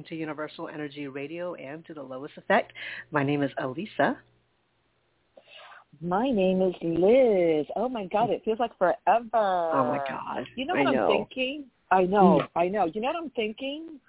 Welcome 0.00 0.16
to 0.16 0.20
Universal 0.20 0.68
Energy 0.70 1.08
Radio 1.08 1.52
and 1.56 1.84
to 1.84 1.92
the 1.92 2.00
L.O.I.S. 2.00 2.30
Effect. 2.38 2.72
My 3.10 3.22
name 3.22 3.42
is 3.42 3.50
Alyssa. 3.60 4.16
My 6.00 6.30
name 6.30 6.62
is 6.62 6.74
Liz. 6.80 7.66
Oh 7.76 7.86
my 7.86 8.06
God, 8.06 8.30
it 8.30 8.40
feels 8.42 8.58
like 8.58 8.70
forever. 8.78 8.94
Oh 9.34 9.84
my 9.90 9.98
God. 10.08 10.46
You 10.56 10.64
know 10.64 10.74
I 10.74 10.84
what 10.84 10.94
know. 10.94 11.02
I'm 11.02 11.18
thinking? 11.18 11.64
I 11.90 12.04
know, 12.04 12.40
Mm. 12.40 12.48
I 12.56 12.68
know. 12.68 12.86
You 12.86 13.02
know 13.02 13.08
what 13.08 13.16
I'm 13.16 13.30
thinking? 13.30 14.00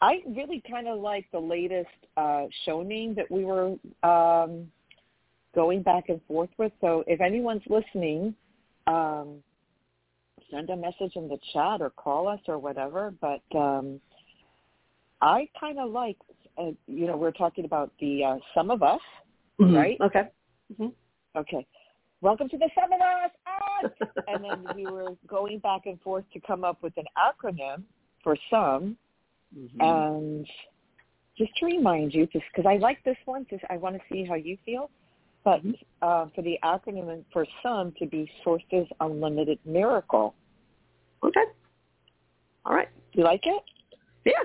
I 0.00 0.20
really 0.26 0.60
kind 0.68 0.88
of 0.88 0.98
like 0.98 1.26
the 1.30 1.38
latest 1.38 1.86
uh, 2.16 2.46
show 2.64 2.82
name 2.82 3.14
that 3.14 3.30
we 3.30 3.44
were 3.44 3.76
um, 4.02 4.68
going 5.54 5.82
back 5.82 6.08
and 6.08 6.20
forth 6.26 6.50
with. 6.58 6.72
So 6.80 7.04
if 7.06 7.20
anyone's 7.20 7.62
listening, 7.68 8.34
um, 8.88 9.44
send 10.50 10.70
a 10.70 10.76
message 10.76 11.14
in 11.14 11.28
the 11.28 11.38
chat 11.52 11.80
or 11.80 11.90
call 11.90 12.26
us 12.26 12.40
or 12.48 12.58
whatever. 12.58 13.14
But 13.20 13.42
um, 13.56 14.00
I 15.22 15.48
kind 15.58 15.78
of 15.78 15.90
like, 15.90 16.16
uh, 16.58 16.72
you 16.86 17.06
know, 17.06 17.16
we're 17.16 17.30
talking 17.30 17.64
about 17.64 17.92
the 18.00 18.24
uh, 18.24 18.36
some 18.54 18.70
of 18.70 18.82
us, 18.82 19.00
Mhm. 19.60 19.74
right? 19.76 20.00
Okay. 20.00 20.28
hmm 20.76 20.88
Okay. 21.36 21.66
Welcome 22.20 22.48
to 22.50 22.58
the 22.58 22.68
Some 22.78 22.92
of 22.92 23.00
Us. 23.00 23.30
Us! 23.46 24.08
and 24.28 24.44
then 24.44 24.68
we 24.74 24.86
were 24.86 25.16
going 25.26 25.58
back 25.60 25.86
and 25.86 26.00
forth 26.02 26.24
to 26.32 26.40
come 26.40 26.62
up 26.64 26.82
with 26.82 26.96
an 26.96 27.06
acronym 27.16 27.84
for 28.22 28.36
some. 28.50 28.96
Mhm. 29.56 29.80
And 29.80 30.50
just 31.36 31.54
to 31.56 31.66
remind 31.66 32.14
you, 32.14 32.26
just 32.26 32.44
because 32.52 32.66
I 32.66 32.76
like 32.76 33.02
this 33.04 33.16
one, 33.24 33.46
just 33.48 33.64
I 33.70 33.76
want 33.76 33.96
to 33.96 34.02
see 34.12 34.24
how 34.24 34.34
you 34.34 34.56
feel. 34.64 34.90
But 35.44 35.62
Mhm. 35.64 35.76
uh, 36.02 36.26
for 36.34 36.42
the 36.42 36.58
acronym 36.62 37.24
for 37.32 37.46
some 37.62 37.92
to 37.92 38.06
be 38.06 38.30
Sources 38.42 38.86
Unlimited 39.00 39.58
Miracle. 39.64 40.34
okay. 41.22 41.44
All 42.64 42.74
right. 42.74 42.88
You 43.12 43.22
like 43.24 43.46
it? 43.46 43.62
Yeah. 44.24 44.42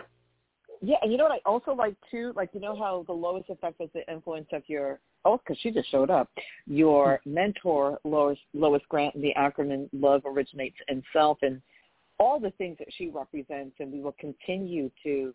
Yeah, 0.82 0.98
and 1.02 1.12
you 1.12 1.18
know 1.18 1.26
what 1.26 1.34
I 1.34 1.50
also 1.50 1.74
like 1.74 1.96
too? 2.12 2.34
Like 2.36 2.50
you 2.54 2.60
know 2.60 2.78
how 2.78 3.04
the 3.08 3.14
L.O.I.S. 3.14 3.46
effect 3.50 3.82
is 3.82 3.90
the 3.94 4.10
influence 4.12 4.48
of 4.52 4.64
your 4.68 5.00
oh, 5.26 5.38
because 5.38 5.58
she 5.62 5.72
just 5.72 5.90
showed 5.90 6.10
up. 6.10 6.30
Your 6.68 7.20
mentor, 7.26 8.00
Lois 8.04 8.38
Lois 8.54 8.82
Grant, 8.90 9.16
and 9.16 9.24
the 9.24 9.34
acronym 9.38 9.90
Love 9.94 10.22
originates 10.26 10.78
in 10.88 11.04
self, 11.14 11.40
and 11.42 11.62
all 12.20 12.40
the 12.40 12.52
things 12.52 12.78
that 12.80 12.88
she 12.98 13.10
represents, 13.10 13.76
and 13.80 13.92
we 13.92 14.02
will 14.02 14.16
continue 14.20 14.92
to 15.04 15.34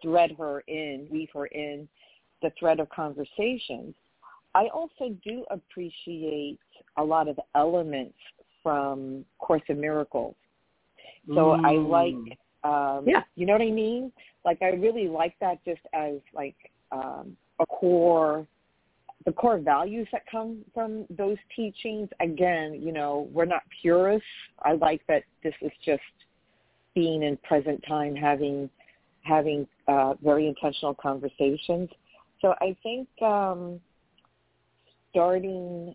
thread 0.00 0.32
her 0.38 0.60
in, 0.66 1.06
weave 1.10 1.28
her 1.34 1.46
in 1.46 1.88
the 2.42 2.50
thread 2.58 2.80
of 2.80 2.88
conversations. 2.90 3.94
I 4.54 4.66
also 4.74 5.16
do 5.24 5.44
appreciate 5.50 6.58
a 6.96 7.04
lot 7.04 7.28
of 7.28 7.38
elements 7.54 8.18
from 8.62 9.24
Course 9.38 9.62
in 9.68 9.80
Miracles. 9.80 10.34
So 11.34 11.50
I 11.50 11.72
like 11.72 12.14
Mm. 12.14 12.36
Um 12.64 13.04
Yeah. 13.06 13.22
you 13.36 13.46
know 13.46 13.54
what 13.54 13.62
I 13.62 13.70
mean? 13.70 14.12
Like 14.44 14.62
I 14.62 14.68
really 14.70 15.08
like 15.08 15.34
that 15.40 15.64
just 15.64 15.80
as 15.92 16.14
like 16.34 16.56
um 16.90 17.36
a 17.60 17.66
core 17.66 18.46
the 19.24 19.32
core 19.32 19.58
values 19.58 20.08
that 20.10 20.22
come 20.28 20.64
from 20.74 21.06
those 21.10 21.36
teachings. 21.54 22.08
Again, 22.20 22.80
you 22.82 22.92
know, 22.92 23.28
we're 23.32 23.44
not 23.44 23.62
purists. 23.80 24.26
I 24.62 24.72
like 24.72 25.00
that 25.06 25.22
this 25.44 25.54
is 25.62 25.70
just 25.84 26.02
being 26.94 27.22
in 27.22 27.36
present 27.38 27.82
time 27.86 28.14
having 28.16 28.68
having 29.22 29.66
uh 29.88 30.14
very 30.22 30.48
intentional 30.48 30.94
conversations. 30.94 31.88
So 32.40 32.54
I 32.60 32.76
think 32.82 33.08
um 33.22 33.80
starting 35.10 35.94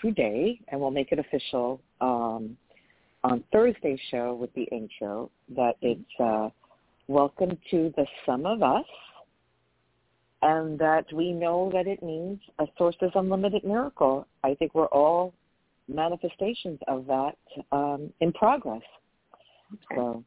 today 0.00 0.58
and 0.68 0.80
we'll 0.80 0.90
make 0.90 1.12
it 1.12 1.18
official 1.18 1.80
um 2.00 2.56
on 3.24 3.44
Thursday's 3.52 4.00
show 4.10 4.34
with 4.34 4.52
the 4.54 4.64
intro 4.64 5.30
that 5.54 5.74
it's 5.80 6.20
uh, 6.20 6.48
welcome 7.08 7.56
to 7.70 7.92
the 7.96 8.06
sum 8.26 8.46
of 8.46 8.62
us 8.62 8.84
and 10.42 10.78
that 10.78 11.04
we 11.12 11.32
know 11.32 11.70
that 11.72 11.86
it 11.86 12.02
means 12.02 12.40
a 12.58 12.66
source's 12.76 13.12
unlimited 13.14 13.62
miracle. 13.62 14.26
I 14.42 14.54
think 14.54 14.74
we're 14.74 14.86
all 14.86 15.34
manifestations 15.88 16.80
of 16.88 17.06
that 17.06 17.36
um, 17.70 18.12
in 18.20 18.32
progress. 18.32 18.82
Okay. 19.72 19.96
So 19.96 20.24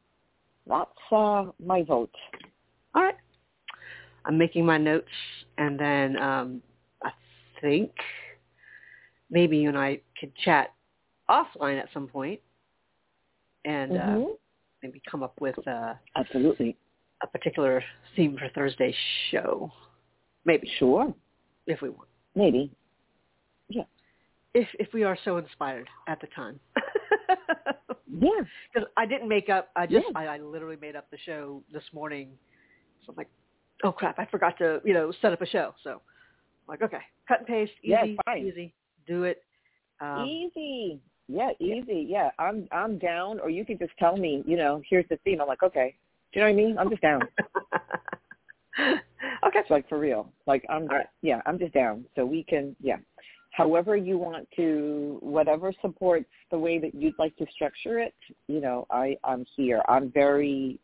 that's 0.66 0.90
uh, 1.12 1.44
my 1.64 1.82
vote. 1.82 2.14
All 2.94 3.02
right. 3.02 3.16
I'm 4.24 4.38
making 4.38 4.64
my 4.64 4.78
notes, 4.78 5.06
and 5.58 5.78
then 5.78 6.16
um, 6.20 6.62
I 7.04 7.10
think 7.60 7.92
maybe 9.30 9.58
you 9.58 9.68
and 9.68 9.78
I 9.78 10.00
could 10.18 10.34
chat 10.36 10.72
offline 11.28 11.78
at 11.78 11.88
some 11.92 12.08
point 12.08 12.40
and 13.66 13.92
uh, 13.98 14.00
Mhm. 14.00 14.38
maybe 14.82 15.02
come 15.10 15.22
up 15.22 15.38
with 15.40 15.58
uh, 15.68 15.94
Absolutely. 16.14 16.76
a 17.22 17.26
particular 17.26 17.84
theme 18.14 18.38
for 18.38 18.48
Thursday's 18.54 18.94
show. 19.30 19.70
Maybe, 20.46 20.66
Sure. 20.78 21.12
if 21.66 21.82
we 21.82 21.90
want. 21.90 22.08
Maybe. 22.34 22.70
Yeah. 23.68 23.84
If 24.54 24.68
if 24.78 24.92
we 24.94 25.02
are 25.04 25.16
so 25.24 25.36
inspired 25.36 25.88
at 26.06 26.20
the 26.20 26.28
time. 26.28 26.58
Yeah. 28.18 28.30
Because 28.72 28.88
I 28.96 29.04
didn't 29.04 29.28
make 29.28 29.50
up. 29.50 29.68
I 29.76 29.86
just 29.86 30.06
Yeah. 30.06 30.12
I, 30.18 30.26
I 30.26 30.38
literally 30.38 30.76
made 30.76 30.96
up 30.96 31.10
the 31.10 31.18
show 31.18 31.62
this 31.70 31.82
morning. 31.92 32.38
So 33.04 33.10
I'm 33.12 33.16
like, 33.16 33.28
oh 33.84 33.92
crap, 33.92 34.18
I 34.18 34.24
forgot 34.26 34.56
to 34.58 34.80
you 34.84 34.94
know 34.94 35.12
set 35.20 35.32
up 35.34 35.42
a 35.42 35.46
show. 35.46 35.74
So 35.82 35.90
I'm 35.90 35.98
like, 36.68 36.80
okay, 36.82 37.02
cut 37.28 37.40
and 37.40 37.46
paste, 37.46 37.72
easy, 37.82 37.90
Yeah, 37.90 38.06
fine. 38.24 38.46
easy, 38.46 38.74
do 39.06 39.24
it. 39.24 39.42
Um, 40.00 40.24
easy. 40.26 40.98
Yeah, 41.28 41.50
easy. 41.58 42.06
Yeah, 42.08 42.30
I'm 42.38 42.68
I'm 42.72 42.98
down. 42.98 43.40
Or 43.40 43.50
you 43.50 43.64
can 43.64 43.78
just 43.78 43.92
tell 43.98 44.16
me, 44.16 44.42
you 44.46 44.56
know, 44.56 44.82
here's 44.88 45.08
the 45.08 45.16
theme. 45.24 45.40
I'm 45.40 45.48
like, 45.48 45.62
okay. 45.62 45.94
Do 46.32 46.40
you 46.40 46.46
know 46.46 46.52
what 46.52 46.60
I 46.60 46.64
mean? 46.64 46.78
I'm 46.78 46.90
just 46.90 47.02
down. 47.02 47.22
okay. 48.80 49.58
It's 49.58 49.70
like 49.70 49.88
for 49.88 49.98
real. 49.98 50.30
Like 50.46 50.64
I'm 50.68 50.86
right. 50.86 51.06
yeah, 51.22 51.40
I'm 51.46 51.58
just 51.58 51.74
down. 51.74 52.04
So 52.14 52.24
we 52.24 52.44
can 52.44 52.76
yeah. 52.80 52.96
However 53.52 53.96
you 53.96 54.18
want 54.18 54.46
to 54.56 55.18
whatever 55.20 55.72
supports 55.80 56.28
the 56.50 56.58
way 56.58 56.78
that 56.78 56.94
you'd 56.94 57.18
like 57.18 57.34
to 57.38 57.46
structure 57.54 57.98
it, 57.98 58.14
you 58.48 58.60
know, 58.60 58.86
I, 58.90 59.16
I'm 59.24 59.46
here. 59.56 59.82
I'm 59.88 60.12
very 60.12 60.78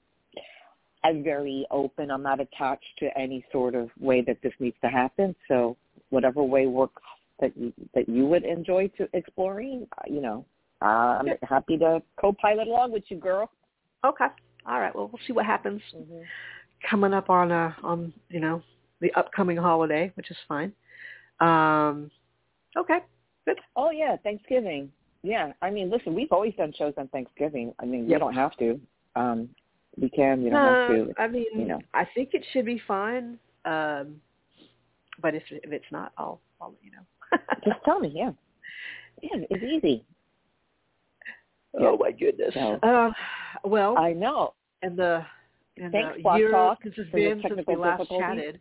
I'm 1.04 1.22
very 1.22 1.66
open. 1.70 2.10
I'm 2.10 2.22
not 2.22 2.40
attached 2.40 2.98
to 3.00 3.16
any 3.18 3.44
sort 3.52 3.74
of 3.74 3.90
way 4.00 4.22
that 4.22 4.38
this 4.42 4.52
needs 4.58 4.76
to 4.82 4.88
happen. 4.88 5.34
So 5.48 5.76
whatever 6.10 6.42
way 6.42 6.66
works 6.66 7.02
that 7.42 7.54
you 7.56 7.72
that 7.94 8.08
you 8.08 8.24
would 8.24 8.44
enjoy 8.44 8.88
to 8.96 9.06
exploring, 9.12 9.86
uh, 9.98 10.02
you 10.06 10.22
know, 10.22 10.46
I'm 10.80 11.26
Yeah. 11.26 11.34
happy 11.42 11.76
to 11.78 12.02
co-pilot 12.16 12.66
along 12.68 12.92
with 12.92 13.04
you, 13.10 13.18
girl. 13.18 13.50
Okay. 14.04 14.28
All 14.64 14.80
right. 14.80 14.94
Well, 14.94 15.08
we'll 15.12 15.20
see 15.26 15.32
what 15.34 15.44
happens 15.44 15.82
Mm-hmm. 15.94 16.22
coming 16.90 17.12
up 17.12 17.28
on 17.30 17.52
uh 17.52 17.72
on 17.82 18.12
you 18.30 18.40
know 18.40 18.62
the 19.00 19.12
upcoming 19.14 19.56
holiday, 19.58 20.10
which 20.14 20.30
is 20.30 20.38
fine. 20.48 20.72
Um. 21.40 22.10
Okay. 22.76 23.00
Good. 23.44 23.58
Oh 23.76 23.90
yeah, 23.90 24.16
Thanksgiving. 24.16 24.90
Yeah, 25.24 25.52
I 25.62 25.70
mean, 25.70 25.88
listen, 25.90 26.14
we've 26.14 26.32
always 26.32 26.54
done 26.56 26.72
shows 26.76 26.94
on 26.96 27.06
Thanksgiving. 27.08 27.72
I 27.80 27.84
mean, 27.84 28.06
we 28.06 28.10
Yep. 28.12 28.20
don't 28.20 28.34
have 28.34 28.56
to. 28.56 28.80
Um, 29.14 29.48
we 29.96 30.08
can. 30.10 30.42
You 30.42 30.50
don't 30.50 30.60
have 30.60 30.90
Uh, 30.90 30.92
to. 30.92 31.14
I 31.18 31.28
mean, 31.28 31.46
you 31.54 31.66
know. 31.66 31.80
I 31.94 32.04
think 32.14 32.30
it 32.34 32.44
should 32.52 32.64
be 32.64 32.78
fine. 32.88 33.38
Um, 33.64 34.20
but 35.20 35.34
if 35.34 35.44
if 35.50 35.70
it's 35.72 35.90
not, 35.92 36.12
I'll 36.18 36.40
I'll 36.60 36.70
let 36.70 36.82
you 36.82 36.90
know. 36.90 37.04
Just 37.64 37.78
tell 37.84 38.00
me. 38.00 38.12
Yeah. 38.14 38.32
Yeah, 39.22 39.44
it's 39.50 39.62
easy. 39.62 40.04
oh 41.80 41.96
my 41.96 42.10
goodness. 42.10 42.54
So- 42.54 42.78
Um, 42.82 43.14
well, 43.64 43.96
I 43.98 44.12
know. 44.12 44.54
and 44.82 44.96
the 44.98 45.24
and 45.78 45.90
Thanks, 45.92 46.16
the 46.16 46.22
Blog 46.22 46.38
year 46.38 46.50
Talk, 46.50 46.78
since 46.82 46.94
it's 46.98 47.10
for 47.10 47.18
your 47.18 47.34
been 47.36 47.42
since 47.48 47.66
we 47.66 47.76
last 47.76 48.08
chatted. 48.18 48.60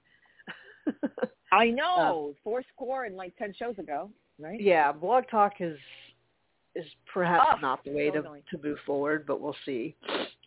I 1.51 1.69
know. 1.69 2.33
Four 2.44 2.63
score 2.73 3.06
and 3.06 3.15
like 3.18 3.35
ten 3.38 3.53
shows 3.57 3.77
ago, 3.77 4.09
right? 4.39 4.59
yeah, 4.59 4.91
Blog 4.91 5.25
Talk 5.29 5.53
is 5.59 5.77
is 6.75 6.85
perhaps 7.13 7.45
Ah, 7.51 7.57
not 7.62 7.83
the 7.83 7.91
way 7.91 8.07
so 8.07 8.13
to 8.13 8.19
annoying. 8.19 8.44
to 8.51 8.57
move 8.63 8.77
forward, 8.85 9.25
but 9.27 9.41
we'll 9.41 9.56
see. 9.65 9.95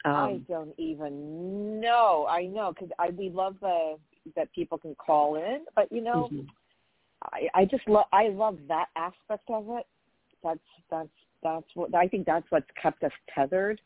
I 0.06 0.32
Um, 0.32 0.46
don't 0.48 0.74
even 0.78 1.80
know. 1.80 2.26
I 2.28 2.46
know 2.46 2.72
because 2.72 2.90
I 2.98 3.10
we 3.10 3.28
love 3.28 3.56
the 3.60 3.96
that 4.36 4.50
people 4.52 4.78
can 4.78 4.94
call 4.94 5.34
in, 5.36 5.66
but 5.74 5.90
you 5.92 6.00
know, 6.00 6.30
mhm. 6.32 6.46
I, 7.32 7.48
I 7.54 7.64
just 7.64 7.88
love 7.88 8.06
I 8.12 8.28
love 8.28 8.58
that 8.68 8.88
aspect 8.96 9.48
of 9.48 9.68
it. 9.70 9.86
That's 10.42 10.58
that's 10.90 11.08
that's 11.42 11.66
what 11.74 11.94
I 11.94 12.08
think 12.08 12.26
that's 12.26 12.46
what's 12.50 12.66
kept 12.80 13.02
us 13.04 13.12
tethered 13.34 13.80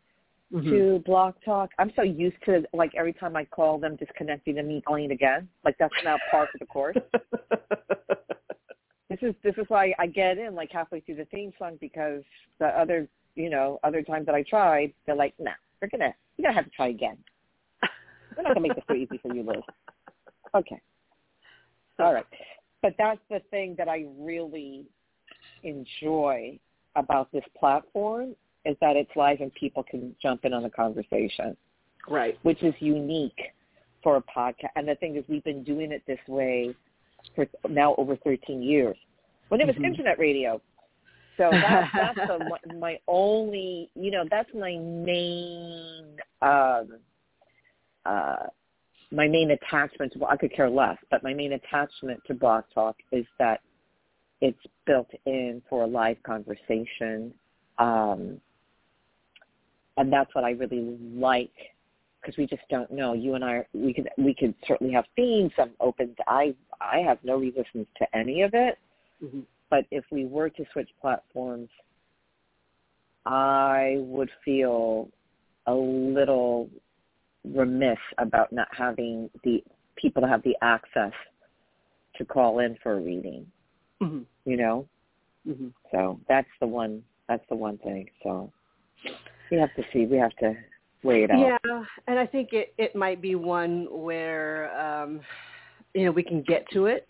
Mhm. 0.52 0.70
to 0.70 0.98
Blog 1.04 1.34
Talk. 1.44 1.70
I'm 1.78 1.92
so 1.94 2.00
used 2.00 2.42
to 2.46 2.64
like 2.72 2.94
every 2.94 3.12
time 3.12 3.36
I 3.36 3.44
call 3.44 3.78
them 3.78 3.96
disconnecting 3.96 4.58
and 4.58 4.66
me 4.66 4.80
calling 4.80 5.10
again. 5.10 5.46
Like 5.62 5.76
that's 5.78 5.92
now 6.04 6.16
par 6.30 6.48
for 6.50 6.58
the 6.58 6.66
course. 6.66 6.96
This 9.10 9.20
is 9.22 9.34
this 9.42 9.54
is 9.56 9.64
why 9.68 9.94
I 9.98 10.06
get 10.06 10.36
in 10.36 10.54
like 10.54 10.70
halfway 10.70 11.00
through 11.00 11.14
the 11.16 11.24
theme 11.26 11.50
song 11.58 11.78
because 11.80 12.22
the 12.58 12.66
other 12.66 13.08
you 13.36 13.48
know 13.48 13.80
other 13.82 14.02
times 14.02 14.26
that 14.26 14.34
I 14.34 14.42
tried 14.42 14.92
they're 15.06 15.14
like 15.14 15.32
nah 15.38 15.52
we're 15.80 15.88
gonna 15.88 16.14
you're 16.36 16.44
gonna 16.44 16.54
have 16.54 16.66
to 16.66 16.70
try 16.70 16.88
again. 16.88 17.16
We're 18.36 18.42
not 18.42 18.54
gonna 18.54 18.68
make 18.68 18.74
this 18.74 18.84
so 18.86 18.94
easy 18.94 19.18
for 19.18 19.34
you, 19.34 19.42
Liz. 19.42 19.62
Okay. 20.54 20.80
All 21.98 22.12
right. 22.12 22.26
But 22.82 22.94
that's 22.98 23.20
the 23.28 23.40
thing 23.50 23.74
that 23.78 23.88
I 23.88 24.06
really 24.18 24.86
enjoy 25.62 26.58
about 26.96 27.30
this 27.32 27.44
platform 27.58 28.34
is 28.64 28.76
that 28.80 28.96
it's 28.96 29.10
live 29.16 29.40
and 29.40 29.52
people 29.54 29.82
can 29.82 30.14
jump 30.20 30.44
in 30.44 30.52
on 30.52 30.62
the 30.62 30.70
conversation, 30.70 31.56
Right. 32.08 32.38
which 32.42 32.62
is 32.62 32.74
unique 32.80 33.52
for 34.02 34.16
a 34.16 34.22
podcast. 34.22 34.70
And 34.76 34.86
the 34.86 34.94
thing 34.96 35.16
is, 35.16 35.24
we've 35.28 35.44
been 35.44 35.64
doing 35.64 35.92
it 35.92 36.02
this 36.06 36.18
way 36.28 36.74
for 37.34 37.46
now 37.68 37.94
over 37.96 38.16
13 38.16 38.62
years. 38.62 38.96
When 39.48 39.60
it 39.60 39.66
was 39.66 39.76
Mhm. 39.76 39.84
internet 39.84 40.18
radio, 40.18 40.60
so 41.36 41.58
that's 41.60 41.90
that's 41.94 42.18
the, 42.26 42.58
my 42.78 43.00
only, 43.06 43.90
you 43.94 44.10
know, 44.10 44.24
that's 44.30 44.52
my 44.54 44.76
main, 44.76 46.18
um, 46.42 46.98
uh, 48.04 48.46
my 49.10 49.26
main 49.28 49.52
attachment 49.52 50.12
to. 50.12 50.18
well, 50.18 50.30
I 50.30 50.36
could 50.36 50.52
care 50.52 50.68
less, 50.68 50.98
but 51.10 51.22
my 51.22 51.32
main 51.32 51.52
attachment 51.52 52.20
to 52.26 52.34
Blog 52.34 52.64
Talk 52.74 52.96
is 53.12 53.24
that 53.38 53.60
it's 54.40 54.58
built 54.86 55.08
in 55.26 55.62
for 55.68 55.84
a 55.84 55.86
live 55.86 56.22
conversation, 56.22 57.32
um, 57.78 58.40
and 59.96 60.12
that's 60.12 60.32
what 60.34 60.44
I 60.44 60.50
really 60.50 60.96
like 61.14 61.50
because 62.20 62.36
we 62.36 62.46
just 62.46 62.62
don't 62.70 62.90
know. 62.90 63.14
You 63.14 63.34
and 63.34 63.44
I, 63.44 63.64
we 63.72 63.94
could 63.94 64.08
we 64.18 64.34
could 64.34 64.54
certainly 64.66 64.92
have 64.92 65.04
themes. 65.16 65.52
I'm 65.58 65.72
open. 65.80 66.14
To, 66.16 66.22
I 66.26 66.54
I 66.80 66.98
have 66.98 67.18
no 67.22 67.36
resistance 67.38 67.88
to 67.98 68.16
any 68.16 68.42
of 68.42 68.52
it. 68.54 68.78
hmm 69.20 69.40
But 69.70 69.86
if 69.90 70.04
we 70.10 70.26
were 70.26 70.50
to 70.50 70.64
switch 70.72 70.88
platforms, 71.00 71.68
I 73.26 73.96
would 73.98 74.30
feel 74.44 75.08
a 75.66 75.74
little 75.74 76.68
remiss 77.44 77.98
about 78.18 78.52
not 78.52 78.68
having 78.76 79.30
the 79.44 79.62
people 79.96 80.22
to 80.22 80.28
have 80.28 80.42
the 80.42 80.56
access 80.62 81.12
to 82.16 82.24
call 82.24 82.60
in 82.60 82.76
for 82.82 82.94
a 82.94 83.00
reading. 83.00 83.46
hmm 84.00 84.22
You 84.44 84.56
know, 84.56 84.88
hmm 85.46 85.68
so 85.90 86.20
that's 86.28 86.48
the 86.60 86.66
one. 86.66 87.02
That's 87.28 87.44
the 87.48 87.56
one 87.56 87.78
thing. 87.78 88.08
So 88.22 88.50
we 89.50 89.58
have 89.58 89.74
to 89.76 89.82
see. 89.92 90.06
We 90.06 90.16
have 90.18 90.34
to 90.40 90.54
weigh 91.02 91.24
it 91.24 91.30
out. 91.30 91.38
Yeah, 91.40 91.82
and 92.06 92.18
I 92.18 92.26
think 92.26 92.52
it 92.52 92.74
it 92.78 92.94
might 92.94 93.20
be 93.22 93.34
one 93.34 93.86
where 93.90 94.70
um, 94.78 95.20
you 95.94 96.04
know 96.04 96.10
we 96.10 96.22
can 96.22 96.42
get 96.42 96.64
to 96.72 96.86
it, 96.86 97.06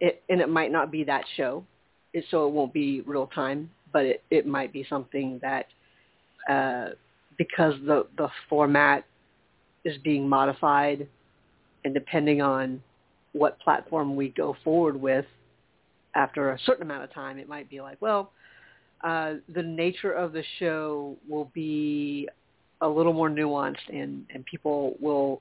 it 0.00 0.22
and 0.28 0.40
it 0.40 0.48
might 0.48 0.72
not 0.72 0.90
be 0.90 1.04
that 1.04 1.24
show, 1.36 1.64
it, 2.12 2.24
so 2.30 2.46
it 2.46 2.52
won't 2.52 2.72
be 2.72 3.02
real 3.02 3.26
time, 3.28 3.70
but 3.92 4.04
it 4.04 4.22
it 4.30 4.46
might 4.46 4.72
be 4.72 4.84
something 4.88 5.40
that 5.42 5.66
uh, 6.50 6.90
because 7.38 7.74
the 7.86 8.06
the 8.16 8.28
format 8.48 9.04
is 9.86 9.96
being 9.98 10.28
modified, 10.28 11.06
and 11.84 11.94
depending 11.94 12.42
on 12.42 12.82
what 13.32 13.58
platform 13.60 14.16
we 14.16 14.30
go 14.30 14.56
forward 14.64 15.00
with, 15.00 15.24
after 16.14 16.50
a 16.50 16.58
certain 16.66 16.82
amount 16.82 17.04
of 17.04 17.12
time, 17.12 17.38
it 17.38 17.48
might 17.48 17.70
be 17.70 17.80
like, 17.80 17.96
well, 18.00 18.32
uh, 19.04 19.34
the 19.54 19.62
nature 19.62 20.12
of 20.12 20.32
the 20.32 20.42
show 20.58 21.16
will 21.28 21.50
be 21.54 22.28
a 22.80 22.88
little 22.88 23.12
more 23.12 23.30
nuanced 23.30 23.88
and, 23.88 24.26
and 24.34 24.44
people 24.44 24.96
will 25.00 25.40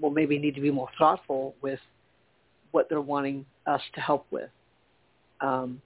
will 0.00 0.10
maybe 0.10 0.38
need 0.38 0.56
to 0.56 0.60
be 0.60 0.72
more 0.72 0.88
thoughtful 0.98 1.54
with 1.62 1.78
what 2.72 2.88
they're 2.88 3.00
wanting 3.00 3.46
us 3.68 3.80
to 3.94 4.00
help 4.00 4.26
with. 4.32 4.50
Um, 5.40 5.80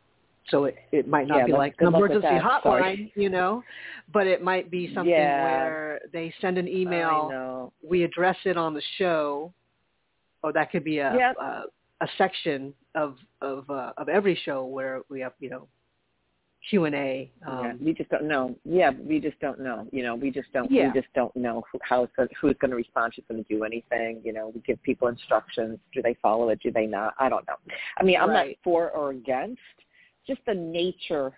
so 0.51 0.65
it, 0.65 0.77
it 0.93 1.09
might 1.09 1.27
not 1.29 1.39
Yeah, 1.39 1.47
be 1.47 1.53
like 1.53 1.75
an 1.81 1.89
emergency 1.89 2.27
hotline, 2.27 2.63
Sorry. 2.63 3.13
you 3.17 3.29
know, 3.29 3.63
but 4.13 4.27
it 4.27 4.43
might 4.43 4.71
be 4.71 4.93
something 4.95 5.11
Yeah. 5.13 5.43
where 5.43 6.01
they 6.13 6.33
send 6.41 6.59
an 6.59 6.69
email, 6.69 7.73
we 7.87 8.05
address 8.05 8.37
it 8.45 8.57
on 8.57 8.75
the 8.75 8.83
show, 8.97 9.53
or 10.43 10.53
that 10.53 10.71
could 10.71 10.85
be 10.85 10.99
a 10.99 11.15
Yep. 11.15 11.37
a, 11.41 11.63
a 12.01 12.09
section 12.17 12.75
of 12.95 13.19
of 13.41 13.69
uh, 13.71 13.93
of 13.97 14.09
every 14.09 14.35
show 14.45 14.65
where 14.65 15.03
we 15.09 15.21
have 15.21 15.33
you 15.41 15.51
know 15.51 15.69
Q 16.71 16.85
and 16.87 16.95
A. 16.95 17.31
yeah, 17.41 17.71
Um, 17.71 17.79
we 17.81 17.93
just 17.95 18.11
don't 18.11 18.25
know. 18.27 18.57
Yeah, 18.65 18.91
we 18.91 19.21
just 19.21 19.39
don't 19.41 19.61
know. 19.61 19.87
You 19.93 20.03
know, 20.03 20.15
we 20.15 20.31
just 20.31 20.53
don't. 20.53 20.71
Yeah. 20.71 20.89
We 20.93 21.01
just 21.01 21.13
don't 21.15 21.35
know 21.37 21.63
who, 21.71 21.79
how 21.83 22.03
it's 22.05 22.13
who's 22.41 22.57
going 22.61 22.71
to 22.71 22.77
respond. 22.77 23.13
Who's 23.15 23.25
going 23.29 23.43
to 23.45 23.49
do 23.49 23.65
anything. 23.65 24.21
You 24.25 24.33
know, 24.33 24.51
we 24.55 24.61
give 24.63 24.83
people 24.83 25.09
instructions. 25.09 25.79
Do 25.95 26.03
they 26.03 26.15
follow 26.21 26.49
it? 26.51 26.61
Do 26.63 26.71
they 26.71 26.87
not? 26.87 27.15
I 27.19 27.29
don't 27.29 27.47
know. 27.47 27.55
I 27.97 28.03
mean, 28.03 28.17
I'm 28.21 28.31
Right. 28.31 28.59
not 28.59 28.65
for 28.65 28.91
or 28.91 29.11
against. 29.11 29.61
Just 30.29 30.41
the 30.47 30.55
nature. 30.55 31.33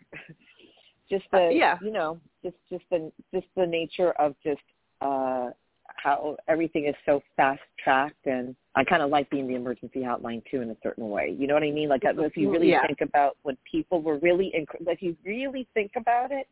Just 1.11 1.25
the. 1.33 1.47
Uh, 1.47 1.49
yeah. 1.49 1.79
You 1.81 1.93
know, 1.93 2.21
just 2.43 2.57
just 2.71 2.85
the 2.91 3.11
just 3.33 3.47
the 3.57 3.67
nature 3.67 4.13
of 4.13 4.35
just 4.45 4.61
uh 5.01 5.51
how 5.97 6.37
everything 6.49 6.87
is 6.87 6.95
so 7.05 7.21
fast 7.37 7.61
tracked 7.83 8.27
and 8.27 8.55
I 8.75 8.85
kind 8.85 9.03
of 9.03 9.11
like 9.11 9.29
being 9.31 9.47
the 9.49 9.55
emergency 9.55 10.01
hotline 10.01 10.43
too 10.51 10.63
in 10.63 10.71
a 10.71 10.77
certain 10.83 11.11
way. 11.11 11.35
You 11.37 11.47
know 11.47 11.55
what 11.55 11.63
I 11.63 11.71
mean? 11.71 11.89
Like 11.89 12.03
if 12.05 12.37
you 12.37 12.51
really 12.51 12.71
Yeah. 12.71 12.87
think 12.87 13.01
about 13.01 13.37
when 13.43 13.57
people 13.71 14.01
were 14.01 14.19
really, 14.19 14.53
inc- 14.57 14.87
if 14.87 15.03
you 15.03 15.17
really 15.25 15.67
think 15.75 15.93
about 15.97 16.31
it, 16.31 16.47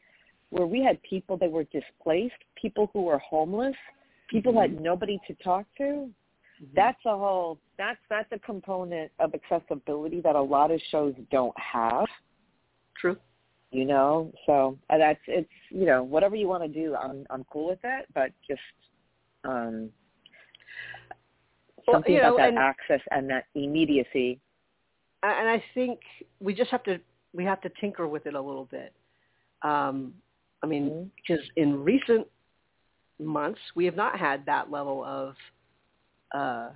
where 0.50 0.66
we 0.66 0.82
had 0.82 1.00
people 1.02 1.36
that 1.36 1.50
were 1.50 1.64
displaced, 1.64 2.34
people 2.56 2.90
who 2.92 3.02
were 3.02 3.18
homeless, 3.18 3.76
people 4.28 4.52
who 4.52 4.60
had 4.60 4.80
nobody 4.80 5.20
to 5.26 5.34
talk 5.34 5.66
to. 5.76 6.10
That's 6.74 6.98
a 7.06 7.16
whole. 7.16 7.58
That's 7.76 8.00
that's 8.10 8.30
a 8.32 8.38
component 8.40 9.12
of 9.20 9.32
accessibility 9.32 10.20
that 10.22 10.34
a 10.34 10.42
lot 10.42 10.72
of 10.72 10.80
shows 10.90 11.14
don't 11.30 11.56
have. 11.56 12.06
True. 13.00 13.16
You 13.70 13.84
know, 13.84 14.32
so 14.46 14.78
uh, 14.88 14.96
that's 14.98 15.20
it's 15.26 15.48
you 15.70 15.84
know 15.84 16.02
whatever 16.02 16.34
you 16.36 16.48
want 16.48 16.62
to 16.62 16.68
do, 16.68 16.94
I'm 16.96 17.26
I'm 17.30 17.44
cool 17.52 17.68
with 17.68 17.82
that, 17.82 18.06
but 18.14 18.30
just 18.48 18.60
um 19.44 19.90
Well, 21.86 21.96
something 21.96 22.12
you 22.14 22.18
about 22.20 22.30
know, 22.30 22.36
that 22.38 22.48
and- 22.48 22.58
access 22.58 23.00
and 23.10 23.28
that 23.30 23.44
immediacy. 23.54 24.40
and 25.22 25.48
I 25.48 25.62
think 25.74 26.00
we 26.40 26.54
just 26.54 26.70
have 26.70 26.82
to 26.84 26.98
we 27.34 27.44
have 27.44 27.60
to 27.60 27.70
tinker 27.80 28.08
with 28.08 28.26
it 28.26 28.34
a 28.34 28.40
little 28.40 28.64
bit. 28.70 28.92
Um, 29.62 30.14
I 30.62 30.66
mean, 30.66 31.10
because 31.16 31.44
in 31.56 31.84
recent 31.84 32.26
months 33.20 33.60
we 33.74 33.84
have 33.84 33.96
not 33.96 34.18
had 34.18 34.46
that 34.46 34.70
level 34.70 35.04
of 35.04 35.34
uh, 36.34 36.70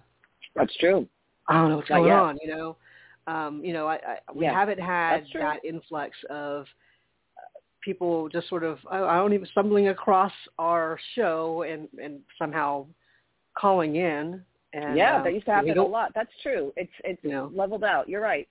That's 0.54 0.76
true. 0.76 1.08
I 1.48 1.54
don't 1.54 1.70
know 1.70 1.76
what's 1.76 1.90
Not 1.90 1.96
going 1.98 2.08
yet. 2.08 2.18
on. 2.18 2.38
You 2.42 2.48
know, 2.54 2.76
um, 3.26 3.62
you 3.64 3.72
know, 3.72 3.86
I, 3.86 3.94
I 3.94 4.18
we 4.34 4.44
Yeah, 4.44 4.52
haven't 4.52 4.80
had 4.80 5.24
that 5.38 5.64
influx 5.64 6.16
of 6.30 6.62
uh, 6.62 7.58
people 7.82 8.28
just 8.28 8.48
sort 8.48 8.64
of 8.64 8.78
I, 8.90 9.00
I 9.02 9.16
don't 9.16 9.32
even 9.32 9.46
stumbling 9.46 9.88
across 9.88 10.32
our 10.58 10.98
show 11.14 11.62
and 11.62 11.88
and 12.02 12.20
somehow 12.38 12.86
calling 13.58 13.96
in. 13.96 14.42
And, 14.74 14.96
yeah, 14.96 15.16
um, 15.16 15.24
that 15.24 15.34
used 15.34 15.44
to 15.46 15.52
happen 15.52 15.76
a 15.78 15.84
lot. 15.84 16.12
That's 16.14 16.32
true. 16.42 16.72
It's 16.76 16.92
it's 17.04 17.22
You 17.22 17.30
know. 17.30 17.50
leveled 17.54 17.84
out. 17.84 18.08
You're 18.08 18.22
right. 18.22 18.48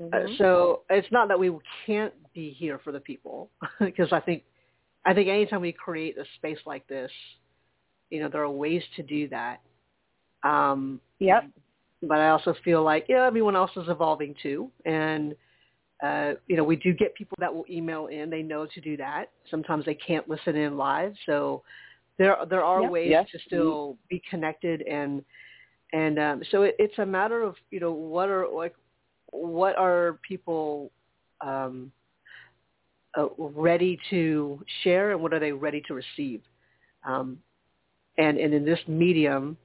Uh, 0.00 0.18
Mhm. 0.18 0.36
so 0.36 0.82
it's 0.90 1.10
not 1.10 1.28
that 1.28 1.38
we 1.38 1.50
can't 1.86 2.12
be 2.34 2.50
here 2.50 2.78
for 2.78 2.92
the 2.92 3.00
people 3.00 3.50
because 3.80 4.12
I 4.12 4.20
think 4.20 4.44
I 5.04 5.14
think 5.14 5.28
anytime 5.28 5.62
we 5.62 5.72
create 5.72 6.18
a 6.18 6.24
space 6.36 6.58
like 6.66 6.86
this, 6.86 7.10
you 8.10 8.20
know, 8.20 8.28
there 8.28 8.42
are 8.42 8.50
ways 8.50 8.82
to 8.96 9.02
do 9.02 9.28
that. 9.28 9.60
Um, 10.44 11.00
yep. 11.18 11.44
But 12.02 12.18
I 12.18 12.30
also 12.30 12.54
feel 12.64 12.82
like 12.82 13.06
yeah, 13.08 13.26
everyone 13.26 13.56
else 13.56 13.70
is 13.76 13.88
evolving 13.88 14.34
too, 14.42 14.70
and 14.84 15.34
uh, 16.02 16.32
you 16.48 16.56
know, 16.56 16.64
we 16.64 16.76
do 16.76 16.92
get 16.92 17.14
people 17.14 17.36
that 17.38 17.54
will 17.54 17.64
email 17.70 18.08
in. 18.08 18.28
They 18.28 18.42
know 18.42 18.66
to 18.66 18.80
do 18.80 18.96
that. 18.96 19.26
Sometimes 19.50 19.84
they 19.84 19.94
can't 19.94 20.28
listen 20.28 20.56
in 20.56 20.76
live, 20.76 21.14
so 21.26 21.62
there 22.18 22.36
there 22.48 22.64
are 22.64 22.82
Yep. 22.82 22.90
ways 22.90 23.10
Yes. 23.10 23.28
to 23.32 23.38
still 23.46 23.96
be 24.08 24.22
connected 24.28 24.82
and 24.82 25.24
and 25.92 26.18
um, 26.18 26.42
so 26.50 26.62
it, 26.62 26.76
it's 26.78 26.98
a 26.98 27.06
matter 27.06 27.42
of 27.42 27.54
you 27.70 27.80
know 27.80 27.92
what 27.92 28.28
are 28.28 28.48
like 28.48 28.74
what 29.30 29.76
are 29.76 30.18
people 30.26 30.90
um, 31.44 31.90
uh, 33.18 33.26
ready 33.38 33.98
to 34.10 34.62
share 34.82 35.12
and 35.12 35.20
what 35.20 35.32
are 35.32 35.40
they 35.40 35.52
ready 35.52 35.82
to 35.82 35.94
receive 35.94 36.42
um, 37.06 37.38
and 38.18 38.38
and 38.38 38.54
in 38.54 38.64
this 38.64 38.80
medium 38.86 39.56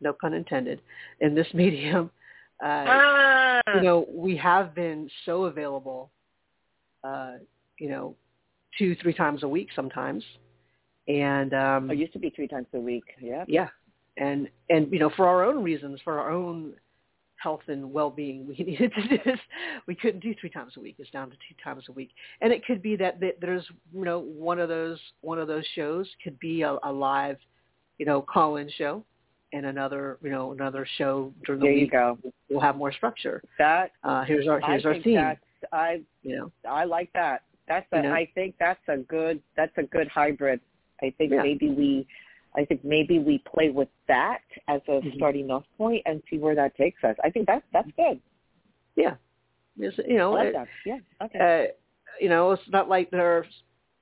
no 0.00 0.12
pun 0.12 0.34
intended 0.34 0.80
in 1.20 1.34
this 1.34 1.46
medium 1.54 2.10
uh, 2.64 2.84
Ah, 2.86 3.60
you 3.74 3.82
know 3.82 4.06
we 4.10 4.36
have 4.36 4.74
been 4.74 5.08
so 5.24 5.44
available 5.44 6.10
uh, 7.02 7.32
you 7.78 7.88
know 7.88 8.14
two 8.78 8.96
three 8.96 9.14
times 9.14 9.42
a 9.42 9.48
week 9.48 9.68
sometimes. 9.74 10.24
And 11.06 11.52
um, 11.52 11.90
it 11.90 11.98
used 11.98 12.14
to 12.14 12.18
be 12.18 12.30
three 12.30 12.48
times 12.48 12.66
a 12.72 12.80
week. 12.80 13.04
Yeah. 13.20 13.44
yeah. 13.46 13.68
And 14.16 14.48
and 14.70 14.90
you 14.92 14.98
know 14.98 15.10
for 15.16 15.26
our 15.26 15.44
own 15.44 15.62
reasons 15.62 16.00
for 16.02 16.18
our 16.18 16.30
own 16.30 16.74
health 17.36 17.60
and 17.66 17.92
well-being 17.92 18.46
we 18.46 18.54
needed 18.64 18.92
to 18.94 19.08
do 19.08 19.18
this. 19.24 19.40
We 19.86 19.94
couldn't 19.94 20.20
do 20.20 20.34
three 20.40 20.50
times 20.50 20.74
a 20.76 20.80
week. 20.80 20.96
It's 20.98 21.10
down 21.10 21.30
to 21.30 21.36
two 21.36 21.54
times 21.62 21.84
a 21.88 21.92
week. 21.92 22.10
And 22.40 22.52
it 22.52 22.64
could 22.64 22.80
be 22.80 22.96
that, 22.96 23.20
that 23.20 23.36
there's 23.40 23.64
you 23.92 24.04
know 24.04 24.20
one 24.20 24.58
of 24.58 24.68
those 24.68 24.98
one 25.20 25.38
of 25.38 25.48
those 25.48 25.64
shows 25.74 26.08
could 26.22 26.38
be 26.38 26.62
a, 26.62 26.76
a 26.84 26.92
live 26.92 27.36
you 27.98 28.06
know 28.06 28.22
call-in 28.22 28.70
show 28.76 29.04
and 29.54 29.66
another 29.66 30.18
you 30.22 30.30
know 30.30 30.52
another 30.52 30.86
show 30.98 31.32
during 31.46 31.60
the 31.60 31.66
There 31.66 31.72
you 31.72 32.16
week 32.22 32.32
We'll 32.50 32.60
have 32.60 32.76
more 32.76 32.92
structure 32.92 33.42
That 33.58 33.92
uh 34.02 34.24
here's 34.24 34.46
our 34.48 34.62
I 34.62 34.66
here's 34.72 34.84
our 34.84 34.92
think 34.94 35.04
theme 35.04 35.14
that's 35.16 35.40
I 35.72 36.02
you 36.22 36.36
know 36.36 36.52
I 36.68 36.84
like 36.84 37.10
that. 37.14 37.42
That's 37.68 37.86
a, 37.92 37.96
You 37.96 38.02
know? 38.02 38.12
I 38.12 38.28
think 38.34 38.56
that's 38.58 38.86
a 38.88 38.98
good 38.98 39.40
that's 39.56 39.72
a 39.78 39.84
good 39.84 40.08
hybrid. 40.08 40.60
I 41.02 41.10
think 41.16 41.32
Yeah. 41.32 41.42
maybe 41.42 41.70
we 41.70 42.06
I 42.56 42.64
think 42.64 42.84
maybe 42.84 43.18
we 43.18 43.38
play 43.38 43.70
with 43.70 43.88
that 44.08 44.42
as 44.68 44.80
a 44.88 45.00
Mhm. 45.00 45.14
starting 45.16 45.50
off 45.50 45.64
point 45.78 46.02
and 46.06 46.22
see 46.28 46.38
where 46.38 46.54
that 46.56 46.76
takes 46.76 47.02
us. 47.04 47.16
I 47.24 47.30
think 47.30 47.46
that's 47.46 47.64
that's 47.72 47.90
good. 47.96 48.20
yeah 48.96 49.14
It's- 49.78 49.98
you 50.06 50.14
I 50.16 50.18
know 50.18 50.32
like 50.32 50.48
it- 50.48 50.52
that. 50.54 50.68
Yeah. 50.84 50.98
Okay. 51.22 51.38
uh, 51.70 51.72
you 52.20 52.28
know, 52.28 52.52
it's 52.52 52.68
not 52.68 52.88
like 52.88 53.10
there's 53.10 53.46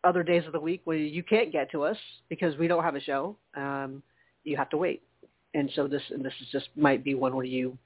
other 0.05 0.23
days 0.23 0.45
of 0.47 0.53
the 0.53 0.61
week 0.61 0.83
where 0.85 0.99
you 0.99 1.23
can't 1.23 1.51
get 1.53 1.71
to 1.71 1.83
us 1.85 1.97
because 2.29 2.57
we 2.59 2.67
don't 2.69 2.83
have 2.83 2.95
a 2.97 3.01
show, 3.01 3.37
um, 3.55 4.03
you 4.45 4.55
have 4.57 4.69
to 4.71 4.77
wait. 4.77 5.03
And 5.55 5.71
so 5.75 5.87
this 5.87 6.03
and 6.11 6.25
this 6.25 6.33
is 6.41 6.49
just 6.51 6.69
might 6.77 7.05
be 7.05 7.15
one 7.15 7.35
where 7.37 7.45
you 7.45 7.77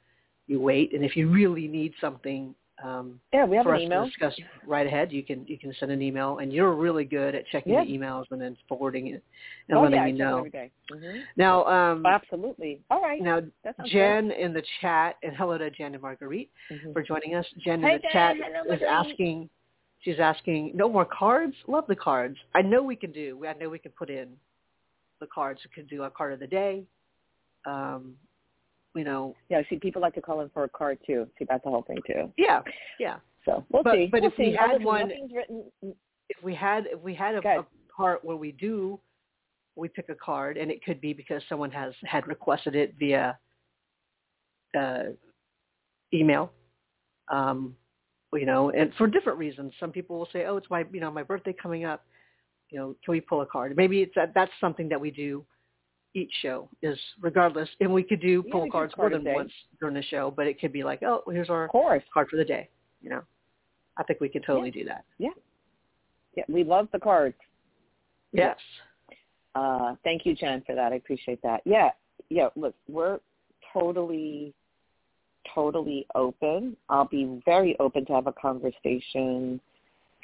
you 0.46 0.60
wait, 0.60 0.92
and 0.94 1.04
if 1.04 1.16
you 1.16 1.28
really 1.28 1.66
need 1.66 1.92
something 2.00 2.54
um, 2.84 3.18
yeah, 3.32 3.44
we 3.46 3.56
have 3.56 3.64
for 3.64 3.74
an 3.74 3.80
us 3.80 3.86
email. 3.86 4.04
to 4.04 4.10
discuss 4.10 4.34
right 4.66 4.86
ahead, 4.86 5.10
you 5.10 5.22
can 5.22 5.46
you 5.46 5.58
can 5.58 5.74
send 5.80 5.90
an 5.90 6.02
email, 6.02 6.38
and 6.38 6.52
you're 6.52 6.74
really 6.74 7.04
good 7.04 7.34
at 7.34 7.46
checking 7.48 7.72
Yeah. 7.72 7.84
the 7.84 7.90
emails 7.98 8.24
and 8.30 8.40
then 8.40 8.56
forwarding 8.68 9.08
it 9.08 9.24
and 9.68 9.78
oh 9.78 9.82
letting 9.82 9.96
yeah, 9.96 10.02
I 10.02 10.10
me 10.10 10.12
check 10.12 10.20
it 10.20 10.24
know. 10.24 10.38
every 10.38 10.50
day. 10.50 10.70
Mm-hmm. 10.92 11.18
Now, 11.36 11.64
um, 11.64 12.04
Absolutely. 12.04 12.80
All 12.90 13.00
right. 13.00 13.20
now 13.22 13.40
That 13.64 13.76
sounds 13.78 13.90
Jen 13.90 14.30
in 14.30 14.52
the 14.52 14.62
chat, 14.80 15.16
and 15.22 15.34
hello 15.34 15.56
to 15.56 15.70
Jen 15.70 15.94
and 15.94 16.02
Marguerite 16.02 16.50
good. 16.68 16.80
Mhm. 16.82 16.92
for 16.92 17.02
joining 17.02 17.34
us. 17.34 17.46
Jen 17.64 17.80
Hey, 17.80 17.94
in 17.94 17.96
the 17.96 18.02
Jen. 18.02 18.12
chat 18.12 18.36
Hello, 18.38 18.74
is 18.74 18.82
asking, 18.82 19.48
she's 20.02 20.20
asking, 20.20 20.72
no 20.74 20.88
more 20.88 21.06
cards? 21.06 21.54
Love 21.66 21.86
the 21.88 21.96
cards. 21.96 22.36
I 22.54 22.60
know 22.62 22.82
we 22.82 22.96
can 22.96 23.10
do. 23.10 23.42
I 23.46 23.54
know 23.54 23.70
we 23.70 23.78
can 23.78 23.92
put 23.92 24.10
in 24.10 24.36
the 25.20 25.26
cards. 25.28 25.60
We 25.64 25.70
could 25.82 25.88
do 25.88 26.02
a 26.02 26.10
card 26.10 26.34
of 26.34 26.40
the 26.40 26.46
day. 26.46 26.84
Um, 27.66 28.14
you 28.94 29.04
know, 29.04 29.34
Yeah, 29.50 29.60
see, 29.68 29.76
people 29.78 30.00
like 30.00 30.14
to 30.14 30.22
call 30.22 30.40
in 30.40 30.48
for 30.50 30.64
a 30.64 30.68
card 30.68 30.98
too. 31.06 31.26
See, 31.38 31.44
that's 31.48 31.62
the 31.64 31.70
whole 31.70 31.82
thing 31.82 31.98
too. 32.06 32.32
yeah, 32.38 32.62
yeah. 32.98 33.16
So 33.44 33.64
we'll 33.70 33.82
But- 33.82 33.94
see. 33.96 34.06
but 34.06 34.22
we'll 34.22 34.30
if 34.30 34.38
we 34.38 34.50
see. 34.52 34.56
had 34.56 34.70
Listen, 34.72 34.84
one- 34.84 35.12
written. 35.34 35.70
If 36.28 36.42
we 36.42 36.54
had, 36.54 36.86
if 36.86 37.00
we 37.00 37.14
had 37.14 37.34
a, 37.36 37.38
a 37.60 37.66
part 37.94 38.24
where 38.24 38.36
we 38.36 38.50
do, 38.52 38.98
we 39.76 39.86
pick 39.88 40.08
a 40.08 40.14
card, 40.14 40.56
and 40.56 40.70
it 40.70 40.82
could 40.84 41.00
be 41.00 41.12
because 41.12 41.42
someone 41.48 41.70
has 41.70 41.92
had 42.04 42.26
requested 42.26 42.74
it 42.74 42.94
via 42.98 43.38
uh, 44.76 45.04
email. 46.12 46.52
Um, 47.28 47.76
you 48.32 48.44
know, 48.46 48.70
and 48.70 48.92
for 48.98 49.06
different 49.06 49.38
reasons. 49.38 49.72
Some 49.80 49.92
people 49.92 50.18
will 50.18 50.28
say, 50.32 50.44
"Oh, 50.46 50.56
it's 50.56 50.68
my, 50.70 50.84
you 50.92 51.00
know, 51.00 51.10
my 51.10 51.22
birthday 51.22 51.52
coming 51.52 51.84
up. 51.84 52.04
You 52.70 52.78
know, 52.78 52.96
can 53.04 53.12
we 53.12 53.20
pull 53.20 53.42
a 53.42 53.46
card?" 53.46 53.76
Maybe 53.76 54.02
it's 54.02 54.12
that 54.16 54.32
that's 54.34 54.50
something 54.60 54.88
that 54.88 55.00
we 55.00 55.10
do 55.10 55.44
each 56.16 56.32
show 56.40 56.68
is 56.82 56.98
regardless, 57.20 57.68
and 57.80 57.92
we 57.92 58.02
could 58.02 58.20
do 58.20 58.42
Yeah, 58.46 58.52
pull 58.52 58.70
cards 58.70 58.94
more 58.96 59.10
than 59.10 59.22
once 59.22 59.52
during 59.78 59.94
the 59.94 60.02
show, 60.02 60.32
but 60.34 60.46
it 60.46 60.58
could 60.58 60.72
be 60.72 60.82
like, 60.82 61.02
"Oh, 61.02 61.22
here's 61.30 61.50
our 61.50 61.68
card 61.68 62.02
for 62.30 62.36
the 62.36 62.44
day." 62.44 62.68
You 63.02 63.10
know, 63.10 63.22
I 63.98 64.02
think 64.02 64.20
we 64.20 64.28
could 64.30 64.42
totally 64.42 64.70
do 64.70 64.84
that. 64.84 65.04
Yeah, 65.18 65.34
Yeah. 66.34 66.44
we 66.48 66.64
love 66.64 66.90
the 66.90 66.98
cards. 66.98 67.36
Yes. 68.32 68.58
Uh, 69.54 69.94
thank 70.04 70.26
you, 70.26 70.34
Jen, 70.34 70.62
for 70.62 70.74
that. 70.74 70.92
I 70.92 70.96
appreciate 70.96 71.40
that. 71.42 71.62
Yeah, 71.64 71.90
yeah. 72.30 72.48
Look, 72.56 72.74
we're 72.88 73.20
totally, 73.72 74.54
totally 75.54 76.06
open. 76.14 76.76
I'll 76.88 77.06
be 77.08 77.42
very 77.44 77.78
open 77.78 78.04
to 78.06 78.12
have 78.14 78.26
a 78.26 78.32
conversation. 78.32 79.60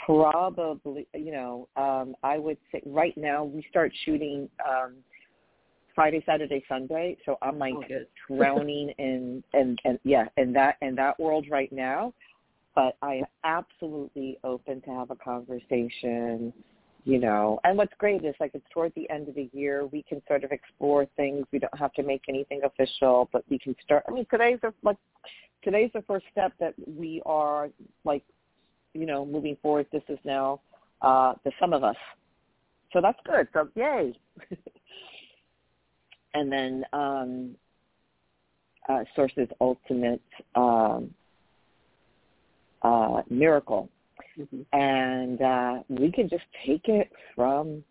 Probably, 0.05 1.07
you 1.15 1.33
know, 1.33 1.69
um, 1.77 2.17
I 2.23 2.39
would 2.39 2.59
say 2.73 2.83
right 2.85 3.17
now 3.17 3.45
we 3.45 3.63
start 3.71 3.93
shooting 4.05 4.51
um, 4.69 4.95
Friday, 5.95 6.23
Saturday, 6.27 6.65
Sunday. 6.69 7.17
So 7.25 7.39
I'm 7.43 7.59
like 7.59 7.75
Oh, 7.75 7.85
drowning 8.29 8.91
in 8.99 9.43
and 9.53 9.79
and 9.85 9.99
yeah, 10.05 10.27
in 10.37 10.53
that 10.55 10.77
in 10.83 10.95
that 10.97 11.19
world 11.19 11.47
right 11.51 11.73
now. 11.73 12.13
But 12.75 12.97
I 13.03 13.17
am 13.17 13.27
absolutely 13.45 14.39
open 14.45 14.81
to 14.83 14.91
have 14.91 15.11
a 15.11 15.17
conversation 15.17 16.53
you 17.05 17.19
know. 17.19 17.59
And 17.65 17.77
what's 17.77 17.93
great 17.99 18.25
is 18.25 18.35
like 18.39 18.53
it's 18.55 18.65
toward 18.73 18.93
the 18.95 19.11
end 19.11 19.29
of 19.29 19.35
the 19.35 19.51
year 19.53 19.87
we 19.87 20.05
can 20.05 20.23
sort 20.29 20.45
of 20.45 20.53
explore 20.53 21.07
things. 21.17 21.47
We 21.53 21.59
don't 21.59 21.77
have 21.77 21.93
to 21.95 22.03
make 22.03 22.23
anything 22.29 22.61
official 22.65 23.29
but 23.33 23.45
we 23.51 23.59
can 23.59 23.75
start 23.83 24.05
i 24.09 24.13
mean 24.13 24.27
today's 24.31 24.59
the 24.63 24.73
like 24.83 24.97
today's 25.63 25.91
the 25.95 26.03
first 26.03 26.27
step 26.31 26.53
that 26.61 26.75
we 26.87 27.23
are 27.25 27.71
like 28.05 28.23
you 28.95 29.07
know 29.07 29.25
moving 29.25 29.57
forward. 29.63 29.87
This 29.93 30.03
is 30.09 30.19
now 30.25 30.61
uh 31.01 31.35
the 31.45 31.53
sum 31.59 31.73
of 31.73 31.85
us. 31.85 31.97
So 32.93 33.01
that's 33.01 33.19
good. 33.25 33.49
So 33.53 33.69
yay 33.75 34.17
and 36.35 36.51
then 36.51 36.85
um 36.93 37.55
uh 38.89 39.05
source's 39.15 39.49
ultimate 39.61 40.23
um 40.55 41.13
uh 42.83 43.23
miracle 43.31 43.89
Mhm. 44.39 44.65
and 44.73 45.43
uh, 45.43 45.83
we 45.89 46.11
can 46.11 46.29
just 46.29 46.45
take 46.65 46.89
it 46.89 47.11
from 47.35 47.85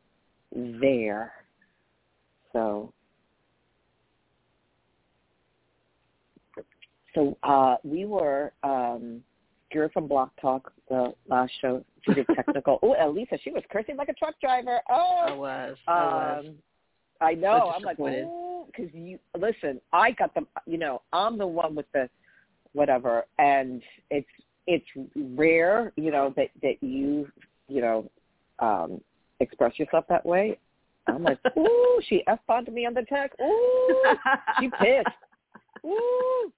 there. 0.53 1.33
So, 2.53 2.93
so 7.13 7.37
uh, 7.43 7.77
we 7.83 8.05
were 8.05 8.53
um, 8.63 9.23
Gira 9.73 9.91
from 9.91 10.07
Blog 10.07 10.29
Talk 10.41 10.73
the 10.89 11.13
last 11.27 11.51
show. 11.61 11.83
She 12.05 12.13
did 12.15 12.25
technical. 12.35 12.79
oh, 12.81 12.95
Alyssa, 12.99 13.39
she 13.43 13.51
was 13.51 13.63
cursing 13.71 13.97
like 13.97 14.09
a 14.09 14.13
truck 14.13 14.35
driver. 14.41 14.79
I 14.89 14.93
Oh, 15.29 15.35
was. 15.35 15.77
I 15.87 16.05
was. 16.05 16.45
I 17.21 17.33
know. 17.33 17.71
I'm 17.75 17.83
like, 17.83 17.97
because 17.97 18.93
you 18.93 19.19
listen. 19.37 19.79
I 19.93 20.11
got 20.11 20.33
the, 20.33 20.45
you 20.65 20.77
know, 20.77 21.01
I'm 21.13 21.37
the 21.37 21.47
one 21.47 21.75
with 21.75 21.85
the 21.93 22.09
whatever, 22.73 23.25
and 23.37 23.81
it's 24.09 24.27
it's 24.67 24.85
rare, 25.35 25.91
you 25.95 26.11
know, 26.11 26.33
that 26.35 26.47
that 26.61 26.81
you, 26.81 27.27
you 27.67 27.81
know, 27.81 28.09
um, 28.59 29.01
express 29.39 29.77
yourself 29.77 30.05
that 30.09 30.25
way. 30.25 30.57
I'm 31.07 31.23
like, 31.23 31.39
ooh, 31.57 32.01
she 32.07 32.23
f 32.27 32.39
bombed 32.47 32.71
me 32.71 32.85
on 32.85 32.93
the 32.93 33.03
text. 33.03 33.39
Ooh, 33.41 34.03
she 34.59 34.69
pissed. 34.79 35.07
Ooh. 35.85 36.51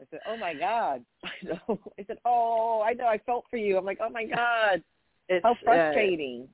I 0.00 0.04
said, 0.10 0.20
oh 0.26 0.36
my 0.36 0.54
god. 0.54 1.04
I 1.24 1.30
know. 1.44 1.78
I 1.98 2.04
said, 2.06 2.18
oh, 2.24 2.82
I 2.84 2.94
know. 2.94 3.06
I 3.06 3.18
felt 3.18 3.44
for 3.50 3.56
you. 3.56 3.78
I'm 3.78 3.84
like, 3.84 3.98
oh 4.02 4.10
my 4.10 4.24
god, 4.24 4.82
It's, 5.28 5.42
how 5.44 5.52
uh, 5.52 5.56
frustrating. 5.64 6.48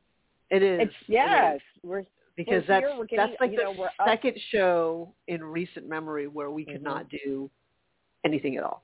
it 0.50 0.62
is. 0.62 0.80
it's 0.82 0.90
It 0.90 0.92
is. 0.92 0.94
yes, 1.08 1.60
we're 1.82 2.04
because 2.38 2.64
that's 2.66 2.86
getting- 2.86 3.16
that's 3.16 3.40
like 3.40 3.50
the 3.50 3.56
know, 3.64 3.72
we're 3.72 3.86
up- 3.98 4.06
second 4.08 4.38
show 4.50 5.12
in 5.26 5.44
recent 5.44 5.86
memory 5.88 6.26
where 6.28 6.50
we 6.50 6.64
could 6.64 6.80
Mhm. 6.80 6.90
not 6.92 7.08
do 7.10 7.50
anything 8.24 8.56
at 8.56 8.64
all, 8.64 8.82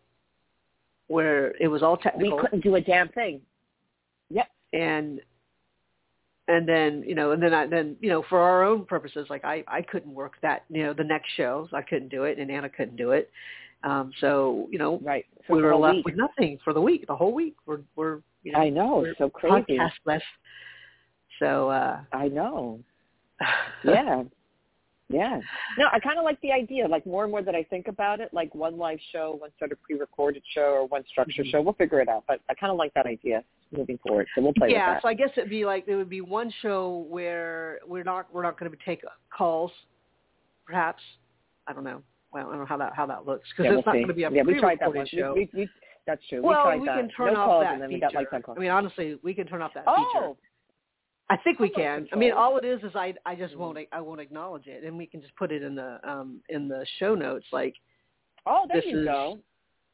where 1.07 1.55
it 1.61 1.69
was 1.69 1.83
all 1.83 1.97
technical. 1.97 2.37
we 2.37 2.41
couldn't 2.43 2.61
do 2.61 2.75
a 2.75 2.81
damn 2.81 3.09
thing. 3.09 3.41
Yep. 4.31 4.49
and 4.73 5.21
and 6.49 6.69
then 6.69 7.03
you 7.07 7.15
know 7.15 7.31
and 7.31 7.43
then 7.43 7.55
I 7.55 7.67
then 7.67 7.97
you 8.01 8.11
know 8.11 8.23
for 8.23 8.39
our 8.41 8.65
own 8.65 8.85
purposes 8.85 9.31
like 9.31 9.45
I 9.45 9.65
I 9.69 9.81
couldn't 9.83 10.13
work 10.13 10.35
that 10.43 10.65
you 10.69 10.83
know 10.83 10.93
the 10.93 11.05
next 11.05 11.31
shows 11.37 11.69
I 11.73 11.81
couldn't 11.83 12.09
do 12.09 12.25
it 12.25 12.39
and 12.39 12.51
Anna 12.51 12.69
couldn't 12.69 12.97
do 12.97 13.13
it, 13.13 13.31
um 13.85 14.13
so 14.21 14.67
you 14.71 14.79
know 14.79 14.99
Right. 14.99 15.27
For 15.47 15.57
we 15.57 15.63
were 15.63 15.75
left 15.77 15.97
week. 15.97 16.05
with 16.07 16.17
nothing 16.17 16.59
for 16.65 16.73
the 16.75 16.81
week 16.81 17.07
the 17.07 17.15
whole 17.17 17.33
week 17.33 17.55
we're 17.67 17.81
we're 17.97 18.21
you 18.43 18.53
know 18.53 18.59
I 18.59 18.69
know. 18.69 19.05
It's 19.05 19.17
so 19.19 19.31
crazy. 19.31 19.79
podcastless 19.79 20.23
so 21.39 21.71
uh 21.71 22.01
I 22.13 22.29
know. 22.29 22.81
Yeah. 23.85 24.23
Yeah. 25.11 25.39
No, 25.79 25.87
I 25.93 26.01
kind 26.01 26.19
of 26.19 26.25
like 26.25 26.41
the 26.41 26.51
idea. 26.51 26.89
Like 26.89 27.05
more 27.05 27.25
and 27.25 27.31
more 27.31 27.43
that 27.43 27.55
I 27.55 27.63
think 27.65 27.89
about 27.89 28.21
it, 28.21 28.31
like 28.33 28.55
one 28.55 28.79
live 28.79 28.99
show, 29.13 29.37
one 29.39 29.51
sort 29.59 29.71
of 29.71 29.81
pre-recorded 29.83 30.43
show, 30.55 30.73
or 30.81 30.87
one 30.87 31.05
structured 31.07 31.45
Mhm. 31.47 31.51
show. 31.51 31.61
We'll 31.63 31.75
figure 31.75 32.01
it 32.01 32.09
out. 32.09 32.25
But 32.27 32.41
I 32.49 32.55
kind 32.55 32.71
of 32.71 32.79
like 32.79 32.95
that 32.95 33.05
idea 33.07 33.45
moving 33.71 33.99
forward. 33.99 34.27
So 34.35 34.41
we'll 34.41 34.55
play 34.55 34.69
that. 34.69 34.73
yeah, 34.73 35.01
so. 35.01 35.09
I 35.09 35.15
guess 35.15 35.29
it'd 35.37 35.51
be 35.51 35.67
like 35.67 35.85
there 35.85 35.99
would 35.99 36.09
be 36.09 36.23
one 36.23 36.51
show 36.63 37.07
where 37.11 37.81
we're 37.87 38.03
not 38.03 38.33
we're 38.33 38.43
not 38.43 38.59
going 38.59 38.73
to 38.73 38.79
take 38.85 39.05
calls, 39.37 39.71
perhaps. 40.67 41.03
I 41.67 41.75
don't 41.75 41.85
know. 41.85 42.03
Well, 42.33 42.47
I 42.47 42.51
don't 42.51 42.61
know 42.61 42.67
how 42.67 42.79
that 42.79 42.95
how 42.97 43.05
that 43.07 43.27
looks 43.27 43.47
because 43.51 43.65
yeah, 43.71 43.79
it's 43.79 43.87
we'll 43.87 43.95
not 43.95 43.99
going 44.01 44.09
to 44.09 44.15
be 44.15 44.25
a 44.25 44.31
yeah, 44.31 44.43
we 44.43 44.59
tried 44.59 44.79
that 44.81 44.91
pre-recorded 44.91 44.99
one. 44.99 45.07
show. 45.07 45.35
We, 45.35 45.51
we, 45.53 45.61
we, 45.65 45.69
that's 46.07 46.27
true. 46.29 46.43
well, 46.43 46.65
we 46.65 46.71
tried 46.71 46.81
we 46.81 46.87
that. 46.87 46.97
can 46.97 47.09
turn 47.11 47.35
no 47.35 47.41
off 47.41 47.63
that 47.63 47.73
and 47.75 47.83
then 47.83 47.89
we 47.91 47.97
feature. 47.97 48.07
got 48.07 48.15
like 48.15 48.31
10 48.31 48.43
calls. 48.43 48.57
I 48.59 48.61
mean, 48.63 48.71
honestly, 48.71 49.19
we 49.23 49.35
can 49.35 49.47
turn 49.47 49.61
off 49.63 49.73
that 49.75 49.85
feature. 49.85 50.33
I 51.31 51.37
think 51.39 51.59
we 51.59 51.71
can. 51.71 52.07
I 52.13 52.17
mean, 52.17 52.33
all 52.33 52.59
it 52.59 52.65
is 52.65 52.83
is 52.83 52.95
I 52.95 53.15
I 53.25 53.35
just 53.35 53.55
Mhm. 53.55 53.59
won't 53.59 53.79
I 53.93 54.01
won't 54.01 54.21
acknowledge 54.21 54.67
it, 54.67 54.85
and 54.85 54.97
we 54.99 55.07
can 55.07 55.21
just 55.23 55.35
put 55.37 55.53
it 55.53 55.63
in 55.63 55.75
the 55.75 55.99
um 56.09 56.43
in 56.49 56.69
the 56.69 56.85
show 56.99 57.15
notes. 57.15 57.47
Like 57.53 57.75
oh, 58.47 58.67
there 58.69 58.81
this 58.83 58.91
you 58.91 58.99
is 59.01 59.07
go. 59.07 59.41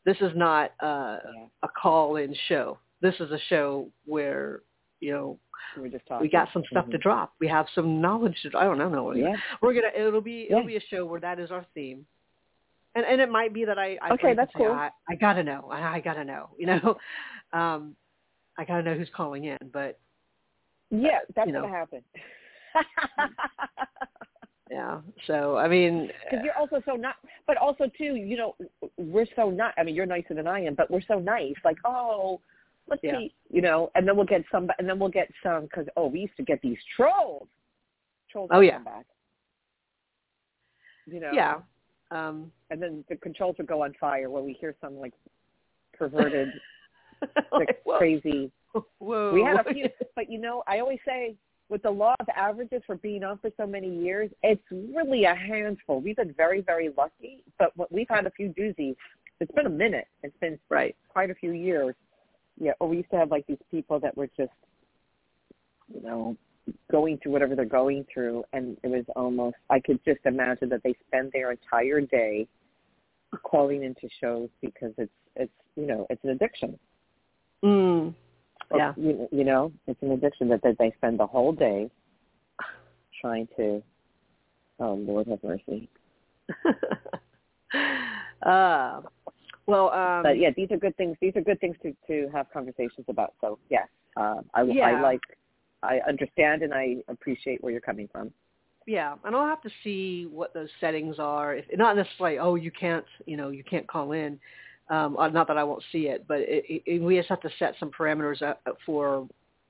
this 0.04 0.16
is 0.20 0.32
not 0.34 0.72
uh, 0.80 1.18
Yeah, 1.25 1.46
a 1.62 1.68
call-in 1.68 2.34
show. 2.49 2.78
This 3.00 3.14
is 3.20 3.30
a 3.30 3.38
show 3.49 3.90
where 4.06 4.62
you 5.00 5.12
know 5.12 5.38
we 5.76 5.82
were 5.82 5.88
just 5.88 6.04
talking. 6.06 6.22
we 6.22 6.28
got 6.28 6.52
some 6.52 6.64
stuff 6.70 6.90
to 6.90 6.99
Mhm. 6.99 7.02
drop. 7.02 7.32
We 7.38 7.46
have 7.46 7.68
some 7.75 8.00
knowledge 8.00 8.37
to. 8.42 8.58
I 8.58 8.64
don't 8.64 8.78
know. 8.78 9.12
Yeah. 9.12 9.37
We're 9.60 9.75
gonna. 9.75 9.92
It'll 9.94 10.20
be. 10.20 10.50
It'll 10.50 10.64
be 10.64 10.76
a 10.76 10.80
show 10.80 11.06
where 11.06 11.20
that 11.20 11.38
is 11.38 11.50
our 11.52 11.64
theme, 11.75 12.06
and 12.96 13.06
and 13.06 13.20
it 13.20 13.30
might 13.30 13.52
be 13.52 13.64
that 13.66 13.78
I. 13.78 13.99
I 14.02 14.10
Okay, 14.14 14.34
that's 14.34 14.52
say, 14.52 14.58
cool. 14.58 14.72
I, 14.72 14.90
I 15.08 15.14
gotta 15.14 15.44
know. 15.44 15.68
I, 15.70 15.94
I 15.96 16.00
gotta 16.00 16.25
know. 16.25 16.49
You 16.58 16.66
know, 16.66 16.99
um, 17.52 17.94
I 18.58 18.64
gotta 18.64 18.82
know 18.82 18.94
who's 18.94 19.10
calling 19.10 19.44
in. 19.44 19.58
But 19.72 19.99
Yeah, 20.90 21.18
that's 21.35 21.47
you 21.47 21.52
know. 21.52 21.62
gonna 21.62 21.73
happen. 21.76 22.02
yeah. 24.70 25.00
So 25.26 25.56
I 25.56 25.68
mean, 25.68 26.11
Because 26.25 26.44
you're 26.44 26.56
also 26.56 26.80
so 26.85 26.94
not, 26.94 27.16
but 27.47 27.56
also 27.56 27.85
too, 27.99 28.14
you 28.16 28.37
know, 28.37 28.54
we're 28.97 29.26
so 29.37 29.50
not. 29.50 29.75
I 29.76 29.82
mean, 29.82 29.94
you're 29.94 30.06
nicer 30.06 30.35
than 30.35 30.47
I 30.47 30.61
am, 30.61 30.75
but 30.75 30.90
we're 30.90 31.02
so 31.06 31.18
nice. 31.18 31.54
Like, 31.64 31.76
oh, 31.85 32.40
let's 32.88 33.02
Yeah. 33.02 33.18
see, 33.18 33.35
you 33.50 33.62
know, 33.62 33.90
and 33.94 34.06
then 34.06 34.16
we'll 34.16 34.26
get 34.26 34.42
some, 34.52 34.68
and 34.78 34.88
then 34.88 34.99
we'll 34.99 35.09
get 35.11 35.30
some 35.42 35.62
because 35.62 35.87
oh, 35.97 36.06
we 36.06 36.20
used 36.20 36.37
to 36.37 36.42
get 36.42 36.61
these 36.62 36.78
trolls. 36.97 37.49
Trolls. 38.30 38.50
Oh, 38.52 38.61
yeah. 38.61 38.75
come 38.75 38.85
back. 38.85 39.06
You 41.06 41.20
know. 41.20 41.32
yeah. 41.32 41.56
Um, 42.12 42.52
And 42.70 42.80
then 42.82 43.04
the 43.09 43.16
controls 43.16 43.56
would 43.59 43.66
go 43.66 43.82
on 43.85 43.94
fire 44.00 44.30
when 44.30 44.44
we 44.44 44.52
hear 44.52 44.75
some 44.80 44.99
like 44.99 45.12
perverted, 45.92 46.49
like, 47.52 47.82
crazy. 47.99 48.50
whoa. 48.98 49.32
We 49.32 49.42
had 49.42 49.66
a 49.66 49.72
few, 49.72 49.88
but 50.16 50.30
you 50.30 50.38
know, 50.38 50.62
I 50.66 50.80
always 50.80 50.98
say 51.06 51.34
with 51.68 51.82
the 51.82 51.90
law 51.90 52.14
of 52.18 52.28
averages 52.34 52.82
for 52.86 52.96
being 52.96 53.22
on 53.22 53.38
for 53.38 53.50
so 53.56 53.66
many 53.66 53.88
years, 53.88 54.30
it's 54.42 54.62
really 54.70 55.24
a 55.24 55.34
handful. 55.34 56.00
We've 56.00 56.16
been 56.16 56.34
very, 56.34 56.60
very 56.60 56.90
lucky, 56.96 57.44
but 57.58 57.72
we've 57.92 58.08
had 58.08 58.26
a 58.26 58.30
few 58.30 58.48
doozies. 58.48 58.96
It's 59.38 59.52
been 59.52 59.66
a 59.66 59.70
minute. 59.70 60.08
It's 60.22 60.36
been 60.40 60.58
right 60.68 60.94
quite 61.08 61.30
a 61.30 61.34
few 61.34 61.52
years. 61.52 61.94
Yeah, 62.60 62.72
or 62.80 62.88
we 62.88 62.98
used 62.98 63.10
to 63.10 63.16
have 63.16 63.30
like 63.30 63.46
these 63.46 63.62
people 63.70 64.00
that 64.00 64.14
were 64.16 64.28
just, 64.36 64.52
you 65.94 66.02
know, 66.02 66.36
going 66.90 67.18
through 67.18 67.32
whatever 67.32 67.54
they're 67.54 67.64
going 67.64 68.04
through, 68.12 68.44
and 68.52 68.76
it 68.82 68.88
was 68.88 69.04
almost 69.16 69.56
I 69.70 69.80
could 69.80 70.00
just 70.04 70.20
imagine 70.24 70.68
that 70.70 70.82
they 70.82 70.94
spend 71.06 71.32
their 71.32 71.52
entire 71.52 72.00
day 72.00 72.46
calling 73.44 73.84
into 73.84 74.08
shows 74.20 74.48
because 74.60 74.92
it's 74.98 75.12
it's 75.36 75.52
you 75.76 75.86
know 75.86 76.06
it's 76.10 76.22
an 76.24 76.30
addiction. 76.30 76.78
Mm. 77.64 78.14
Yeah. 78.76 78.92
You, 78.96 79.28
you 79.32 79.44
know, 79.44 79.72
it's 79.86 80.00
an 80.02 80.12
addiction 80.12 80.48
that, 80.48 80.62
that 80.62 80.76
they 80.78 80.92
spend 80.96 81.18
the 81.18 81.26
whole 81.26 81.52
day 81.52 81.90
trying 83.20 83.48
to. 83.56 83.82
Oh 84.78 84.94
Lord, 84.94 85.26
have 85.26 85.42
mercy. 85.44 85.88
uh, 88.42 89.00
well, 89.66 89.90
um, 89.90 90.22
but 90.22 90.38
yeah, 90.38 90.50
these 90.56 90.68
are 90.70 90.78
good 90.78 90.96
things. 90.96 91.16
These 91.20 91.36
are 91.36 91.42
good 91.42 91.60
things 91.60 91.76
to 91.82 91.94
to 92.06 92.30
have 92.32 92.46
conversations 92.52 93.04
about. 93.08 93.34
So 93.40 93.58
yes, 93.68 93.88
uh, 94.16 94.40
I, 94.54 94.62
yeah. 94.62 94.84
I 94.86 95.00
like, 95.02 95.20
I 95.82 96.00
understand 96.08 96.62
and 96.62 96.72
I 96.72 96.96
appreciate 97.08 97.62
where 97.62 97.72
you're 97.72 97.80
coming 97.80 98.08
from. 98.10 98.32
Yeah, 98.86 99.14
and 99.24 99.36
I'll 99.36 99.46
have 99.46 99.62
to 99.62 99.70
see 99.84 100.26
what 100.26 100.54
those 100.54 100.68
settings 100.80 101.18
are. 101.18 101.54
If 101.54 101.66
not 101.74 101.96
necessarily, 101.96 102.38
oh, 102.38 102.54
you 102.54 102.70
can't, 102.70 103.04
you 103.26 103.36
know, 103.36 103.50
you 103.50 103.62
can't 103.62 103.86
call 103.86 104.12
in. 104.12 104.40
Um, 104.90 105.16
uh, 105.16 105.28
not 105.28 105.47
that 105.47 105.56
I 105.56 105.64
won't 105.64 105.85
see 105.92 106.09
it, 106.09 106.26
but 106.26 106.40
it, 106.40 106.82
it, 106.85 107.00
we 107.00 107.16
just 107.16 107.28
have 107.28 107.40
to 107.42 107.50
set 107.59 107.75
some 107.78 107.90
parameters 107.90 108.42
up 108.42 108.61
for 108.85 109.26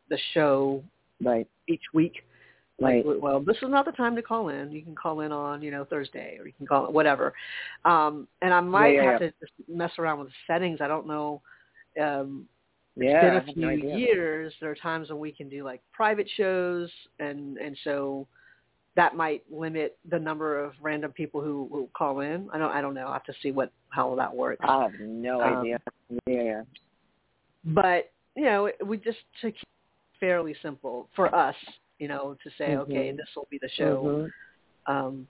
the 0.08 0.18
show 0.32 0.82
right 1.22 1.46
each 1.68 1.82
week. 1.92 2.24
Right. 2.80 3.04
Like, 3.04 3.22
well, 3.22 3.40
this 3.40 3.56
is 3.58 3.68
not 3.68 3.84
the 3.84 3.92
time 3.92 4.16
to 4.16 4.22
call 4.22 4.48
in. 4.48 4.72
You 4.72 4.80
can 4.80 4.94
call 4.94 5.20
in 5.20 5.32
on, 5.32 5.60
you 5.60 5.70
know, 5.70 5.84
Thursday 5.84 6.38
or 6.40 6.46
you 6.46 6.54
can 6.56 6.66
call 6.66 6.86
it 6.86 6.92
whatever. 6.92 7.34
Um, 7.84 8.26
and 8.40 8.54
I 8.54 8.60
might 8.60 8.94
yeah, 8.94 9.02
yeah, 9.02 9.12
have 9.12 9.20
yeah. 9.20 9.28
to 9.28 9.34
just 9.40 9.52
mess 9.68 9.92
around 9.98 10.20
with 10.20 10.28
the 10.28 10.34
settings. 10.46 10.80
I 10.80 10.88
don't 10.88 11.06
know. 11.06 11.42
Um, 12.00 12.46
yeah, 12.96 13.36
it's 13.36 13.44
been 13.44 13.50
a 13.50 13.54
few 13.54 13.80
no 13.80 13.96
years. 13.96 14.54
There 14.60 14.70
are 14.70 14.76
times 14.76 15.10
when 15.10 15.18
we 15.18 15.32
can 15.32 15.48
do 15.48 15.62
like 15.62 15.82
private 15.92 16.28
shows, 16.36 16.90
and 17.18 17.56
and 17.58 17.76
so 17.84 18.26
that 18.96 19.14
might 19.14 19.42
limit 19.50 19.96
the 20.10 20.18
number 20.18 20.62
of 20.62 20.72
random 20.80 21.12
people 21.12 21.40
who 21.40 21.64
will 21.70 21.88
call 21.96 22.20
in. 22.20 22.48
I 22.52 22.58
don't 22.58 22.72
I 22.72 22.80
don't 22.80 22.94
know. 22.94 23.08
I 23.08 23.12
have 23.14 23.24
to 23.24 23.34
see 23.42 23.52
what 23.52 23.70
how 23.90 24.14
that 24.16 24.34
works. 24.34 24.64
I 24.68 24.82
have 24.82 24.94
no 25.00 25.40
Um, 25.40 25.58
idea. 25.58 25.80
Yeah. 26.26 26.62
But 27.64 28.10
you 28.36 28.44
know, 28.44 28.70
we 28.84 28.96
just 28.96 29.18
to 29.42 29.50
keep 29.52 29.62
it 29.62 30.18
fairly 30.18 30.54
simple 30.62 31.08
for 31.14 31.34
us. 31.34 31.56
You 31.98 32.08
know, 32.08 32.36
to 32.42 32.50
say 32.56 32.70
Mhm. 32.70 32.80
okay, 32.80 33.12
this 33.12 33.28
will 33.36 33.48
be 33.50 33.58
the 33.58 33.68
show. 33.70 34.04
Mhm. 34.04 34.32
Um, 34.86 35.28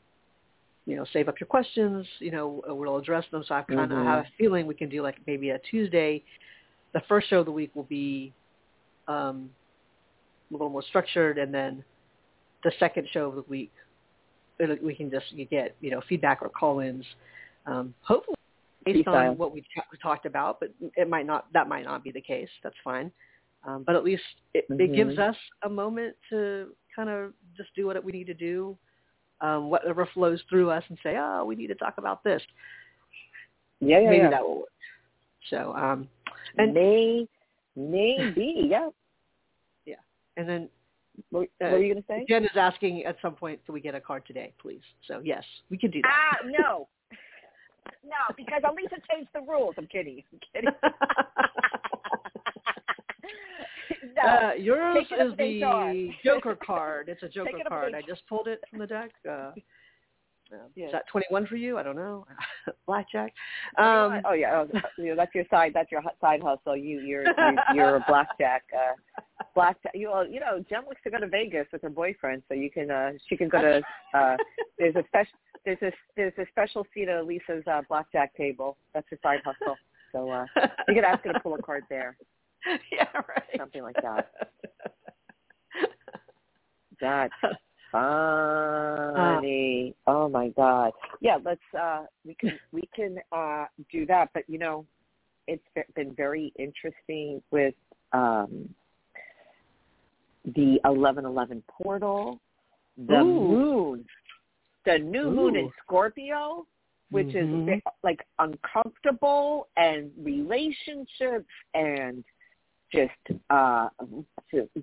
you 0.86 0.96
know, 0.96 1.04
save 1.12 1.28
up 1.28 1.38
your 1.38 1.46
questions. 1.46 2.06
You 2.20 2.30
know, 2.30 2.62
we'll 2.66 2.96
address 2.96 3.26
them. 3.30 3.44
So 3.44 3.54
I 3.54 3.62
kind 3.62 3.92
of 3.92 3.98
Mhm. 3.98 4.04
have 4.04 4.24
a 4.24 4.28
feeling 4.38 4.66
we 4.66 4.74
can 4.74 4.88
do 4.88 5.02
like 5.02 5.18
maybe 5.26 5.50
a 5.50 5.58
Tuesday. 5.58 6.22
The 6.92 7.00
first 7.02 7.28
show 7.28 7.40
of 7.40 7.46
the 7.46 7.52
week 7.52 7.74
will 7.76 7.84
be 7.84 8.32
um, 9.08 9.52
a 10.50 10.54
little 10.54 10.68
more 10.68 10.82
structured, 10.82 11.36
and 11.38 11.52
then 11.52 11.84
the 12.64 12.72
second 12.78 13.08
show 13.12 13.28
of 13.28 13.34
the 13.36 13.44
week, 13.48 13.72
we 14.82 14.94
can 14.94 15.10
just 15.10 15.32
you 15.32 15.44
get 15.46 15.74
you 15.80 15.90
know 15.90 16.00
feedback 16.08 16.42
or 16.42 16.48
call-ins. 16.48 17.04
Um, 17.66 17.94
hopefully, 18.02 18.36
based 18.84 19.08
on 19.08 19.36
what 19.36 19.52
we 19.52 19.62
ta- 19.74 19.84
talked 20.02 20.26
about, 20.26 20.60
but 20.60 20.70
it 20.96 21.08
might 21.08 21.26
not. 21.26 21.52
That 21.52 21.68
might 21.68 21.84
not 21.84 22.04
be 22.04 22.10
the 22.10 22.20
case. 22.20 22.48
That's 22.62 22.76
fine. 22.82 23.10
Um, 23.64 23.82
but 23.86 23.94
at 23.94 24.04
least 24.04 24.22
it, 24.54 24.64
it 24.70 24.90
Mhm. 24.90 24.94
gives 24.94 25.18
us 25.18 25.36
a 25.62 25.68
moment 25.68 26.16
to 26.30 26.74
kind 26.94 27.10
of 27.10 27.34
just 27.56 27.74
do 27.74 27.86
what 27.86 28.02
we 28.02 28.10
need 28.12 28.26
to 28.26 28.34
do, 28.34 28.76
um, 29.42 29.68
whatever 29.68 30.06
flows 30.06 30.42
through 30.48 30.70
us, 30.70 30.82
and 30.88 30.98
say, 31.02 31.16
oh, 31.18 31.44
we 31.44 31.56
need 31.56 31.66
to 31.66 31.74
talk 31.74 31.98
about 31.98 32.24
this. 32.24 32.42
Yeah, 33.80 33.98
yeah, 34.00 34.10
Maybe 34.10 34.22
yeah. 34.22 34.30
that 34.30 34.42
will 34.42 34.60
work. 34.60 34.68
So, 35.48 35.74
um, 35.74 36.08
and 36.58 36.72
May, 36.74 37.28
maybe, 37.76 38.66
yeah, 38.68 38.90
yeah. 39.86 39.96
and 40.36 40.48
then 40.48 40.68
What, 41.30 41.48
Uh, 41.60 41.64
what 41.64 41.72
were 41.72 41.82
you 41.82 41.92
going 41.92 42.02
to 42.02 42.06
say? 42.08 42.24
Jen 42.28 42.44
is 42.44 42.50
asking 42.56 43.04
at 43.04 43.16
some 43.20 43.34
point, 43.34 43.64
can 43.64 43.74
we 43.74 43.80
get 43.80 43.94
a 43.94 44.00
card 44.00 44.24
today, 44.26 44.52
please? 44.60 44.82
So 45.06 45.20
yes, 45.22 45.44
we 45.70 45.78
can 45.78 45.90
do 45.90 46.00
that. 46.02 46.10
Ah, 46.12 46.36
no. 46.46 46.88
No, 48.04 48.34
because 48.36 48.62
Alyssa 48.62 49.00
changed 49.10 49.30
the 49.34 49.40
rules. 49.40 49.74
I'm 49.78 49.86
kidding. 49.86 50.22
I'm 50.32 50.38
kidding. 50.52 50.70
no. 54.16 54.22
Uh, 54.22 54.52
yours 54.54 54.96
Take 54.98 55.12
it 55.12 55.20
up 55.20 55.26
is 55.26 55.30
with 55.30 55.38
the 55.38 56.10
Joker 56.24 56.56
card. 56.64 57.08
It's 57.08 57.22
a 57.22 57.28
Joker 57.28 57.58
it 57.58 57.68
card. 57.68 57.94
I 57.94 58.00
just 58.06 58.26
pulled 58.26 58.48
it 58.48 58.60
from 58.70 58.78
the 58.80 58.86
deck. 58.86 59.10
Uh, 59.28 59.52
Yeah. 60.74 60.86
Is 60.86 60.92
that 60.92 61.06
21 61.10 61.46
for 61.46 61.56
you? 61.56 61.78
I 61.78 61.82
don't 61.82 61.96
know. 61.96 62.26
Blackjack. 62.86 63.32
Um, 63.78 64.22
oh 64.24 64.32
yeah, 64.32 64.64
oh, 64.64 64.80
you 64.98 65.10
know, 65.10 65.16
that's 65.16 65.34
your 65.34 65.44
side. 65.50 65.72
That's 65.74 65.90
your 65.90 66.02
side 66.20 66.42
hustle. 66.42 66.76
You, 66.76 67.00
you're, 67.00 67.24
you're, 67.38 67.74
you're 67.74 67.96
a 67.96 68.04
blackjack. 68.06 68.64
Uh, 68.76 69.20
blackjack. 69.54 69.92
You, 69.94 70.10
well, 70.10 70.26
you 70.26 70.40
know, 70.40 70.64
Jen 70.68 70.84
likes 70.86 71.02
to 71.04 71.10
go 71.10 71.18
to 71.18 71.26
Vegas 71.26 71.66
with 71.72 71.82
her 71.82 71.90
boyfriend, 71.90 72.42
so 72.48 72.54
you 72.54 72.70
can, 72.70 72.90
uh, 72.90 73.12
she 73.28 73.36
can 73.36 73.48
go 73.48 73.60
to. 73.60 73.82
Uh, 74.14 74.36
there's 74.78 74.96
a 74.96 75.04
special, 75.08 75.38
there's 75.64 75.82
a, 75.82 75.92
there's 76.16 76.32
a 76.38 76.46
special 76.50 76.86
seat 76.94 77.08
at 77.08 77.26
Lisa's 77.26 77.64
uh, 77.70 77.82
blackjack 77.88 78.36
table. 78.36 78.76
That's 78.94 79.06
her 79.10 79.18
side 79.22 79.40
hustle. 79.44 79.76
So 80.12 80.30
uh, 80.30 80.44
you 80.88 80.94
could 80.94 81.04
ask 81.04 81.24
her 81.24 81.32
to 81.32 81.40
pull 81.40 81.54
a 81.54 81.62
card 81.62 81.84
there, 81.88 82.16
yeah, 82.90 83.06
right. 83.14 83.44
something 83.56 83.82
like 83.82 83.96
that. 84.02 84.32
That's 87.00 87.32
funny. 87.92 89.94
oh 90.06 90.28
my 90.28 90.48
god. 90.50 90.92
Yeah, 91.20 91.38
let's. 91.44 91.60
uh 91.78 92.04
We 92.24 92.34
can 92.34 92.58
we 92.72 92.88
can 92.94 93.18
uh 93.32 93.66
do 93.90 94.06
that. 94.06 94.30
But 94.34 94.44
you 94.48 94.58
know, 94.58 94.86
it's 95.46 95.62
been 95.94 96.14
very 96.14 96.52
interesting 96.58 97.42
with 97.50 97.74
um 98.12 98.68
the 100.56 100.80
eleven 100.84 101.24
eleven 101.24 101.62
portal, 101.70 102.40
the 103.08 103.20
Ooh. 103.20 103.48
moon, 103.48 104.04
the 104.86 104.98
new 104.98 105.30
moon 105.30 105.56
in 105.56 105.70
Scorpio, 105.84 106.66
which 107.10 107.28
Mhm. 107.34 107.76
is 107.76 107.82
like 108.02 108.20
uncomfortable 108.38 109.68
and 109.76 110.10
relationships 110.18 111.48
and 111.74 112.24
just 112.92 113.12
uh 113.50 113.88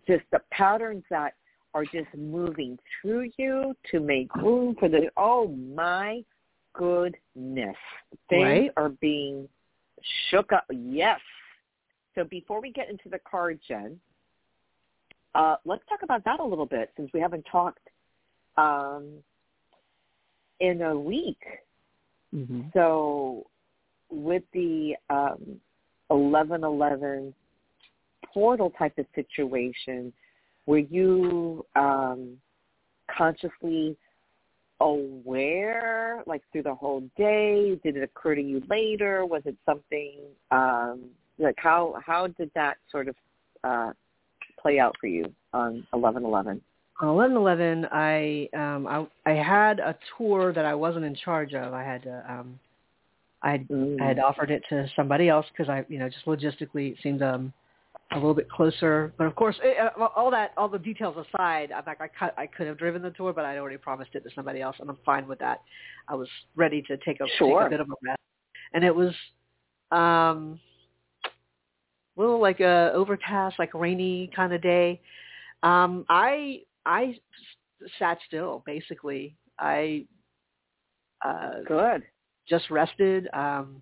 just 0.07 0.23
the 0.31 0.39
patterns 0.51 1.03
that 1.09 1.33
are 1.73 1.83
just 1.85 2.07
moving 2.17 2.77
through 3.01 3.29
you 3.37 3.75
to 3.91 3.99
make 3.99 4.33
room 4.35 4.75
for 4.79 4.89
the 4.89 5.09
oh 5.17 5.47
my 5.47 6.23
goodness 6.73 7.75
things 8.29 8.43
Right. 8.43 8.71
are 8.77 8.89
being 8.89 9.47
shook 10.29 10.51
up 10.51 10.65
yes 10.71 11.19
so 12.15 12.23
before 12.23 12.61
we 12.61 12.71
get 12.71 12.89
into 12.89 13.09
the 13.09 13.19
card 13.29 13.59
jen 13.67 13.99
uh 15.35 15.55
let's 15.65 15.83
talk 15.89 16.03
about 16.03 16.23
that 16.25 16.39
a 16.39 16.43
little 16.43 16.65
bit 16.65 16.91
since 16.95 17.09
we 17.13 17.19
haven't 17.19 17.45
talked 17.51 17.87
um 18.57 19.05
in 20.59 20.81
a 20.81 20.97
week 20.97 21.41
Mhm. 22.33 22.73
so 22.73 23.45
with 24.09 24.43
the 24.53 24.95
um, 25.09 25.59
1111 26.09 27.33
portal 28.33 28.69
type 28.77 28.97
of 28.97 29.05
situation, 29.15 30.11
were 30.67 30.77
you 30.77 31.65
um, 31.75 32.37
consciously 33.09 33.97
aware, 34.79 36.23
like 36.27 36.43
through 36.51 36.63
the 36.63 36.75
whole 36.75 37.01
day? 37.17 37.79
Did 37.83 37.97
it 37.97 38.03
occur 38.03 38.35
to 38.35 38.41
you 38.41 38.61
later? 38.69 39.25
Was 39.25 39.41
it 39.45 39.55
something 39.65 40.19
um, 40.51 41.05
like 41.39 41.55
how 41.57 41.95
how 42.05 42.27
did 42.27 42.51
that 42.53 42.77
sort 42.91 43.07
of 43.07 43.15
uh, 43.63 43.91
play 44.61 44.79
out 44.79 44.95
for 44.99 45.07
you 45.07 45.33
on 45.53 45.85
1111? 45.91 46.61
On 46.99 47.15
1111, 47.15 47.87
I 47.91 48.49
um 48.55 48.87
I 48.87 49.31
I 49.31 49.35
had 49.35 49.79
a 49.79 49.95
tour 50.17 50.53
that 50.53 50.65
I 50.65 50.75
wasn't 50.75 51.05
in 51.05 51.15
charge 51.15 51.53
of. 51.53 51.73
I 51.73 51.83
had 51.83 52.03
to 52.03 52.23
um 52.29 52.59
I 53.41 53.51
had 53.51 53.67
Mm. 53.67 54.01
I 54.01 54.07
had 54.07 54.19
offered 54.19 54.51
it 54.51 54.63
to 54.69 54.87
somebody 54.95 55.29
else 55.29 55.45
because 55.51 55.69
I 55.69 55.85
you 55.89 55.99
know 55.99 56.09
just 56.09 56.25
logistically 56.25 56.91
it 56.91 56.97
seemed 57.01 57.21
um 57.21 57.53
a 58.11 58.15
little 58.15 58.33
bit 58.33 58.49
closer. 58.49 59.13
But 59.17 59.27
of 59.27 59.35
course, 59.35 59.57
it, 59.61 59.77
uh, 59.77 60.07
all 60.15 60.31
that 60.31 60.53
all 60.57 60.69
the 60.69 60.79
details 60.79 61.15
aside, 61.17 61.71
I'm 61.71 61.83
like 61.85 62.01
I 62.01 62.07
could 62.07 62.31
I 62.37 62.47
could 62.47 62.67
have 62.67 62.77
driven 62.77 63.01
the 63.01 63.11
tour, 63.11 63.33
but 63.33 63.45
I'd 63.45 63.57
already 63.57 63.77
promised 63.77 64.11
it 64.13 64.23
to 64.23 64.29
somebody 64.33 64.61
else, 64.61 64.77
and 64.79 64.89
I'm 64.89 64.97
fine 65.05 65.27
with 65.27 65.39
that. 65.39 65.61
I 66.07 66.15
was 66.15 66.29
ready 66.55 66.81
to 66.83 66.97
take 66.97 67.19
a 67.19 67.25
Sure. 67.37 67.61
take 67.61 67.67
a 67.67 67.69
bit 67.71 67.79
of 67.81 67.87
a 67.89 67.93
rest, 68.03 68.19
and 68.73 68.83
it 68.83 68.95
was 68.95 69.13
um 69.91 70.59
a 71.25 72.21
little 72.21 72.39
like 72.39 72.59
a 72.59 72.91
overcast, 72.93 73.59
like 73.59 73.73
rainy 73.73 74.31
kind 74.35 74.53
of 74.53 74.61
day. 74.61 75.01
Um, 75.63 76.05
I 76.09 76.61
I 76.85 77.19
sat 77.99 78.19
still 78.27 78.63
basically. 78.65 79.35
I 79.59 80.05
uh, 81.25 81.61
Good. 81.67 82.03
just 82.47 82.69
rested, 82.69 83.27
um, 83.33 83.81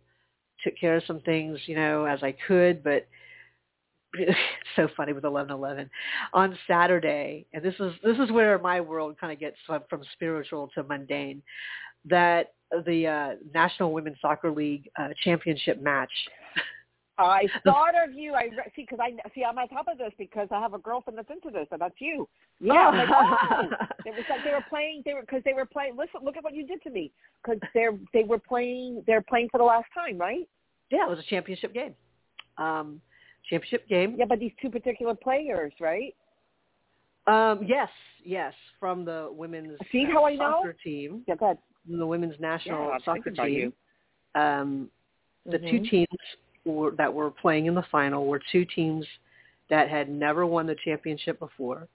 took 0.63 0.77
care 0.79 0.95
of 0.95 1.03
some 1.05 1.19
things, 1.21 1.59
you 1.65 1.75
know, 1.75 2.05
as 2.05 2.23
I 2.23 2.33
could, 2.47 2.83
but 2.83 3.07
so 4.75 4.87
funny 4.95 5.13
with 5.13 5.25
eleven 5.25 5.51
eleven 5.51 5.89
on 6.33 6.57
Saturday, 6.67 7.45
and 7.53 7.63
this 7.63 7.75
is 7.79 7.93
this 8.03 8.17
is 8.17 8.31
where 8.31 8.57
my 8.59 8.81
world 8.81 9.17
kind 9.19 9.33
of 9.33 9.39
gets 9.39 9.57
from, 9.65 9.81
from 9.89 10.01
spiritual 10.13 10.69
to 10.75 10.83
mundane. 10.83 11.41
That 12.07 12.53
the 12.85 13.07
uh, 13.07 13.29
National 13.53 13.91
Women's 13.93 14.17
Soccer 14.21 14.51
League 14.51 14.89
uh, 14.99 15.09
championship 15.23 15.81
match. 15.81 16.11
I 17.17 17.47
thought 17.63 17.93
of 18.03 18.13
you. 18.13 18.33
I 18.33 18.49
see 18.75 18.85
because 18.89 18.99
I 19.01 19.11
see 19.33 19.43
I'm 19.43 19.57
on 19.57 19.67
top 19.69 19.87
of 19.87 19.97
this 19.97 20.11
because 20.17 20.47
I 20.51 20.59
have 20.59 20.73
a 20.73 20.79
girlfriend 20.79 21.17
that's 21.17 21.29
into 21.29 21.49
this, 21.49 21.67
and 21.71 21.79
that's 21.79 21.95
you. 21.99 22.27
Yeah, 22.59 22.89
like, 22.89 23.09
oh. 23.11 23.85
it 24.05 24.15
was 24.15 24.25
like 24.29 24.43
they 24.43 24.51
were 24.51 24.65
playing. 24.69 25.03
They 25.05 25.13
were 25.13 25.21
because 25.21 25.41
they 25.45 25.53
were 25.53 25.65
playing. 25.65 25.95
Listen, 25.97 26.21
look 26.23 26.37
at 26.37 26.43
what 26.43 26.53
you 26.53 26.65
did 26.65 26.81
to 26.83 26.89
me. 26.89 27.11
Because 27.43 27.59
they're 27.73 27.97
they 28.13 28.23
were 28.23 28.39
playing. 28.39 29.03
They're 29.07 29.21
playing 29.21 29.49
for 29.51 29.57
the 29.57 29.63
last 29.63 29.87
time, 29.93 30.17
right? 30.17 30.47
Yeah, 30.91 31.05
it 31.05 31.09
was 31.09 31.19
a 31.19 31.29
championship 31.29 31.73
game. 31.73 31.95
Um, 32.57 33.01
championship 33.49 33.87
game. 33.87 34.15
Yeah, 34.17 34.25
but 34.27 34.39
these 34.39 34.51
two 34.61 34.69
particular 34.69 35.15
players, 35.15 35.73
right? 35.79 36.15
Um, 37.27 37.63
yes, 37.65 37.89
yes, 38.23 38.53
from 38.79 39.03
the 39.05 39.29
women's 39.31 39.79
See 39.91 40.05
how 40.05 40.25
I 40.25 40.35
soccer 40.35 40.73
know? 40.73 40.73
team. 40.83 41.23
Yeah, 41.27 41.35
go 41.35 41.45
ahead. 41.45 41.57
The 41.87 42.05
women's 42.05 42.39
national 42.39 42.89
Yeah, 42.89 42.97
soccer 43.03 43.31
team. 43.31 43.73
you. 44.35 44.41
Um, 44.41 44.91
the 45.45 45.59
two 45.59 45.79
Mhm. 45.79 45.89
teams 45.89 46.19
were, 46.65 46.91
that 46.91 47.13
were 47.13 47.31
playing 47.31 47.67
in 47.67 47.75
the 47.75 47.83
final 47.83 48.25
were 48.25 48.39
two 48.51 48.65
teams 48.65 49.05
that 49.69 49.89
had 49.89 50.09
never 50.09 50.45
won 50.45 50.65
the 50.67 50.75
championship 50.75 51.39
before. 51.39 51.87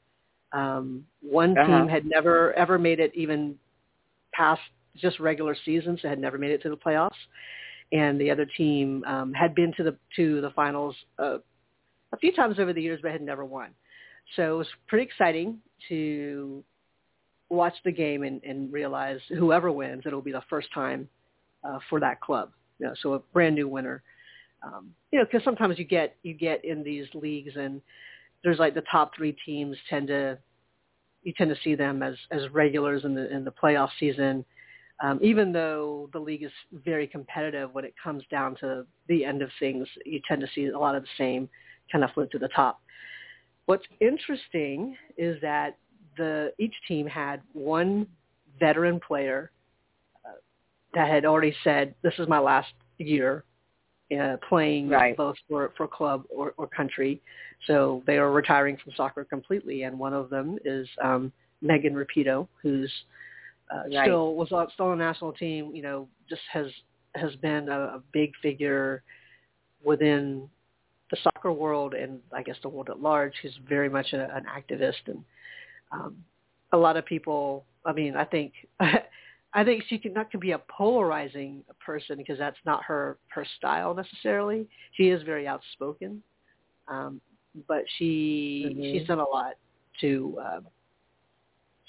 Um, 0.53 1.07
one 1.21 1.57
Uh-huh. 1.57 1.67
team 1.67 1.89
had 1.89 2.07
never 2.07 2.53
ever 2.55 2.79
made 2.79 2.99
it 2.99 3.15
even 3.15 3.59
past 4.33 4.63
just 4.97 5.21
regular 5.21 5.55
seasons. 5.65 6.01
It 6.03 6.09
had 6.09 6.19
never 6.19 6.39
made 6.39 6.51
it 6.51 6.63
to 6.63 6.71
the 6.71 6.77
playoffs, 6.77 7.11
and 7.93 8.21
the 8.21 8.31
other 8.31 8.47
team 8.57 9.05
um, 9.07 9.33
had 9.33 9.55
been 9.55 9.73
to 9.77 9.83
the 9.83 9.97
to 10.17 10.41
the 10.41 10.51
finals 10.51 10.95
uh, 11.19 11.39
a 12.13 12.17
few 12.19 12.33
times 12.33 12.59
over 12.59 12.73
the 12.73 12.83
years, 12.83 13.01
but 13.03 13.13
had 13.13 13.23
never 13.23 13.45
won. 13.45 13.71
So 14.37 14.55
it 14.55 14.59
was 14.59 14.69
pretty 14.87 15.05
exciting 15.05 15.59
to 15.89 16.63
watch 17.49 17.75
the 17.85 17.93
game 17.93 18.23
and, 18.23 18.43
and 18.45 18.73
realize 18.73 19.19
whoever 19.29 19.73
wins, 19.73 20.03
it'll 20.07 20.23
be 20.23 20.33
the 20.33 20.43
first 20.49 20.69
time 20.73 21.09
uh, 21.65 21.79
for 21.89 22.01
that 22.01 22.21
club. 22.21 22.53
You 22.79 22.87
know, 22.87 22.95
so 23.03 23.15
a 23.15 23.19
brand 23.19 23.55
new 23.55 23.69
winner. 23.69 24.03
Um, 24.63 24.91
you 25.11 25.19
know, 25.19 25.25
because 25.25 25.45
sometimes 25.45 25.79
you 25.79 25.85
get 25.85 26.17
you 26.23 26.35
get 26.35 26.65
in 26.65 26.83
these 26.83 27.07
leagues 27.15 27.53
and 27.57 27.81
there's 28.43 28.59
like 28.59 28.75
the 28.75 28.85
top 28.91 29.13
three 29.17 29.37
teams 29.45 29.77
tend 29.89 30.09
to 30.09 30.39
you 31.23 31.33
tend 31.37 31.51
to 31.51 31.61
see 31.63 31.75
them 31.75 32.03
as 32.03 32.15
as 32.31 32.43
regulars 32.53 33.05
in 33.05 33.15
the 33.15 33.31
in 33.35 33.45
the 33.45 33.53
playoff 33.53 33.91
season. 33.99 34.45
Um, 35.03 35.19
even 35.23 35.51
though 35.51 36.11
the 36.13 36.19
league 36.19 36.43
is 36.43 36.53
very 36.85 37.07
competitive 37.07 37.73
when 37.73 37.85
it 37.85 37.95
comes 38.03 38.23
down 38.31 38.55
to 38.57 38.87
the 39.09 39.25
end 39.25 39.41
of 39.41 39.51
things, 39.59 39.89
you 40.05 40.21
tend 40.29 40.43
to 40.43 40.47
see 40.55 40.67
a 40.67 40.79
lot 40.79 40.95
of 40.95 41.03
the 41.03 41.09
same 41.17 41.49
kind 41.91 42.05
of 42.05 42.11
float 42.13 42.31
to 42.33 42.39
the 42.39 42.49
top. 42.49 42.81
What's 43.65 43.85
interesting 44.01 44.97
is 45.17 45.41
that 45.41 45.79
the 46.17 46.53
each 46.59 46.75
team 46.87 47.07
had 47.07 47.41
one 47.53 48.07
veteran 48.59 49.01
player 49.01 49.51
uh, 50.27 50.33
that 50.95 51.09
had 51.09 51.25
already 51.25 51.55
said, 51.65 51.95
"This 52.03 52.15
is 52.19 52.29
my 52.29 52.39
last 52.39 52.73
year 52.99 53.45
uh, 54.19 54.37
playing 54.49 54.91
Right. 54.91 55.17
both 55.17 55.37
for 55.49 55.73
for 55.77 55.89
club 55.89 56.25
or, 56.29 56.53
or 56.59 56.67
country." 56.67 57.23
So 57.67 58.03
they 58.07 58.19
are 58.19 58.31
retiring 58.31 58.77
from 58.77 58.93
soccer 58.97 59.25
completely, 59.25 59.85
and 59.85 59.99
one 59.99 60.13
of 60.13 60.31
them 60.31 60.59
is 60.65 60.87
um, 61.03 61.33
Megan 61.63 61.95
Rapinoe, 61.95 62.49
who's 62.63 62.93
uh, 63.73 63.83
Right. 63.95 64.05
still 64.05 64.35
was 64.35 64.53
on, 64.53 64.69
still 64.75 64.87
on 64.87 64.99
the 64.99 65.05
national 65.05 65.33
team. 65.33 65.75
You 65.75 65.83
know, 65.83 66.09
just 66.29 66.43
has 66.53 66.67
has 67.15 67.35
been 67.37 67.69
a, 67.69 67.81
a 67.81 68.03
big 68.13 68.33
figure 68.43 69.03
within 69.83 70.49
the 71.11 71.17
soccer 71.23 71.53
world 71.53 71.95
and 71.95 72.21
I 72.33 72.43
guess 72.43 72.57
the 72.63 72.69
world 72.69 72.89
at 72.91 73.01
large. 73.01 73.33
She's 73.43 73.57
very 73.69 73.89
much 73.89 74.13
a, 74.13 74.35
an 74.35 74.45
activist, 74.45 75.07
and 75.07 75.25
um, 75.93 76.17
a 76.73 76.77
lot 76.77 76.97
of 76.97 77.05
people. 77.05 77.65
I 77.85 77.93
mean, 77.93 78.17
I 78.17 78.25
think 78.25 78.53
I 78.81 79.65
think 79.65 79.85
she 79.89 79.99
can 79.99 80.13
not 80.13 80.31
can 80.31 80.41
be 80.41 80.53
a 80.53 80.61
polarizing 80.69 81.65
person 81.85 82.17
because 82.17 82.39
that's 82.39 82.59
not 82.65 82.85
her 82.85 83.19
her 83.29 83.45
style 83.57 83.95
necessarily. 83.95 84.69
She 84.93 85.09
is 85.09 85.23
very 85.23 85.47
outspoken, 85.47 86.23
um, 86.89 87.21
but 87.67 87.85
she 87.99 88.75
Mhm. 88.77 88.93
she's 88.93 89.07
done 89.07 89.19
a 89.21 89.29
lot 89.29 89.55
to 90.01 90.39
uh, 90.41 90.61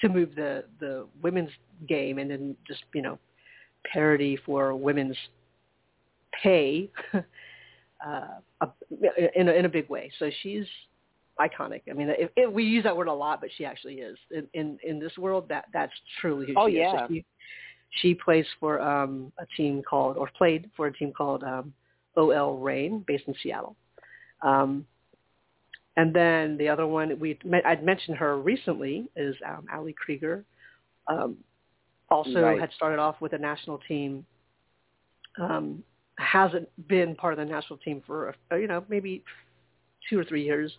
to 0.01 0.09
move 0.09 0.35
the 0.35 0.65
the 0.79 1.07
women's 1.21 1.51
game 1.87 2.17
and 2.19 2.29
then 2.31 2.55
just 2.67 2.83
you 2.93 3.01
know 3.01 3.17
parity 3.85 4.37
for 4.45 4.75
women's 4.75 5.17
pay 6.43 6.89
uh, 7.13 8.27
a- 8.61 9.39
in 9.39 9.47
a, 9.49 9.51
in 9.51 9.65
a 9.65 9.69
big 9.69 9.89
way. 9.89 10.11
So 10.19 10.29
she's 10.41 10.65
iconic. 11.39 11.81
I 11.89 11.93
mean, 11.93 12.09
if, 12.09 12.29
if 12.35 12.51
we 12.51 12.63
use 12.63 12.83
that 12.83 12.95
word 12.95 13.07
a 13.07 13.13
lot, 13.13 13.41
but 13.41 13.49
she 13.57 13.65
actually 13.65 13.95
is 13.95 14.17
in 14.31 14.47
in, 14.53 14.77
in 14.83 14.99
this 14.99 15.17
world. 15.17 15.45
That 15.49 15.65
that's 15.73 15.93
truly 16.19 16.47
who 16.47 16.53
Oh, 16.57 16.67
she 16.67 16.73
is. 16.75 16.79
yeah. 16.79 17.07
So 17.07 17.13
she, 17.13 17.25
she 18.01 18.13
plays 18.13 18.45
for 18.59 18.79
um, 18.79 19.31
a 19.39 19.45
team 19.57 19.81
called, 19.87 20.17
or 20.17 20.29
played 20.37 20.69
for 20.77 20.87
a 20.87 20.93
team 20.93 21.11
called 21.11 21.43
um, 21.43 21.73
OL 22.15 22.57
Reign, 22.57 23.03
based 23.05 23.25
in 23.27 23.35
Seattle. 23.43 23.75
Um, 24.43 24.85
and 25.97 26.13
then 26.13 26.57
the 26.57 26.69
other 26.69 26.87
one 26.87 27.19
we 27.19 27.37
I'd 27.65 27.83
mentioned 27.83 28.17
her 28.17 28.37
recently 28.37 29.09
is 29.15 29.35
um, 29.45 29.65
Ali 29.73 29.93
Krieger. 29.93 30.45
Um, 31.07 31.37
also 32.09 32.43
Right. 32.43 32.59
had 32.59 32.71
started 32.73 32.99
off 32.99 33.19
with 33.21 33.33
a 33.33 33.37
national 33.37 33.79
team. 33.87 34.25
Um, 35.39 35.83
hasn't 36.17 36.69
been 36.87 37.15
part 37.15 37.33
of 37.33 37.39
the 37.39 37.45
national 37.51 37.79
team 37.79 38.01
for 38.05 38.35
uh, 38.51 38.55
you 38.55 38.67
know 38.67 38.83
maybe 38.89 39.23
two 40.09 40.19
or 40.19 40.25
three 40.25 40.43
years. 40.43 40.71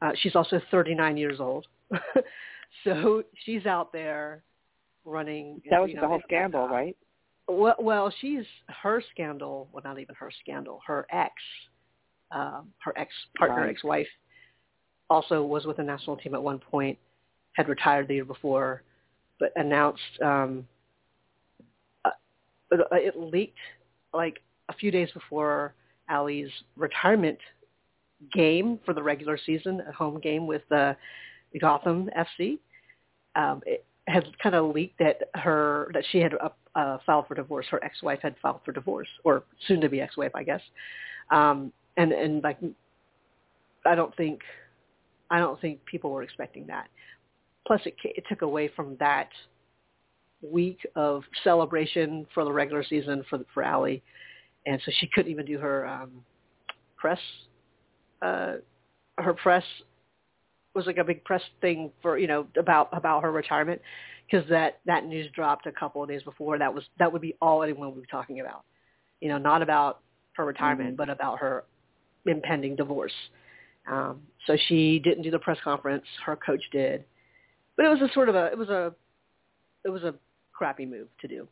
Uh, 0.00 0.12
she's 0.20 0.36
also 0.36 0.60
39 0.70 1.16
years 1.16 1.40
old, 1.40 1.66
so 2.84 3.24
she's 3.44 3.66
out 3.66 3.92
there 3.92 4.44
running. 5.04 5.60
That 5.70 5.80
was 5.80 5.90
you 5.90 6.00
the 6.00 6.06
whole 6.06 6.20
scandal, 6.24 6.64
uh, 6.64 6.68
right? 6.68 6.96
Well, 7.48 7.74
well, 7.80 8.12
she's 8.20 8.44
her 8.82 9.02
scandal. 9.10 9.68
Well, 9.72 9.82
not 9.84 9.98
even 9.98 10.14
her 10.14 10.30
scandal. 10.42 10.80
Her 10.86 11.06
ex, 11.10 11.32
um, 12.30 12.72
her 12.84 12.96
ex 12.96 13.10
partner, 13.36 13.62
Right. 13.62 13.70
ex-wife, 13.70 14.06
also 15.10 15.42
was 15.42 15.64
with 15.64 15.76
the 15.78 15.82
national 15.82 16.16
team 16.16 16.34
at 16.34 16.42
one 16.42 16.58
point. 16.58 16.98
Had 17.54 17.68
retired 17.68 18.06
the 18.06 18.14
year 18.14 18.24
before, 18.24 18.82
but 19.40 19.52
announced 19.56 20.02
um, 20.22 20.66
uh, 22.04 22.10
it 22.92 23.18
leaked 23.18 23.58
like 24.14 24.40
a 24.68 24.72
few 24.72 24.90
days 24.90 25.08
before 25.12 25.74
Ali's 26.08 26.50
retirement 26.76 27.38
game 28.32 28.78
for 28.84 28.94
the 28.94 29.02
regular 29.02 29.38
season, 29.44 29.82
a 29.88 29.92
home 29.92 30.20
game 30.20 30.46
with 30.46 30.62
uh, 30.72 30.94
Gotham 31.60 32.10
FC. 32.16 32.58
Um, 33.36 33.62
it 33.66 33.84
had 34.06 34.24
kind 34.42 34.54
of 34.54 34.74
leaked 34.74 34.98
that 34.98 35.28
her 35.34 35.90
that 35.94 36.04
she 36.10 36.18
had 36.18 36.34
uh, 36.34 36.48
uh, 36.74 36.98
filed 37.04 37.26
for 37.26 37.34
divorce. 37.34 37.66
Her 37.70 37.82
ex-wife 37.84 38.20
had 38.22 38.34
filed 38.42 38.60
for 38.64 38.72
divorce, 38.72 39.08
or 39.24 39.44
soon-to-be 39.66 40.00
ex-wife, 40.00 40.32
I 40.34 40.42
guess. 40.42 40.62
Um, 41.30 41.72
and 41.96 42.12
and 42.12 42.42
like, 42.42 42.58
I 43.86 43.94
don't 43.94 44.14
think, 44.16 44.40
I 45.30 45.38
don't 45.38 45.60
think 45.60 45.84
people 45.84 46.10
were 46.10 46.22
expecting 46.22 46.66
that. 46.68 46.88
Plus, 47.66 47.80
it, 47.84 47.94
it 48.04 48.24
took 48.28 48.42
away 48.42 48.68
from 48.74 48.96
that 48.98 49.28
week 50.42 50.86
of 50.94 51.22
celebration 51.44 52.26
for 52.32 52.44
the 52.44 52.52
regular 52.52 52.84
season 52.84 53.24
for 53.28 53.40
for 53.52 53.64
Ali, 53.64 54.02
and 54.66 54.80
so 54.84 54.92
she 55.00 55.08
couldn't 55.08 55.30
even 55.30 55.46
do 55.46 55.58
her 55.58 55.86
um, 55.86 56.10
press. 56.96 57.18
Uh, 58.22 58.54
her 59.18 59.34
press 59.34 59.64
was 60.74 60.86
like 60.86 60.98
a 60.98 61.04
big 61.04 61.24
press 61.24 61.42
thing 61.60 61.90
for 62.00 62.18
you 62.18 62.26
know 62.26 62.46
about 62.58 62.88
about 62.92 63.22
her 63.22 63.32
retirement 63.32 63.80
because 64.30 64.48
that 64.48 64.80
that 64.86 65.04
news 65.04 65.30
dropped 65.34 65.66
a 65.66 65.72
couple 65.72 66.02
of 66.02 66.08
days 66.08 66.22
before. 66.22 66.58
That 66.58 66.72
was 66.72 66.84
that 66.98 67.12
would 67.12 67.22
be 67.22 67.34
all 67.40 67.62
anyone 67.62 67.94
would 67.94 68.02
be 68.02 68.08
talking 68.10 68.40
about. 68.40 68.64
You 69.20 69.28
know, 69.28 69.38
not 69.38 69.62
about 69.62 70.00
her 70.34 70.44
retirement, 70.44 70.94
Mhm. 70.94 70.96
but 70.96 71.08
about 71.10 71.40
her 71.40 71.64
impending 72.26 72.76
divorce. 72.76 73.12
Um, 73.90 74.22
so 74.46 74.56
she 74.68 74.98
didn't 74.98 75.22
do 75.22 75.30
the 75.30 75.38
press 75.38 75.58
conference. 75.62 76.04
Her 76.24 76.36
coach 76.36 76.62
did, 76.72 77.04
but 77.76 77.86
it 77.86 77.88
was 77.88 78.00
a 78.00 78.12
sort 78.12 78.28
of 78.28 78.34
a 78.34 78.46
it 78.46 78.58
was 78.58 78.68
a 78.68 78.94
it 79.84 79.90
was 79.90 80.02
a 80.02 80.14
crappy 80.52 80.86
move 80.86 81.08
to 81.20 81.28
do. 81.28 81.48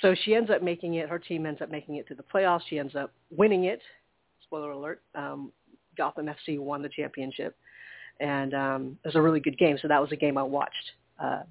So 0.00 0.14
she 0.24 0.34
ends 0.34 0.50
up 0.50 0.62
making 0.62 0.94
it. 0.94 1.08
Her 1.08 1.18
team 1.18 1.46
ends 1.46 1.62
up 1.62 1.70
making 1.70 1.96
it 1.96 2.08
to 2.08 2.14
the 2.14 2.24
playoffs. 2.24 2.62
She 2.68 2.78
ends 2.78 2.96
up 2.96 3.12
winning 3.30 3.64
it. 3.64 3.80
Spoiler 4.42 4.72
alert: 4.72 5.02
um, 5.14 5.52
Gotham 5.96 6.26
FC 6.26 6.58
won 6.58 6.82
the 6.82 6.88
championship, 6.88 7.56
and 8.20 8.54
um, 8.54 8.98
it 9.04 9.08
was 9.08 9.16
a 9.16 9.22
really 9.22 9.40
good 9.40 9.58
game. 9.58 9.78
So 9.80 9.88
that 9.88 10.00
was 10.00 10.10
a 10.12 10.16
game 10.16 10.36
I 10.36 10.42
watched 10.42 10.92
uh, 11.22 11.42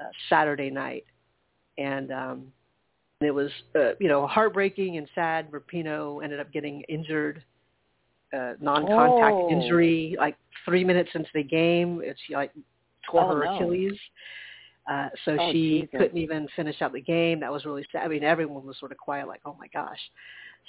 uh, 0.00 0.04
Saturday 0.28 0.70
night, 0.70 1.04
and 1.78 2.12
um, 2.12 2.46
it 3.20 3.32
was 3.32 3.50
uh, 3.74 3.92
you 3.98 4.08
know 4.08 4.26
heartbreaking 4.26 4.96
and 4.96 5.08
sad. 5.14 5.50
Rapinoe 5.50 6.22
ended 6.22 6.40
up 6.40 6.52
getting 6.52 6.82
injured, 6.82 7.42
uh, 8.34 8.54
non-contact 8.60 9.36
Oh. 9.36 9.48
injury, 9.50 10.16
like 10.18 10.36
three 10.64 10.84
minutes 10.84 11.10
into 11.14 11.30
the 11.34 11.42
game. 11.42 12.02
She 12.26 12.34
like 12.34 12.52
tore 13.10 13.22
Oh, 13.22 13.34
her 13.36 13.44
no. 13.44 13.54
Achilles. 13.54 13.98
Uh, 14.90 15.08
so 15.24 15.36
Oh, 15.40 15.52
she 15.52 15.82
Jesus. 15.82 15.90
couldn't 15.98 16.18
even 16.18 16.46
finish 16.56 16.82
out 16.82 16.92
the 16.92 17.00
game. 17.00 17.40
That 17.40 17.50
was 17.52 17.64
really 17.64 17.86
sad. 17.90 18.02
I 18.04 18.08
mean, 18.08 18.22
everyone 18.24 18.66
was 18.66 18.78
sort 18.78 18.92
of 18.92 18.98
quiet, 18.98 19.26
like, 19.28 19.40
"Oh 19.44 19.56
my 19.58 19.68
gosh." 19.68 20.00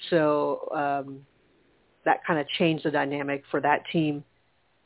So 0.10 0.70
um, 0.74 1.26
that 2.06 2.24
kind 2.26 2.40
of 2.40 2.48
changed 2.58 2.86
the 2.86 2.92
dynamic 2.92 3.44
for 3.52 3.60
that 3.62 3.84
team 3.92 4.24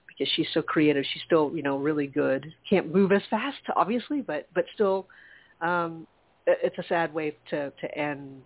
because 0.07 0.31
she's 0.35 0.47
so 0.53 0.61
creative. 0.61 1.05
She's 1.13 1.21
still, 1.23 1.51
you 1.55 1.61
know, 1.61 1.77
really 1.77 2.07
good. 2.07 2.51
Can't 2.67 2.93
move 2.93 3.11
as 3.11 3.21
fast, 3.29 3.57
obviously, 3.75 4.21
but 4.21 4.47
but 4.55 4.65
still, 4.73 5.07
um, 5.61 6.07
it's 6.47 6.77
a 6.77 6.83
sad 6.89 7.13
way 7.13 7.35
to 7.51 7.71
to 7.71 7.97
end 7.97 8.41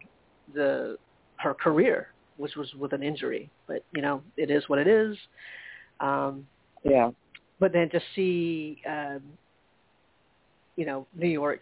the 0.53 0.97
her 1.37 1.53
career, 1.53 2.12
which 2.37 2.55
was 2.55 2.73
with 2.75 2.93
an 2.93 3.03
injury. 3.03 3.49
But 3.67 3.83
you 3.93 4.01
know, 4.01 4.21
it 4.37 4.49
is 4.49 4.63
what 4.67 4.79
it 4.79 4.87
is. 4.87 5.17
Um, 5.99 6.47
yeah. 6.83 7.11
But 7.59 7.71
then 7.73 7.89
to 7.89 8.01
see, 8.15 8.81
um, 8.89 9.21
you 10.75 10.85
know, 10.85 11.07
New 11.15 11.27
York, 11.27 11.61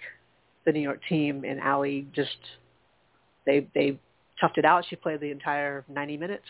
the 0.66 0.72
New 0.72 0.80
York 0.80 1.00
team 1.08 1.44
and 1.46 1.62
Ali 1.62 2.08
just 2.16 2.38
they 3.46 3.68
they 3.74 4.00
toughed 4.42 4.58
it 4.58 4.66
out. 4.66 4.86
She 4.90 4.96
played 4.96 5.20
the 5.20 5.32
entire 5.32 5.86
90 5.90 6.18
minutes. 6.18 6.46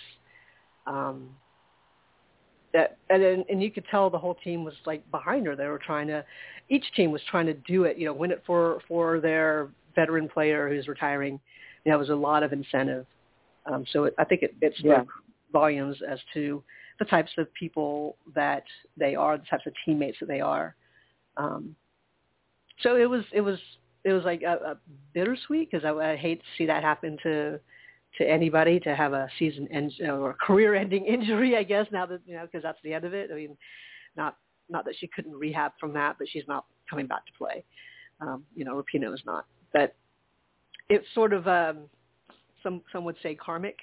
Um, 0.87 1.29
that 2.73 2.97
and 3.09 3.21
then, 3.21 3.45
and 3.49 3.61
you 3.61 3.71
could 3.71 3.85
tell 3.91 4.09
the 4.09 4.17
whole 4.17 4.35
team 4.35 4.63
was 4.63 4.73
like 4.85 5.09
behind 5.11 5.45
her. 5.45 5.55
They 5.55 5.67
were 5.67 5.79
trying 5.79 6.07
to, 6.07 6.23
each 6.69 6.85
team 6.95 7.11
was 7.11 7.21
trying 7.29 7.45
to 7.47 7.53
do 7.53 7.83
it. 7.83 7.97
You 7.97 8.05
know, 8.05 8.13
win 8.13 8.31
it 8.31 8.43
for 8.45 8.79
for 8.87 9.19
their 9.19 9.69
veteran 9.95 10.29
player 10.29 10.69
who's 10.69 10.87
retiring. 10.87 11.39
You 11.83 11.91
know, 11.91 11.97
it 11.97 11.99
was 11.99 12.09
a 12.09 12.15
lot 12.15 12.43
of 12.43 12.53
incentive. 12.53 13.05
Um, 13.65 13.85
so 13.91 14.05
it, 14.05 14.15
I 14.17 14.23
think 14.23 14.43
it, 14.43 14.55
it 14.61 14.73
spoke 14.77 15.07
yeah. 15.07 15.51
volumes 15.51 15.97
as 16.07 16.19
to 16.33 16.63
the 16.99 17.05
types 17.05 17.31
of 17.37 17.53
people 17.53 18.17
that 18.35 18.63
they 18.97 19.15
are, 19.15 19.37
the 19.37 19.45
types 19.45 19.65
of 19.65 19.73
teammates 19.85 20.17
that 20.19 20.27
they 20.27 20.41
are. 20.41 20.75
Um, 21.37 21.75
so 22.81 22.95
it 22.95 23.09
was 23.09 23.23
it 23.33 23.41
was 23.41 23.59
it 24.03 24.13
was 24.13 24.23
like 24.23 24.41
a, 24.41 24.53
a 24.53 24.77
bittersweet 25.13 25.69
because 25.71 25.85
I, 25.85 25.91
I 25.91 26.15
hate 26.15 26.39
to 26.39 26.45
see 26.57 26.65
that 26.65 26.83
happen 26.83 27.17
to 27.23 27.59
to 28.17 28.29
anybody 28.29 28.79
to 28.81 28.95
have 28.95 29.13
a 29.13 29.29
season 29.39 29.67
end 29.71 29.93
or 30.01 30.31
a 30.31 30.33
career-ending 30.33 31.05
injury. 31.07 31.55
I 31.55 31.63
guess 31.63 31.87
now 31.91 32.05
that 32.07 32.21
you 32.25 32.35
know 32.35 32.45
because 32.45 32.63
that's 32.63 32.79
the 32.83 32.93
end 32.93 33.05
of 33.05 33.13
it. 33.13 33.29
I 33.31 33.35
mean, 33.35 33.57
not 34.15 34.37
not 34.69 34.85
that 34.85 34.95
she 34.97 35.07
couldn't 35.07 35.33
rehab 35.33 35.73
from 35.79 35.93
that, 35.93 36.15
but 36.17 36.27
she's 36.29 36.47
not 36.47 36.65
coming 36.89 37.07
back 37.07 37.25
to 37.25 37.31
play. 37.37 37.63
Um, 38.19 38.43
you 38.55 38.65
know, 38.65 38.81
Rapinoe 38.81 39.13
is 39.13 39.21
not. 39.25 39.45
But 39.73 39.95
it's 40.89 41.05
sort 41.13 41.33
of 41.33 41.47
um, 41.47 41.89
some 42.63 42.81
some 42.91 43.03
would 43.05 43.17
say 43.21 43.35
karmic 43.35 43.77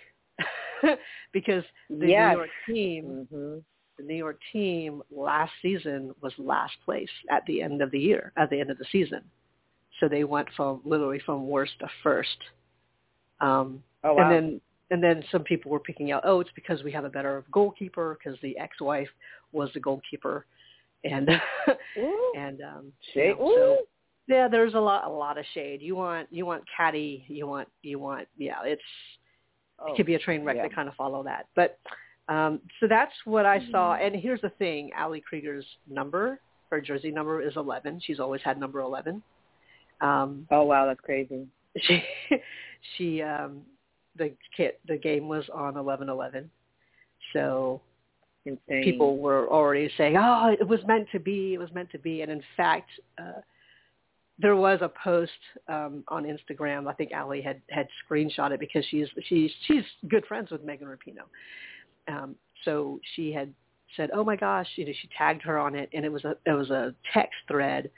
because 1.33 1.65
the 1.91 2.09
yes. 2.09 2.33
New 2.33 2.39
York 2.39 2.51
team, 2.67 3.29
mm-hmm. 3.33 3.59
the 3.99 4.05
New 4.05 4.15
York 4.17 4.39
team 4.53 5.03
last 5.11 5.53
season 5.63 6.15
was 6.21 6.33
last 6.39 6.75
place 6.85 7.09
at 7.31 7.43
the 7.47 7.63
end 7.63 7.83
of 7.83 7.91
the 7.91 7.99
year, 7.99 8.33
at 8.37 8.51
the 8.51 8.61
end 8.61 8.71
of 8.71 8.79
the 8.79 8.87
season. 8.91 9.23
So 10.01 10.09
they 10.09 10.25
went 10.25 10.49
from 10.57 10.81
literally 10.85 11.21
from 11.25 11.49
worst 11.49 11.73
to 11.81 11.89
first. 12.03 12.39
Um, 13.41 13.83
oh, 14.05 14.15
wow. 14.15 14.23
And 14.23 14.33
then 14.33 14.61
and 14.91 15.03
then 15.03 15.23
some 15.31 15.43
people 15.43 15.71
were 15.71 15.81
picking 15.81 16.13
out, 16.13 16.23
oh, 16.25 16.41
it's 16.41 16.51
because 16.55 16.83
we 16.83 16.93
have 16.93 17.05
a 17.05 17.11
better 17.11 17.45
goalkeeper 17.53 18.19
because 18.19 18.39
the 18.43 18.57
ex-wife 18.59 19.09
was 19.53 19.71
the 19.75 19.81
goalkeeper, 19.81 20.47
and 21.05 21.29
and 22.37 22.61
um, 22.63 22.93
you 23.15 23.29
know, 23.29 23.37
so 23.39 23.77
yeah, 24.29 24.47
there's 24.47 24.75
a 24.75 24.79
lot 24.79 25.07
a 25.07 25.11
lot 25.11 25.39
of 25.39 25.45
shade. 25.55 25.81
You 25.83 25.97
want 25.97 26.29
you 26.31 26.45
want 26.47 26.63
caddy, 26.77 27.25
you 27.29 27.47
want 27.47 27.69
you 27.83 27.99
want 27.99 28.29
yeah, 28.37 28.57
it's 28.65 28.83
oh, 29.79 29.93
it 29.93 29.97
could 29.97 30.07
be 30.07 30.15
a 30.15 30.19
train 30.19 30.45
wreck 30.45 30.57
yeah. 30.57 30.69
to 30.69 30.75
kind 30.75 30.89
of 30.89 30.95
follow 30.95 31.23
that. 31.25 31.47
But 31.57 31.79
um, 32.29 32.61
so 32.79 32.87
that's 32.87 33.13
what 33.25 33.47
I 33.47 33.59
Mm-hmm. 33.59 33.71
saw. 33.71 33.95
And 33.95 34.15
here's 34.15 34.43
the 34.43 34.51
thing: 34.51 34.91
Ali 34.99 35.23
Krieger's 35.23 35.65
number, 35.91 36.41
her 36.71 36.81
jersey 36.81 37.11
number 37.11 37.41
is 37.41 37.55
11. 37.57 38.03
She's 38.05 38.21
always 38.21 38.43
had 38.43 38.61
number 38.61 38.81
11. 38.81 39.23
Um, 40.01 40.47
Oh 40.51 40.63
wow, 40.65 40.87
that's 40.87 41.01
crazy. 41.01 41.47
she 41.81 42.03
she 42.97 43.23
um, 43.23 43.63
the 44.17 44.33
kit 44.57 44.79
the 44.87 44.97
game 44.97 45.27
was 45.29 45.45
on 45.55 45.75
11-11. 45.75 46.45
So 47.33 47.81
Insane. 48.45 48.85
people 48.85 49.19
were 49.19 49.49
already 49.49 49.91
saying, 49.97 50.17
"Oh, 50.19 50.55
it 50.59 50.67
was 50.67 50.81
meant 50.87 51.09
to 51.13 51.19
be. 51.19 51.55
It 51.55 51.59
was 51.59 51.73
meant 51.73 51.91
to 51.93 51.99
be." 51.99 52.23
And 52.23 52.31
in 52.31 52.43
fact, 52.57 52.91
uh, 53.19 53.41
there 54.41 54.57
was 54.57 54.79
a 54.83 54.91
post 55.03 55.33
um, 55.69 56.05
on 56.09 56.25
Instagram. 56.25 56.89
I 56.89 56.95
think 56.95 57.11
Ali 57.15 57.43
had 57.43 57.61
had 57.71 57.89
screenshot 58.09 58.53
it 58.53 58.61
because 58.61 58.85
she's 58.91 59.09
she's 59.29 59.51
she's 59.67 59.83
good 60.09 60.25
friends 60.27 60.51
with 60.51 60.65
Megan 60.65 60.87
Rapinoe. 60.87 62.13
Um, 62.13 62.37
so 62.65 63.01
she 63.15 63.33
had 63.33 63.53
said, 63.97 64.11
"Oh 64.15 64.25
my 64.25 64.37
gosh," 64.37 64.69
you 64.77 64.87
know, 64.87 64.93
she 65.01 65.09
tagged 65.17 65.43
her 65.43 65.59
on 65.59 65.75
it, 65.75 65.89
and 65.93 66.05
it 66.05 66.13
was 66.13 66.25
a 66.25 66.37
it 66.47 66.53
was 66.53 66.71
a 66.71 66.95
text 67.13 67.37
thread. 67.49 67.91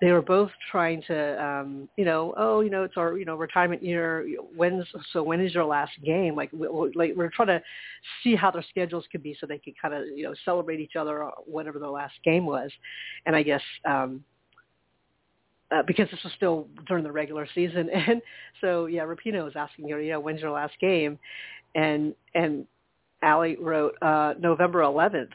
They 0.00 0.12
were 0.12 0.22
both 0.22 0.50
trying 0.70 1.02
to, 1.08 1.44
um, 1.44 1.88
you 1.96 2.04
know, 2.04 2.32
oh, 2.36 2.60
you 2.60 2.70
know, 2.70 2.84
it's 2.84 2.96
our, 2.96 3.18
you 3.18 3.24
know, 3.24 3.34
retirement 3.34 3.82
year. 3.82 4.28
When's 4.54 4.84
so? 5.12 5.24
When 5.24 5.40
is 5.40 5.52
your 5.52 5.64
last 5.64 5.90
game? 6.04 6.36
Like, 6.36 6.52
we, 6.52 6.68
like 6.94 7.14
we're 7.16 7.30
trying 7.30 7.48
to 7.48 7.62
see 8.22 8.36
how 8.36 8.52
their 8.52 8.64
schedules 8.70 9.06
could 9.10 9.24
be, 9.24 9.36
so 9.40 9.46
they 9.46 9.58
could 9.58 9.74
kind 9.80 9.94
of, 9.94 10.04
you 10.06 10.22
know, 10.22 10.34
celebrate 10.44 10.78
each 10.78 10.94
other 10.96 11.28
whatever 11.46 11.80
their 11.80 11.90
last 11.90 12.14
game 12.24 12.46
was. 12.46 12.70
And 13.26 13.34
I 13.34 13.42
guess 13.42 13.62
um, 13.84 14.22
uh, 15.70 15.82
because 15.86 16.08
this 16.10 16.20
was 16.24 16.32
still 16.36 16.68
during 16.86 17.04
the 17.04 17.12
regular 17.12 17.46
season, 17.54 17.88
and 17.94 18.22
so 18.60 18.86
yeah, 18.86 19.02
Rapinoe 19.02 19.44
was 19.44 19.56
asking 19.56 19.88
her, 19.90 20.00
you 20.00 20.12
know, 20.12 20.20
when's 20.20 20.40
your 20.40 20.50
last 20.50 20.74
game, 20.80 21.18
and 21.74 22.14
and 22.34 22.66
Ali 23.22 23.56
wrote 23.56 23.94
uh, 24.00 24.34
November 24.38 24.80
11th, 24.80 25.28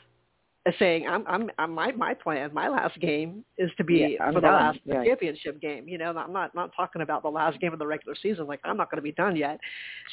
uh, 0.66 0.72
saying, 0.80 1.08
I'm, 1.08 1.26
I'm, 1.28 1.50
I'm 1.58 1.72
my 1.74 1.92
my 1.92 2.14
plan, 2.14 2.54
my 2.54 2.70
last 2.70 3.00
game 3.00 3.44
is 3.58 3.70
to 3.78 3.84
be 3.84 4.18
Yeah, 4.18 4.28
for 4.28 4.36
the 4.36 4.48
done. 4.48 4.54
last 4.54 4.80
Right. 4.86 5.06
championship 5.08 5.60
game. 5.60 5.88
You 5.88 5.98
know, 5.98 6.16
I'm 6.16 6.32
not 6.34 6.56
not 6.56 6.72
talking 6.76 7.02
about 7.02 7.24
the 7.24 7.30
last 7.30 7.60
game 7.60 7.74
of 7.74 7.80
the 7.80 7.88
regular 7.88 8.16
season. 8.22 8.48
Like 8.48 8.62
I'm 8.64 8.78
not 8.78 8.90
going 8.90 8.98
to 8.98 9.04
be 9.04 9.12
done 9.12 9.36
yet. 9.36 9.60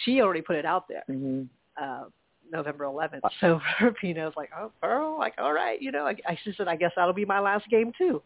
She 0.04 0.20
already 0.20 0.42
put 0.42 0.56
it 0.56 0.64
out 0.64 0.88
there. 0.88 1.04
hmm 1.06 1.42
Uh, 1.80 2.04
November 2.52 2.84
11th. 2.84 3.20
So 3.40 3.60
Rapinoe's 3.80 4.36
like, 4.36 4.50
oh, 4.58 4.72
girl, 4.82 5.16
like, 5.16 5.34
all 5.38 5.52
right, 5.52 5.80
you 5.80 5.92
know, 5.92 6.04
I, 6.06 6.16
I 6.26 6.36
she 6.42 6.52
said, 6.56 6.66
I 6.66 6.74
guess 6.74 6.90
that'll 6.96 7.14
be 7.14 7.24
my 7.24 7.38
last 7.38 7.68
game 7.70 7.92
too, 7.96 8.20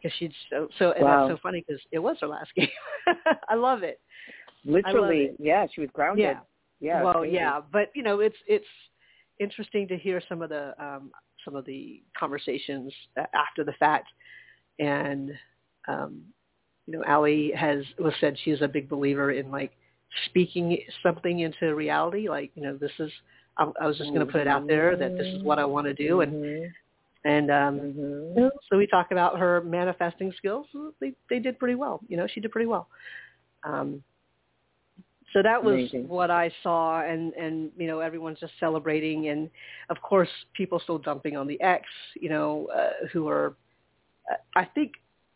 because 0.00 0.16
she'd 0.18 0.32
so 0.50 0.68
so 0.78 0.92
and 0.92 1.04
Wow. 1.04 1.28
that's 1.28 1.38
so 1.38 1.42
funny 1.42 1.64
because 1.66 1.80
it 1.92 1.98
was 1.98 2.16
her 2.20 2.26
last 2.28 2.50
game. 2.56 2.68
I 3.48 3.54
love 3.54 3.82
it. 3.82 4.00
Literally, 4.64 5.24
it. 5.24 5.36
yeah, 5.38 5.66
she 5.72 5.80
was 5.80 5.90
grounded. 5.92 6.24
Yeah. 6.24 6.40
Yeah. 6.80 7.02
well, 7.02 7.20
crazy. 7.20 7.34
yeah, 7.34 7.60
but 7.72 7.90
you 7.94 8.02
know, 8.02 8.20
it's 8.20 8.36
it's 8.46 8.66
interesting 9.38 9.86
to 9.88 9.96
hear 9.96 10.22
some 10.28 10.42
of 10.42 10.48
the 10.48 10.74
um, 10.82 11.10
some 11.44 11.54
of 11.56 11.64
the 11.64 12.02
conversations 12.18 12.92
after 13.34 13.64
the 13.64 13.72
fact, 13.72 14.08
and 14.78 15.32
um, 15.88 16.22
you 16.86 16.94
know, 16.94 17.04
Ali 17.06 17.52
has 17.54 17.84
was 17.98 18.14
said 18.20 18.36
she's 18.44 18.62
a 18.62 18.68
big 18.68 18.88
believer 18.88 19.32
in 19.32 19.50
like 19.50 19.72
speaking 20.26 20.78
something 21.02 21.40
into 21.40 21.74
reality. 21.74 22.28
Like, 22.28 22.50
you 22.54 22.62
know, 22.62 22.76
this 22.76 22.92
is 22.98 23.10
I, 23.58 23.70
I 23.80 23.86
was 23.86 23.96
just 23.98 24.10
going 24.10 24.26
to 24.26 24.32
put 24.32 24.40
it 24.40 24.48
out 24.48 24.66
there 24.66 24.96
that 24.96 25.16
this 25.16 25.26
is 25.26 25.42
what 25.44 25.58
I 25.58 25.64
want 25.64 25.86
to 25.86 25.94
do, 25.94 26.20
and 26.22 26.32
Mhm. 26.32 26.70
And 27.24 27.50
um, 27.50 27.80
Mhm. 27.80 28.36
know, 28.36 28.50
so 28.68 28.76
we 28.78 28.86
talk 28.86 29.10
about 29.10 29.38
her 29.38 29.60
manifesting 29.62 30.32
skills. 30.32 30.66
They 31.00 31.14
they 31.28 31.38
did 31.38 31.58
pretty 31.58 31.74
well. 31.74 32.00
You 32.08 32.16
know, 32.16 32.26
she 32.26 32.40
did 32.40 32.50
pretty 32.50 32.66
well. 32.66 32.88
Um, 33.62 34.02
so 35.32 35.42
that 35.42 35.62
was 35.62 35.74
Amazing. 35.74 36.08
what 36.08 36.30
I 36.30 36.50
saw, 36.62 37.02
and 37.02 37.32
and 37.34 37.70
you 37.76 37.86
know 37.86 38.00
everyone's 38.00 38.40
just 38.40 38.52
celebrating, 38.58 39.28
and 39.28 39.50
of 39.90 40.00
course 40.02 40.28
people 40.54 40.80
still 40.80 40.98
dumping 40.98 41.36
on 41.36 41.46
the 41.46 41.60
ex, 41.60 41.84
you 42.20 42.28
know, 42.28 42.68
uh, 42.74 43.06
who 43.12 43.28
are, 43.28 43.54
uh, 44.30 44.36
I 44.56 44.64
think 44.64 44.92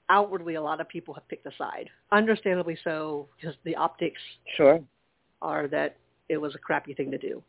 outwardly 0.09 0.55
a 0.57 0.63
lot 0.63 0.81
of 0.81 0.89
people 0.89 1.15
have 1.15 1.27
picked 1.29 1.47
a 1.47 1.53
side, 1.57 1.89
understandably 2.13 2.77
so, 2.83 3.29
because 3.37 3.57
the 3.65 3.77
optics 3.77 4.21
Sure. 4.57 4.81
are 5.43 5.69
that 5.69 5.97
it 6.29 6.39
was 6.39 6.55
a 6.55 6.59
crappy 6.59 6.95
thing 6.95 7.11
to 7.11 7.19
do, 7.19 7.43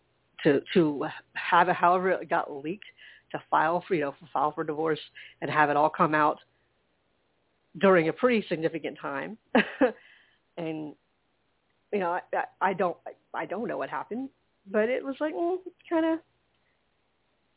to 0.43 0.61
to 0.73 1.07
have 1.33 1.69
it 1.69 1.75
however 1.75 2.11
it 2.11 2.29
got 2.29 2.51
leaked, 2.51 2.85
to 3.31 3.41
file 3.49 3.83
for 3.88 3.95
you 3.95 4.01
know 4.01 4.15
file 4.33 4.51
for 4.51 4.63
divorce 4.63 4.99
and 5.41 5.49
have 5.49 5.69
it 5.69 5.77
all 5.77 5.89
come 5.89 6.15
out 6.15 6.39
during 7.79 8.07
a 8.07 8.13
pretty 8.13 8.45
significant 8.47 8.97
time, 9.01 9.38
and 10.57 10.93
you 11.91 11.99
know 11.99 12.11
I, 12.33 12.43
I- 12.61 12.73
don't 12.73 12.97
I 13.33 13.45
don't 13.45 13.67
know 13.67 13.77
what 13.77 13.89
happened, 13.89 14.29
but 14.71 14.89
it 14.89 15.03
was 15.03 15.15
like 15.19 15.33
mm, 15.33 15.57
kind 15.89 16.05
of 16.05 16.19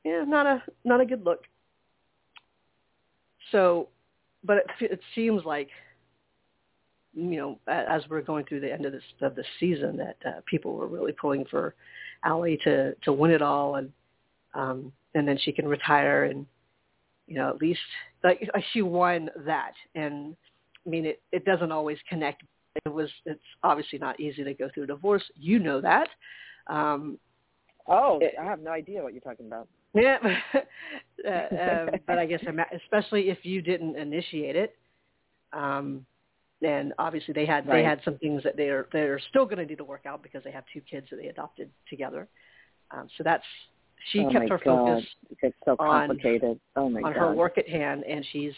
yeah 0.04 0.24
not 0.26 0.46
a 0.46 0.62
not 0.85 1.00
a 1.00 1.07
good 1.07 1.24
look. 1.24 1.44
So, 3.52 3.88
but 4.44 4.59
it, 4.59 4.66
it 4.81 5.00
seems 5.14 5.44
like 5.44 5.68
you 7.14 7.37
know, 7.37 7.59
as 7.66 8.02
we're 8.09 8.22
going 8.22 8.44
through 8.44 8.61
the 8.61 8.72
end 8.72 8.85
of 8.87 8.92
this 8.92 9.02
of 9.22 9.35
the 9.35 9.44
season, 9.59 9.96
that 9.96 10.16
uh, 10.24 10.40
people 10.46 10.74
were 10.74 10.87
really 10.87 11.12
pulling 11.12 11.44
for 11.46 11.74
Ali 12.24 12.59
to 12.64 12.94
to 13.04 13.12
win 13.12 13.31
it 13.31 13.42
all, 13.42 13.76
and 13.76 13.92
um, 14.54 14.92
and 15.14 15.26
then 15.26 15.38
she 15.38 15.52
can 15.52 15.66
retire, 15.66 16.24
and 16.24 16.46
you 17.26 17.37
know, 17.37 17.48
at 17.48 17.61
least 17.61 17.80
like 18.24 18.48
uh, 18.54 18.61
she 18.72 18.82
won 18.82 19.30
that, 19.44 19.72
and 19.94 20.37
I 20.87 20.88
mean, 20.88 21.04
it 21.06 21.22
it 21.32 21.44
doesn't 21.44 21.72
always 21.72 21.98
connect. 22.08 22.42
It 22.84 22.92
was 22.92 23.11
it's 23.26 23.40
obviously 23.62 23.98
not 23.98 24.18
easy 24.20 24.44
to 24.44 24.54
go 24.54 24.68
through 24.72 24.84
a 24.84 24.88
divorce. 24.88 25.24
You 25.37 25.58
know 25.58 25.80
that. 25.80 26.08
Um, 26.68 27.18
Oh, 27.88 28.18
It- 28.20 28.34
I 28.38 28.44
have 28.44 28.61
no 28.61 28.70
idea 28.70 29.02
what 29.02 29.14
you're 29.14 29.22
talking 29.22 29.46
about. 29.46 29.66
yeah, 29.94 30.18
uh, 31.26 31.88
um, 31.88 32.00
but 32.06 32.18
I 32.18 32.26
guess 32.26 32.42
especially 32.76 33.30
if 33.30 33.44
you 33.44 33.62
didn't 33.62 33.96
initiate 33.96 34.54
it, 34.54 34.76
um, 35.54 36.04
and 36.61 36.92
obviously 36.98 37.32
they 37.32 37.46
had 37.46 37.66
they 37.66 37.82
had 37.82 38.00
some 38.04 38.18
things 38.18 38.42
that 38.42 38.56
they're 38.56 38.87
they're 38.92 39.18
still 39.30 39.46
going 39.46 39.56
to 39.56 39.64
need 39.64 39.78
to 39.78 39.84
work 39.84 40.04
out 40.04 40.22
because 40.22 40.44
they 40.44 40.50
have 40.50 40.64
two 40.72 40.82
kids 40.82 41.06
that 41.11 41.16
they 41.16 41.28
adopted 41.28 41.70
together. 41.88 42.28
Um, 42.90 43.08
so 43.16 43.24
that's 43.24 43.44
she 44.12 44.20
oh 44.20 44.30
kept 44.30 44.48
her 44.48 44.61
God. 44.64 44.87
focus 44.87 45.04
it's 45.42 45.56
so 45.64 45.72
on- 45.78 46.08
complicated. 46.08 46.58
oh 46.76 46.87
on 46.87 47.02
God. 47.02 47.16
her 47.16 47.32
work 47.32 47.58
at 47.58 47.68
hand, 47.68 48.04
and 48.04 48.24
she's, 48.32 48.52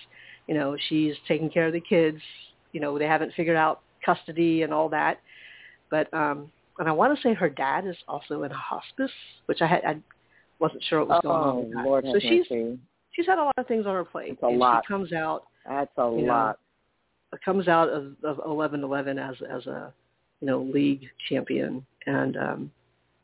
you 0.47 0.55
know, 0.55 0.77
she's 0.89 1.15
taking 1.27 1.51
care 1.51 1.67
of 1.67 1.73
the 1.73 1.81
kids. 1.81 2.19
You 2.73 2.81
know, 2.81 2.99
they 2.99 3.07
haven't 3.07 3.33
figured 3.37 3.57
out 3.57 3.81
custody 4.05 4.63
and 4.63 4.73
all 4.73 4.89
that, 4.91 5.19
but 5.91 6.13
um, 6.15 6.51
and 6.79 6.89
I 6.89 6.93
want 6.93 7.17
to 7.17 7.23
say 7.23 7.35
her 7.35 7.49
dad 7.51 7.87
is 7.87 7.97
also 8.09 8.43
in 8.45 8.51
hospice, 8.51 9.11
which 9.47 9.61
I 9.61 9.67
had 9.67 9.85
I 9.85 9.97
wasn't 10.59 10.85
sure 10.89 11.01
what 11.01 11.09
was 11.09 11.21
going 11.23 11.77
on. 11.77 11.85
Oh. 11.85 11.89
Lord 11.89 12.05
so 12.11 12.19
she's 12.21 12.45
mercy. 12.51 12.79
she's 13.13 13.27
had 13.27 13.39
a 13.39 13.45
lot 13.45 13.55
of 13.59 13.67
things 13.67 13.87
on 13.87 13.95
her 13.95 14.05
plate. 14.05 14.33
It's 14.33 14.43
a 14.43 14.47
and 14.47 14.59
lot. 14.59 14.85
She 14.87 14.93
comes 14.93 15.13
out 15.13 15.45
That's 15.69 15.91
a 15.99 16.03
you 16.17 16.23
know, 16.27 16.33
lot. 16.33 16.59
comes 17.45 17.69
out 17.69 17.89
of, 17.89 18.15
of 18.25 18.41
eleven 18.47 18.83
eleven 18.83 19.19
as 19.19 19.37
as 19.51 19.67
a 19.67 19.93
you 20.41 20.47
know 20.47 20.63
league 20.63 21.07
champion, 21.29 21.85
and 22.07 22.37
um, 22.37 22.71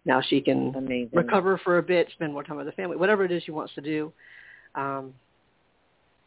now 0.07 0.23
she 0.23 0.41
can 0.41 0.73
Amazing. 0.75 1.11
recover 1.13 1.61
for 1.63 1.79
a 1.79 1.83
bit, 1.83 2.09
spend 2.13 2.33
more 2.33 2.45
time 2.45 2.57
with 2.57 2.67
the 2.67 2.73
family, 2.73 2.97
whatever 2.97 3.25
it 3.25 3.33
is 3.33 3.43
she 3.43 3.51
wants 3.51 3.75
to 3.75 3.81
do. 3.81 4.13
Um, 4.77 5.13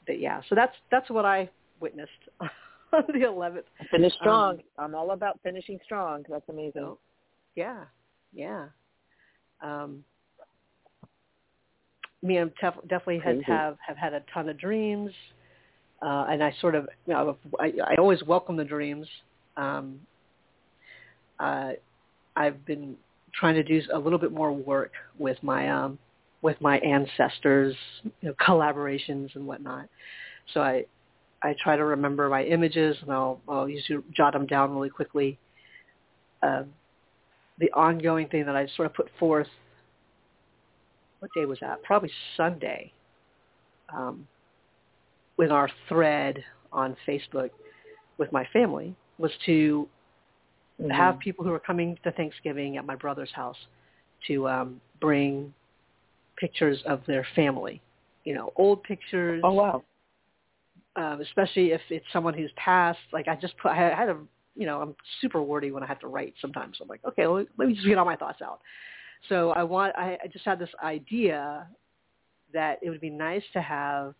but 0.05 0.19
yeah, 0.19 0.41
so 0.49 0.55
that's 0.55 0.75
that's 0.91 1.09
what 1.09 1.23
I 1.25 1.49
witnessed 1.79 2.11
on 2.41 2.49
the 3.07 3.19
11th. 3.19 3.63
Finish 3.89 4.13
strong. 4.19 4.55
Um, 4.55 4.61
I'm 4.77 4.95
all 4.95 5.11
about 5.11 5.39
finishing 5.43 5.79
strong. 5.83 6.25
That's 6.29 6.47
amazing. 6.49 6.73
So 6.75 6.99
yeah, 7.55 7.85
yeah. 8.33 8.65
Um, 9.61 10.03
me 12.21 12.37
and 12.37 12.51
Tef 12.61 12.75
definitely 12.81 13.19
had 13.19 13.41
have 13.43 13.77
have 13.85 13.95
had 13.95 14.13
a 14.13 14.21
ton 14.33 14.49
of 14.49 14.59
dreams, 14.59 15.11
uh, 16.01 16.25
and 16.29 16.43
I 16.43 16.53
sort 16.59 16.75
of 16.75 16.89
you 17.05 17.13
know 17.13 17.37
I, 17.59 17.71
I 17.87 17.95
always 17.97 18.21
welcome 18.23 18.57
the 18.57 18.65
dreams. 18.65 19.07
Um, 19.55 20.01
uh, 21.39 21.71
I've 22.35 22.65
been 22.65 22.97
trying 23.33 23.55
to 23.55 23.63
do 23.63 23.81
a 23.93 23.99
little 23.99 24.19
bit 24.19 24.31
more 24.31 24.51
work 24.51 24.91
with 25.17 25.41
my 25.41 25.69
um, 25.69 25.97
with 26.41 26.59
my 26.61 26.77
ancestors, 26.79 27.75
you 28.03 28.29
know, 28.29 28.33
collaborations 28.41 29.35
and 29.35 29.45
whatnot. 29.45 29.87
So 30.53 30.61
I 30.61 30.85
I 31.43 31.55
try 31.61 31.75
to 31.75 31.85
remember 31.85 32.29
my 32.29 32.43
images, 32.43 32.97
and 33.01 33.11
I'll 33.11 33.41
I'll 33.47 33.69
usually 33.69 34.03
jot 34.15 34.33
them 34.33 34.45
down 34.45 34.73
really 34.73 34.89
quickly. 34.89 35.37
Um, 36.41 36.67
the 37.59 37.71
ongoing 37.73 38.27
thing 38.29 38.45
that 38.45 38.55
I 38.55 38.67
sort 38.75 38.85
of 38.85 38.93
put 38.93 39.09
forth. 39.19 39.47
What 41.19 41.31
day 41.35 41.45
was 41.45 41.57
that? 41.59 41.83
Probably 41.83 42.11
Sunday. 42.37 42.93
Um, 43.93 44.27
with 45.37 45.51
our 45.51 45.69
thread 45.87 46.43
on 46.71 46.95
Facebook 47.07 47.49
with 48.17 48.31
my 48.31 48.45
family 48.53 48.95
was 49.17 49.31
to 49.45 49.87
Mhm. 50.79 50.91
have 50.91 51.19
people 51.19 51.43
who 51.43 51.51
are 51.53 51.59
coming 51.59 51.97
to 52.03 52.11
Thanksgiving 52.11 52.77
at 52.77 52.85
my 52.85 52.95
brother's 52.95 53.31
house 53.31 53.57
to 54.27 54.47
um, 54.47 54.81
bring 55.01 55.53
pictures 56.37 56.81
of 56.85 57.05
their 57.05 57.25
family. 57.35 57.81
You 58.23 58.33
know, 58.33 58.53
old 58.55 58.83
pictures, 58.83 59.41
Oh 59.43 59.53
wow. 59.53 59.83
um, 60.95 61.21
especially 61.21 61.71
if 61.71 61.81
it's 61.89 62.05
someone 62.11 62.33
who's 62.33 62.51
passed. 62.55 62.99
Like 63.11 63.27
I 63.27 63.35
just 63.35 63.57
put, 63.57 63.71
I 63.71 63.75
had 63.75 64.09
a, 64.09 64.17
you 64.55 64.65
know, 64.65 64.81
I'm 64.81 64.95
super 65.21 65.41
wordy 65.41 65.71
when 65.71 65.83
I 65.83 65.87
have 65.87 65.99
to 65.99 66.07
write 66.07 66.33
sometimes. 66.41 66.77
I'm 66.81 66.87
like, 66.87 67.03
okay, 67.05 67.27
well, 67.27 67.45
let 67.57 67.67
me 67.67 67.73
just 67.73 67.87
get 67.87 67.97
all 67.97 68.05
my 68.05 68.15
thoughts 68.15 68.41
out. 68.41 68.59
So 69.27 69.51
I 69.51 69.63
want, 69.63 69.95
I, 69.97 70.17
I 70.23 70.27
just 70.27 70.45
had 70.45 70.59
this 70.59 70.69
idea 70.83 71.67
that 72.53 72.79
it 72.81 72.89
would 72.89 73.01
be 73.01 73.09
nice 73.09 73.43
to 73.53 73.61
have, 73.61 74.13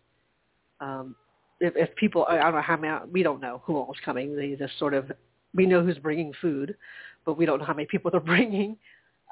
um, 0.80 1.14
if, 1.60 1.74
if 1.76 1.94
people, 1.96 2.26
I 2.28 2.36
don't 2.38 2.54
know 2.54 2.60
how 2.62 2.76
many, 2.76 2.98
we 3.10 3.22
don't 3.22 3.40
know 3.40 3.62
who 3.64 3.76
all 3.76 3.92
is 3.92 3.98
coming. 4.04 4.36
They 4.36 4.54
just 4.54 4.78
sort 4.78 4.94
of, 4.94 5.10
we 5.54 5.66
know 5.66 5.84
who's 5.84 5.98
bringing 5.98 6.32
food, 6.40 6.76
but 7.24 7.36
we 7.36 7.46
don't 7.46 7.58
know 7.58 7.64
how 7.64 7.74
many 7.74 7.86
people 7.86 8.10
they're 8.12 8.20
bringing. 8.20 8.76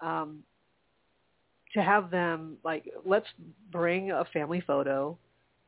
Um, 0.02 0.42
to 1.74 1.82
have 1.82 2.10
them 2.10 2.56
like, 2.64 2.88
let's 3.04 3.26
bring 3.70 4.10
a 4.10 4.24
family 4.32 4.62
photo 4.66 5.18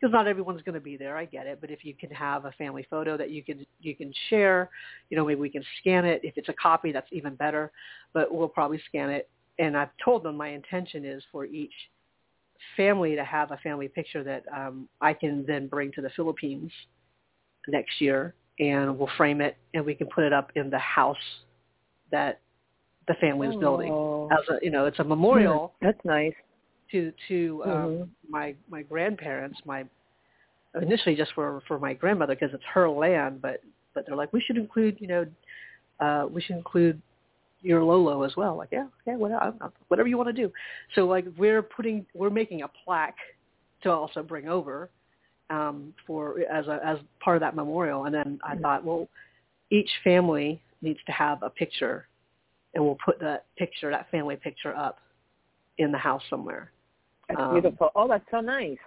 because 0.01 0.13
not 0.13 0.27
everyone's 0.27 0.63
going 0.63 0.75
to 0.75 0.81
be 0.81 0.97
there. 0.97 1.17
I 1.17 1.27
get 1.27 1.47
it, 1.47 1.59
but 1.61 1.71
if 1.71 1.85
you 1.85 1.95
can 1.95 2.11
have 2.11 2.47
a 2.47 2.53
family 2.53 2.87
photo 2.89 3.19
that 3.19 3.31
you 3.31 3.43
can 3.43 3.67
you 3.81 3.95
can 3.95 4.13
share, 4.31 4.71
you 5.11 5.17
know, 5.17 5.27
maybe 5.27 5.41
we 5.41 5.51
can 5.51 5.65
scan 5.81 6.07
it. 6.07 6.23
If 6.25 6.39
it's 6.39 6.49
a 6.49 6.55
copy, 6.55 6.91
that's 6.91 7.09
even 7.13 7.35
better. 7.35 7.71
But 8.15 8.33
we'll 8.33 8.49
probably 8.49 8.81
scan 8.89 9.11
it. 9.11 9.29
And 9.59 9.77
I've 9.77 9.91
told 10.03 10.23
them 10.23 10.37
my 10.37 10.49
intention 10.49 11.05
is 11.05 11.23
for 11.31 11.45
each 11.45 11.73
family 12.77 13.15
to 13.15 13.25
have 13.25 13.51
a 13.51 13.59
family 13.59 13.89
picture 13.89 14.25
that 14.25 14.45
um, 14.55 14.89
I 15.01 15.13
can 15.13 15.45
then 15.47 15.67
bring 15.67 15.93
to 15.93 16.01
the 16.01 16.11
Philippines 16.11 16.71
next 17.69 18.01
year, 18.01 18.35
and 18.61 18.97
we'll 18.97 19.11
frame 19.17 19.41
it 19.41 19.57
and 19.75 19.85
we 19.85 19.95
can 19.95 20.07
put 20.07 20.23
it 20.23 20.33
up 20.33 20.51
in 20.55 20.71
the 20.71 20.79
house 20.79 21.17
that 22.13 22.41
the 23.09 23.15
family 23.15 23.49
is 23.49 23.57
building 23.57 23.91
Oh. 23.93 24.29
as 24.31 24.47
a 24.51 24.59
you 24.65 24.71
know 24.71 24.85
it's 24.87 24.99
a 25.01 25.05
memorial 25.05 25.75
That's 25.81 25.99
nice. 26.05 26.35
to 26.93 27.13
to 27.29 27.63
um, 27.65 27.71
Mhm. 27.71 28.09
my 28.29 28.55
my 28.69 28.83
grandparents, 28.83 29.59
my 29.65 29.85
initially 30.81 31.17
just 31.17 31.33
for 31.33 31.63
for 31.67 31.79
my 31.79 31.95
grandmother 31.95 32.35
because 32.35 32.55
it's 32.55 32.65
her 32.75 32.89
land, 32.89 33.41
but 33.43 33.61
but 33.95 34.07
they're 34.07 34.17
like 34.17 34.33
we 34.33 34.41
should 34.41 34.57
include 34.57 35.01
you 35.01 35.09
know 35.09 35.27
uh, 36.01 36.27
we 36.31 36.41
should 36.41 36.57
include 36.57 37.01
your 37.63 37.83
Lolo 37.83 38.23
as 38.23 38.37
well. 38.37 38.57
Like 38.57 38.71
yeah, 38.73 38.87
okay, 39.03 39.17
whatever, 39.17 39.53
whatever 39.89 40.09
you 40.09 40.17
want 40.17 40.29
to 40.29 40.33
do. 40.33 40.53
So 40.95 41.07
like 41.07 41.27
we're 41.37 41.63
putting 41.63 42.07
we're 42.15 42.31
making 42.31 42.63
a 42.63 42.69
plaque 42.85 43.19
to 43.83 43.91
also 43.91 44.23
bring 44.23 44.49
over 44.49 44.91
um, 45.51 45.93
for 46.07 46.41
as 46.51 46.67
a 46.69 46.81
as 46.85 46.99
part 47.23 47.37
of 47.37 47.41
that 47.41 47.55
memorial. 47.55 48.05
And 48.05 48.15
then 48.15 48.39
I 48.43 48.57
thought, 48.57 48.85
well, 48.85 49.09
each 49.71 49.91
family 50.03 50.63
needs 50.81 51.01
to 51.07 51.13
have 51.13 51.43
a 51.43 51.51
picture, 51.51 52.07
and 52.75 52.83
we'll 52.83 52.99
put 53.05 53.21
that 53.21 53.47
picture, 53.59 53.91
that 53.91 54.11
family 54.11 54.37
picture, 54.37 54.75
up 54.75 54.99
in 55.79 55.93
the 55.93 55.99
house 55.99 56.23
somewhere. 56.31 56.71
That's 57.29 57.41
Um, 57.41 57.53
beautiful. 57.53 57.91
Oh, 57.95 58.09
that's 58.09 58.25
so 58.31 58.41
nice. 58.41 58.79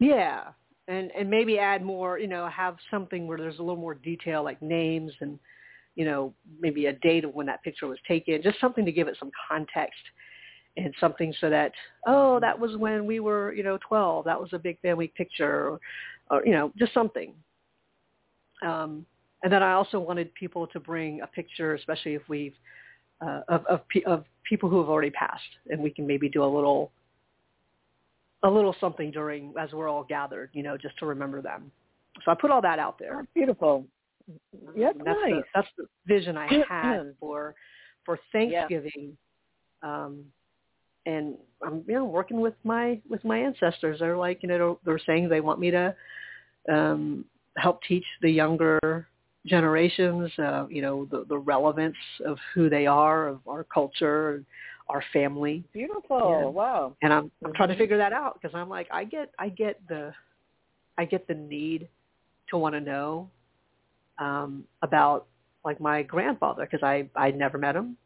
Yeah, 0.00 0.48
and 0.88 1.10
and 1.12 1.30
maybe 1.30 1.58
add 1.58 1.84
more. 1.84 2.18
You 2.18 2.28
know, 2.28 2.48
have 2.48 2.76
something 2.90 3.26
where 3.26 3.38
there's 3.38 3.58
a 3.58 3.62
little 3.62 3.76
more 3.80 3.94
detail, 3.94 4.42
like 4.42 4.60
names 4.62 5.12
and 5.20 5.38
you 5.94 6.04
know 6.04 6.32
maybe 6.60 6.86
a 6.86 6.92
date 6.94 7.24
of 7.24 7.34
when 7.34 7.46
that 7.46 7.62
picture 7.62 7.86
was 7.86 7.98
taken. 8.06 8.40
Just 8.42 8.60
something 8.60 8.84
to 8.84 8.92
give 8.92 9.08
it 9.08 9.16
some 9.18 9.30
context 9.48 10.00
and 10.78 10.94
something 11.00 11.34
so 11.40 11.50
that 11.50 11.72
oh 12.06 12.38
that 12.40 12.58
was 12.58 12.76
when 12.76 13.06
we 13.06 13.20
were 13.20 13.52
you 13.52 13.62
know 13.62 13.78
12. 13.86 14.24
That 14.24 14.40
was 14.40 14.50
a 14.52 14.58
big 14.58 14.80
family 14.80 15.12
picture, 15.16 15.68
or, 15.68 15.80
or 16.30 16.46
you 16.46 16.52
know 16.52 16.72
just 16.78 16.94
something. 16.94 17.34
Um, 18.62 19.04
and 19.42 19.52
then 19.52 19.62
I 19.62 19.72
also 19.72 20.00
wanted 20.00 20.34
people 20.34 20.66
to 20.68 20.80
bring 20.80 21.20
a 21.20 21.26
picture, 21.26 21.74
especially 21.74 22.14
if 22.14 22.22
we've 22.28 22.54
uh, 23.20 23.40
of 23.48 23.64
of, 23.66 23.80
of 24.06 24.24
people 24.48 24.68
who 24.68 24.78
have 24.78 24.88
already 24.88 25.10
passed, 25.10 25.42
and 25.70 25.80
we 25.80 25.90
can 25.90 26.06
maybe 26.06 26.28
do 26.28 26.42
a 26.42 26.46
little 26.46 26.90
a 28.44 28.50
little 28.50 28.74
something 28.80 29.10
during 29.10 29.52
as 29.58 29.72
we're 29.72 29.88
all 29.88 30.04
gathered, 30.04 30.50
you 30.52 30.62
know, 30.62 30.76
just 30.76 30.98
to 30.98 31.06
remember 31.06 31.42
them. 31.42 31.70
So 32.24 32.30
I 32.30 32.34
put 32.34 32.50
all 32.50 32.62
that 32.62 32.78
out 32.78 32.98
there. 32.98 33.16
That's 33.16 33.28
beautiful. 33.34 33.84
Yeah, 34.76 34.92
that's 35.04 35.18
nice. 35.22 35.32
the, 35.32 35.42
that's 35.54 35.68
the 35.78 35.86
vision 36.06 36.36
I 36.36 36.62
had 36.68 37.14
for 37.20 37.54
for 38.04 38.18
Thanksgiving. 38.32 39.16
Um, 39.82 40.24
and 41.08 41.36
I'm 41.66 41.84
you 41.88 41.94
know 41.94 42.04
working 42.04 42.40
with 42.40 42.54
my 42.64 43.00
with 43.08 43.24
my 43.24 43.38
ancestors. 43.38 43.98
They're 44.00 44.16
like 44.16 44.42
you 44.42 44.48
know 44.48 44.78
they're 44.84 45.00
saying 45.06 45.28
they 45.28 45.40
want 45.40 45.58
me 45.58 45.70
to 45.70 45.94
um, 46.70 47.24
help 47.56 47.82
teach 47.82 48.04
the 48.22 48.30
younger 48.30 49.08
generations, 49.46 50.30
uh, 50.38 50.66
you 50.68 50.82
know, 50.82 51.06
the, 51.10 51.24
the 51.28 51.38
relevance 51.38 51.96
of 52.26 52.36
who 52.54 52.68
they 52.68 52.86
are, 52.86 53.28
of 53.28 53.40
our 53.48 53.64
culture, 53.64 54.44
our 54.88 55.02
family 55.12 55.64
Beautiful. 55.72 56.52
Wow. 56.52 56.96
and 57.02 57.12
I'm 57.12 57.30
I'm 57.44 57.52
trying 57.54 57.70
to 57.70 57.74
Mhm. 57.74 57.78
figure 57.78 57.98
that 57.98 58.12
out 58.12 58.34
because 58.40 58.54
I'm 58.54 58.68
like 58.68 58.88
I 58.90 59.04
get 59.04 59.32
I 59.38 59.48
get 59.48 59.80
the 59.88 60.12
I 60.96 61.04
get 61.04 61.26
the 61.26 61.34
need 61.34 61.88
to 62.50 62.58
want 62.58 62.74
to 62.74 62.80
know 62.80 63.30
um 64.18 64.64
about 64.82 65.26
like 65.64 65.80
my 65.80 66.02
grandfather 66.02 66.64
because 66.64 66.82
I 66.82 67.08
I 67.14 67.30
never 67.30 67.58
met 67.58 67.76
him. 67.76 67.96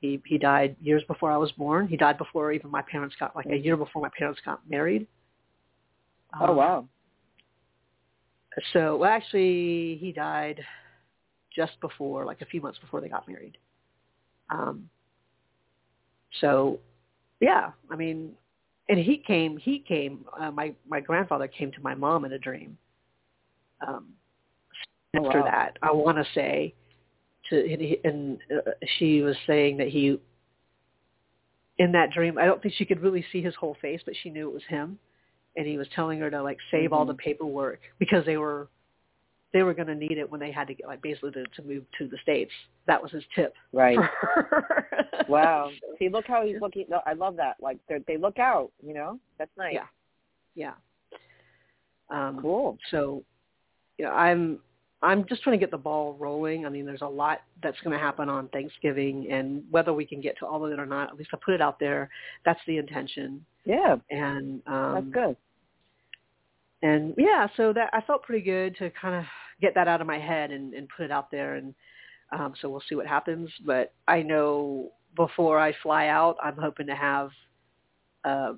He 0.00 0.20
he 0.26 0.38
died 0.38 0.76
years 0.80 1.02
before 1.08 1.32
I 1.32 1.36
was 1.36 1.50
born. 1.52 1.88
He 1.88 1.96
died 1.96 2.18
before 2.18 2.52
even 2.52 2.70
my 2.70 2.82
parents 2.82 3.16
got 3.18 3.34
like 3.34 3.46
a 3.46 3.56
year 3.56 3.76
before 3.76 4.02
my 4.02 4.10
parents 4.16 4.40
got 4.44 4.60
married. 4.68 5.06
Oh 6.40 6.50
Um, 6.50 6.56
wow. 6.56 6.88
So 8.72 8.96
well, 8.98 9.10
actually, 9.10 9.98
he 10.00 10.12
died 10.12 10.62
just 11.54 11.80
before, 11.80 12.24
like 12.24 12.42
a 12.42 12.46
few 12.46 12.60
months 12.60 12.78
before 12.78 13.00
they 13.00 13.08
got 13.08 13.26
married. 13.26 13.56
Um, 14.50 14.88
so, 16.40 16.78
yeah, 17.40 17.72
I 17.90 17.96
mean, 17.96 18.32
and 18.88 18.98
he 18.98 19.16
came. 19.16 19.56
He 19.56 19.78
came. 19.78 20.24
Uh, 20.38 20.50
my 20.50 20.74
my 20.86 21.00
grandfather 21.00 21.48
came 21.48 21.72
to 21.72 21.80
my 21.80 21.94
mom 21.94 22.24
in 22.24 22.32
a 22.32 22.38
dream. 22.38 22.76
Um, 23.86 24.08
Oh, 25.18 25.24
after 25.24 25.38
wow. 25.40 25.44
that, 25.44 25.78
I 25.82 25.92
want 25.92 26.18
to 26.18 26.24
say, 26.34 26.74
to 27.50 27.98
and, 28.04 28.38
uh, 28.54 28.70
she 28.98 29.22
was 29.22 29.36
saying 29.46 29.76
that 29.78 29.88
he, 29.88 30.20
in 31.78 31.92
that 31.92 32.10
dream, 32.12 32.38
I 32.38 32.46
don't 32.46 32.62
think 32.62 32.74
she 32.74 32.84
could 32.84 33.02
really 33.02 33.24
see 33.32 33.42
his 33.42 33.54
whole 33.54 33.76
face, 33.80 34.00
but 34.04 34.14
she 34.22 34.30
knew 34.30 34.48
it 34.48 34.54
was 34.54 34.64
him 34.68 34.98
and 35.56 35.66
he 35.66 35.78
was 35.78 35.88
telling 35.94 36.20
her 36.20 36.30
to 36.30 36.42
like 36.42 36.58
save 36.70 36.92
all 36.92 37.04
the 37.04 37.14
Mhm. 37.14 37.18
paperwork 37.18 37.80
because 37.98 38.24
they 38.24 38.36
were 38.36 38.68
they 39.52 39.62
were 39.62 39.72
going 39.72 39.86
to 39.86 39.94
need 39.94 40.18
it 40.18 40.30
when 40.30 40.38
they 40.38 40.50
had 40.50 40.66
to 40.66 40.74
get 40.74 40.86
like 40.86 41.00
basically 41.00 41.30
to, 41.30 41.44
to 41.46 41.62
move 41.62 41.84
to 41.96 42.08
the 42.08 42.18
states. 42.18 42.52
That 42.86 43.02
was 43.02 43.10
his 43.10 43.24
tip. 43.34 43.54
Right. 43.72 43.98
Wow. 45.28 45.70
See, 45.98 46.10
look 46.10 46.26
how 46.26 46.44
he's 46.44 46.60
looking. 46.60 46.84
No, 46.90 47.00
I 47.06 47.14
love 47.14 47.36
that. 47.36 47.56
Like 47.60 47.78
they 47.88 48.00
they 48.06 48.16
look 48.18 48.38
out. 48.38 48.70
You 48.84 48.92
know, 48.92 49.18
that's 49.38 49.56
nice. 49.56 49.72
Yeah. 49.74 49.86
Yeah. 50.54 50.74
Um, 52.10 52.40
Cool. 52.40 52.78
So, 52.90 53.24
you 53.98 54.04
know, 54.04 54.12
I'm 54.12 54.58
I'm 55.06 55.24
just 55.28 55.42
trying 55.42 55.56
to 55.56 55.62
get 55.62 55.70
the 55.70 55.78
ball 55.78 56.16
rolling. 56.18 56.66
I 56.66 56.68
mean, 56.68 56.84
there's 56.84 57.02
a 57.02 57.06
lot 57.06 57.42
that's 57.62 57.78
going 57.84 57.96
to 57.96 58.04
happen 58.04 58.28
on 58.28 58.48
Thanksgiving, 58.48 59.30
and 59.30 59.62
whether 59.70 59.92
we 59.92 60.04
can 60.04 60.20
get 60.20 60.36
to 60.40 60.46
all 60.46 60.64
of 60.66 60.72
it 60.72 60.80
or 60.80 60.86
not, 60.86 61.10
at 61.10 61.16
least 61.16 61.30
I 61.32 61.36
put 61.44 61.54
it 61.54 61.60
out 61.60 61.78
there. 61.78 62.10
That's 62.44 62.58
the 62.66 62.78
intention, 62.78 63.44
Yeah, 63.64 63.96
and 64.10 64.60
that's 64.66 65.04
um, 65.04 65.10
good. 65.12 65.36
and 66.82 67.14
yeah, 67.16 67.46
so 67.56 67.72
that 67.72 67.90
I 67.92 68.00
felt 68.00 68.24
pretty 68.24 68.44
good 68.44 68.76
to 68.78 68.90
kind 68.90 69.14
of 69.14 69.24
get 69.60 69.74
that 69.76 69.86
out 69.86 70.00
of 70.00 70.08
my 70.08 70.18
head 70.18 70.50
and, 70.50 70.74
and 70.74 70.88
put 70.94 71.04
it 71.04 71.12
out 71.12 71.30
there, 71.30 71.54
and 71.54 71.72
um, 72.32 72.54
so 72.60 72.68
we'll 72.68 72.82
see 72.88 72.96
what 72.96 73.06
happens. 73.06 73.48
But 73.64 73.94
I 74.08 74.22
know 74.22 74.90
before 75.14 75.60
I 75.60 75.72
fly 75.84 76.08
out, 76.08 76.36
I'm 76.42 76.56
hoping 76.56 76.88
to 76.88 76.96
have 76.96 77.30
a, 78.24 78.54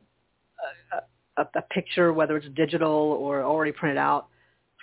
a, 1.36 1.42
a 1.42 1.62
picture, 1.70 2.14
whether 2.14 2.38
it's 2.38 2.48
digital 2.56 3.18
or 3.20 3.42
already 3.42 3.72
printed 3.72 3.98
out, 3.98 4.28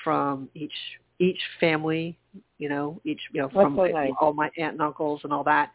from 0.03 0.47
each 0.53 0.71
each 1.19 1.39
family, 1.59 2.17
you 2.57 2.69
know, 2.69 2.99
each 3.05 3.21
you 3.31 3.41
know 3.41 3.49
from 3.49 3.75
so 3.75 3.85
nice. 3.87 4.11
all 4.19 4.33
my 4.33 4.49
aunt 4.57 4.73
and 4.73 4.81
uncles 4.81 5.21
and 5.23 5.31
all 5.31 5.43
that, 5.43 5.71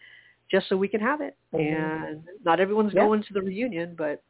just 0.51 0.69
so 0.69 0.77
we 0.77 0.89
can 0.89 1.01
have 1.01 1.21
it. 1.21 1.37
Mhm. 1.53 2.11
And 2.13 2.29
not 2.45 2.61
everyone's 2.61 2.93
Yeah. 2.95 3.01
going 3.05 3.23
to 3.23 3.33
the 3.33 3.43
reunion, 3.43 3.95
but 3.97 4.23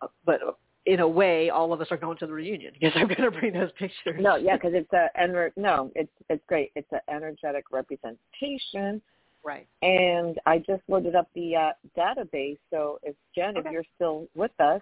uh, 0.00 0.08
but 0.24 0.58
in 0.86 1.00
a 1.00 1.08
way, 1.08 1.50
all 1.50 1.72
of 1.72 1.80
us 1.80 1.90
are 1.90 1.96
going 1.96 2.16
to 2.18 2.26
the 2.26 2.32
reunion 2.32 2.72
because 2.72 2.92
I'm 2.96 3.08
going 3.08 3.22
to 3.22 3.30
bring 3.30 3.52
those 3.52 3.72
pictures. 3.72 4.20
No, 4.20 4.36
yeah, 4.36 4.56
because 4.56 4.72
it's 4.74 4.92
a 4.92 5.10
ener- 5.20 5.52
no, 5.56 5.90
it's 5.94 6.12
it's 6.30 6.44
great. 6.46 6.72
It's 6.74 6.90
an 6.92 7.00
energetic 7.08 7.64
representation, 7.70 9.02
right. 9.44 9.66
and 9.82 10.38
I 10.46 10.58
just 10.58 10.82
loaded 10.88 11.14
up 11.14 11.28
the 11.34 11.56
uh, 11.56 11.72
database. 11.96 12.58
So 12.70 12.98
if 13.02 13.16
Jen, 13.34 13.56
Okay. 13.56 13.68
if 13.68 13.72
you're 13.72 13.84
still 13.96 14.28
with 14.34 14.58
us, 14.60 14.80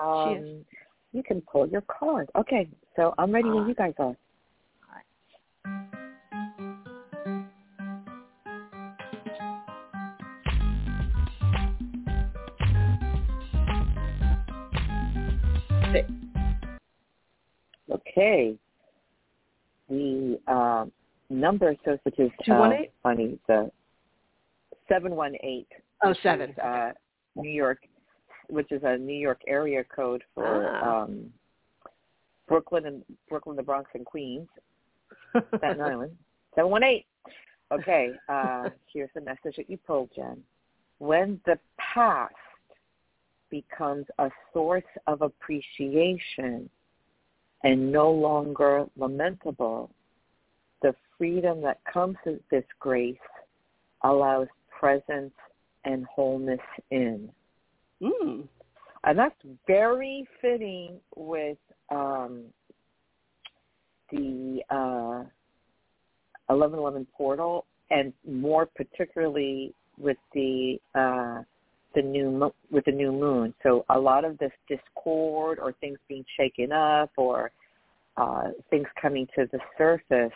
um, 0.00 0.64
you 1.12 1.22
can 1.22 1.40
pull 1.42 1.66
your 1.68 1.82
card. 1.82 2.30
Okay, 2.36 2.68
so 2.96 3.14
I'm 3.18 3.32
ready 3.32 3.50
when 3.50 3.64
Uh, 3.64 3.68
you 3.68 3.74
guys 3.74 3.94
are. 3.98 4.16
Six. 15.92 16.10
Okay. 17.90 18.56
The 19.88 20.38
um, 20.46 20.92
number 21.28 21.70
associated 21.70 22.32
uh, 22.40 22.44
218? 22.44 22.88
funny 23.02 23.38
the 23.46 23.70
seven 24.88 25.14
one 25.14 25.34
eight. 25.42 25.68
Oh, 26.02 26.14
seven. 26.22 26.54
Uh, 26.62 26.92
New 27.36 27.50
York, 27.50 27.78
which 28.48 28.70
is 28.72 28.82
a 28.84 28.96
New 28.96 29.16
York 29.18 29.40
area 29.46 29.84
code 29.84 30.22
for 30.34 30.66
Ah. 30.66 31.02
um, 31.02 31.32
Brooklyn 32.48 32.86
and 32.86 33.02
Brooklyn, 33.28 33.56
the 33.56 33.62
Bronx, 33.62 33.90
and 33.94 34.04
Queens, 34.04 34.48
Staten 35.56 35.80
Island. 35.80 36.16
Seven 36.54 36.70
one 36.70 36.84
eight. 36.84 37.06
Okay. 37.72 38.10
Uh, 38.28 38.68
here's 38.92 39.10
the 39.14 39.20
message 39.20 39.56
that 39.56 39.68
you 39.68 39.78
pulled, 39.78 40.10
Jen. 40.14 40.42
When 40.98 41.40
the 41.46 41.58
past 41.78 42.34
becomes 43.50 44.06
a 44.18 44.30
source 44.52 44.82
of 45.06 45.22
appreciation 45.22 46.68
and 47.64 47.92
no 47.92 48.10
longer 48.10 48.86
lamentable, 48.96 49.90
the 50.82 50.94
freedom 51.16 51.62
that 51.62 51.78
comes 51.90 52.16
with 52.26 52.40
this 52.50 52.64
grace 52.80 53.16
allows 54.04 54.48
presence 54.68 55.32
and 55.84 56.04
wholeness 56.06 56.60
in. 56.90 57.30
Mm. 58.02 58.48
And 59.04 59.18
that's 59.18 59.34
very 59.66 60.26
fitting 60.40 60.98
with 61.16 61.58
um, 61.90 62.44
the 64.12 64.62
uh, 64.70 65.24
1111 66.46 67.06
portal, 67.16 67.64
and 67.90 68.12
more 68.28 68.66
particularly 68.66 69.74
with 69.98 70.16
the 70.34 70.78
uh, 70.94 71.42
the 71.94 72.02
new 72.02 72.30
mo- 72.30 72.54
with 72.70 72.84
the 72.84 72.92
new 72.92 73.12
moon. 73.12 73.54
So 73.62 73.84
a 73.90 73.98
lot 73.98 74.24
of 74.24 74.38
this 74.38 74.52
discord 74.68 75.58
or 75.58 75.72
things 75.80 75.98
being 76.08 76.24
shaken 76.36 76.72
up 76.72 77.10
or 77.16 77.50
uh, 78.16 78.50
things 78.70 78.86
coming 79.00 79.26
to 79.34 79.48
the 79.52 79.58
surface, 79.76 80.32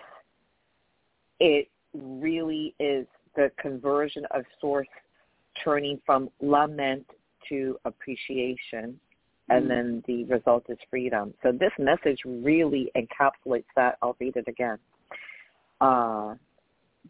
it 1.40 1.68
really 1.94 2.74
is 2.80 3.06
the 3.36 3.50
conversion 3.60 4.24
of 4.30 4.44
source 4.60 4.88
turning 5.62 6.00
from 6.04 6.30
lament 6.40 7.06
to 7.48 7.78
appreciation 7.84 8.98
and 9.48 9.66
Mm. 9.66 9.68
then 9.68 10.02
the 10.06 10.24
result 10.24 10.68
is 10.68 10.78
freedom. 10.90 11.34
So 11.42 11.52
this 11.52 11.72
message 11.78 12.20
really 12.24 12.90
encapsulates 12.96 13.66
that. 13.76 13.98
I'll 14.02 14.16
read 14.18 14.36
it 14.36 14.48
again. 14.48 14.78
Uh, 15.80 16.34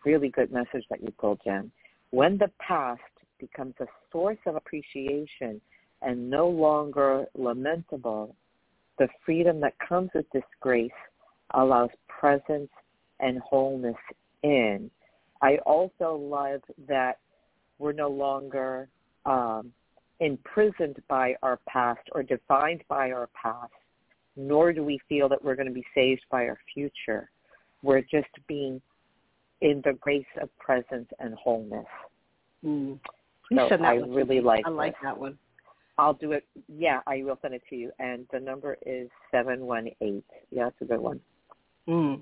really 0.05 0.29
good 0.29 0.53
message 0.53 0.87
that 0.91 1.03
you 1.03 1.11
pulled, 1.13 1.41
Jen. 1.45 1.71
When 2.11 2.37
the 2.37 2.51
past 2.59 3.01
becomes 3.39 3.75
a 3.81 3.87
source 4.13 4.39
of 4.47 4.57
appreciation 4.57 5.61
and 6.03 6.31
no 6.31 6.49
longer 6.49 7.27
lamentable, 7.35 8.35
the 8.99 9.09
freedom 9.25 9.61
that 9.61 9.79
comes 9.79 10.11
with 10.15 10.29
this 10.31 10.45
grace 10.61 10.91
allows 11.53 11.91
presence 12.09 12.71
and 13.21 13.39
wholeness 13.39 13.97
in. 14.43 14.91
I 15.43 15.59
also 15.59 16.17
love 16.17 16.63
that 16.87 17.19
we're 17.79 17.93
no 17.93 18.09
longer 18.09 18.89
um, 19.27 19.73
imprisoned 20.21 20.97
by 21.09 21.35
our 21.43 21.59
past 21.69 22.01
or 22.13 22.23
defined 22.23 22.83
by 22.89 23.11
our 23.11 23.29
past, 23.41 23.73
nor 24.37 24.73
do 24.73 24.85
we 24.85 24.99
feel 25.09 25.29
that 25.29 25.43
we're 25.43 25.57
going 25.57 25.69
to 25.69 25.75
be 25.75 25.85
saved 25.95 26.23
by 26.31 26.47
our 26.47 26.59
future. 26.73 27.31
We're 27.83 28.03
just 28.03 28.29
being 28.47 28.81
in 29.61 29.83
the 29.85 29.95
grace 29.95 30.25
of 30.41 30.49
presence 30.59 31.09
and 31.19 31.35
wholeness. 31.35 31.87
Mm. 32.65 32.99
You 33.51 33.67
So 33.69 33.77
I 33.77 33.95
really 33.95 34.41
like 34.41 34.65
I 34.67 34.71
like 34.71 34.93
this. 34.93 35.01
that 35.05 35.19
one. 35.19 35.39
I'll 35.99 36.15
do 36.15 36.33
it. 36.33 36.45
Yeah, 36.69 37.01
I 37.07 37.23
will 37.23 37.39
send 37.41 37.55
it 37.55 37.63
to 37.71 37.77
you. 37.77 37.91
And 37.99 38.27
the 38.33 38.41
number 38.41 38.77
is 38.85 39.09
718. 39.31 40.23
Yeah, 40.51 40.69
it's 40.69 40.77
a 40.83 40.85
good 40.85 41.01
one. 41.01 41.21
Mm. 41.89 42.21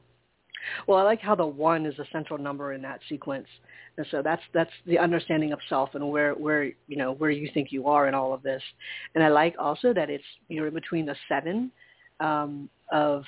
Well, 0.86 0.98
I 0.98 1.02
like 1.02 1.20
how 1.20 1.34
the 1.34 1.46
one 1.46 1.86
is 1.86 1.98
a 1.98 2.06
central 2.12 2.38
number 2.38 2.72
in 2.72 2.82
that 2.82 3.00
sequence, 3.08 3.46
and 3.96 4.06
so 4.10 4.22
that's 4.22 4.42
that's 4.52 4.70
the 4.86 4.98
understanding 4.98 5.52
of 5.52 5.58
self 5.68 5.94
and 5.94 6.10
where 6.10 6.34
where 6.34 6.64
you 6.64 6.96
know 6.96 7.12
where 7.12 7.30
you 7.30 7.48
think 7.52 7.72
you 7.72 7.86
are 7.88 8.08
in 8.08 8.14
all 8.14 8.32
of 8.32 8.42
this. 8.42 8.62
And 9.14 9.22
I 9.22 9.28
like 9.28 9.54
also 9.58 9.92
that 9.94 10.10
it's 10.10 10.24
you're 10.48 10.68
in 10.68 10.74
between 10.74 11.06
the 11.06 11.16
seven 11.28 11.70
um, 12.20 12.68
of 12.92 13.24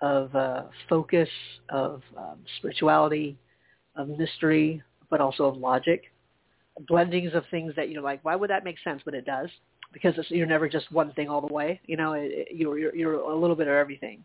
of 0.00 0.34
uh, 0.34 0.64
focus, 0.88 1.28
of 1.70 2.02
um, 2.16 2.38
spirituality, 2.58 3.36
of 3.96 4.08
mystery, 4.08 4.82
but 5.10 5.20
also 5.20 5.44
of 5.44 5.56
logic, 5.56 6.04
blendings 6.88 7.34
of 7.34 7.44
things 7.50 7.72
that 7.76 7.90
you're 7.90 8.02
like, 8.02 8.24
why 8.24 8.36
would 8.36 8.50
that 8.50 8.64
make 8.64 8.76
sense? 8.84 9.02
But 9.04 9.14
it 9.14 9.24
does 9.24 9.48
because 9.92 10.14
you're 10.28 10.46
never 10.46 10.68
just 10.68 10.90
one 10.92 11.12
thing 11.12 11.28
all 11.28 11.40
the 11.40 11.52
way. 11.52 11.80
You 11.86 11.96
know, 11.96 12.12
it, 12.12 12.30
it, 12.32 12.48
you're, 12.54 12.78
you're 12.78 12.94
you're 12.94 13.14
a 13.14 13.36
little 13.36 13.56
bit 13.56 13.68
of 13.68 13.74
everything. 13.74 14.24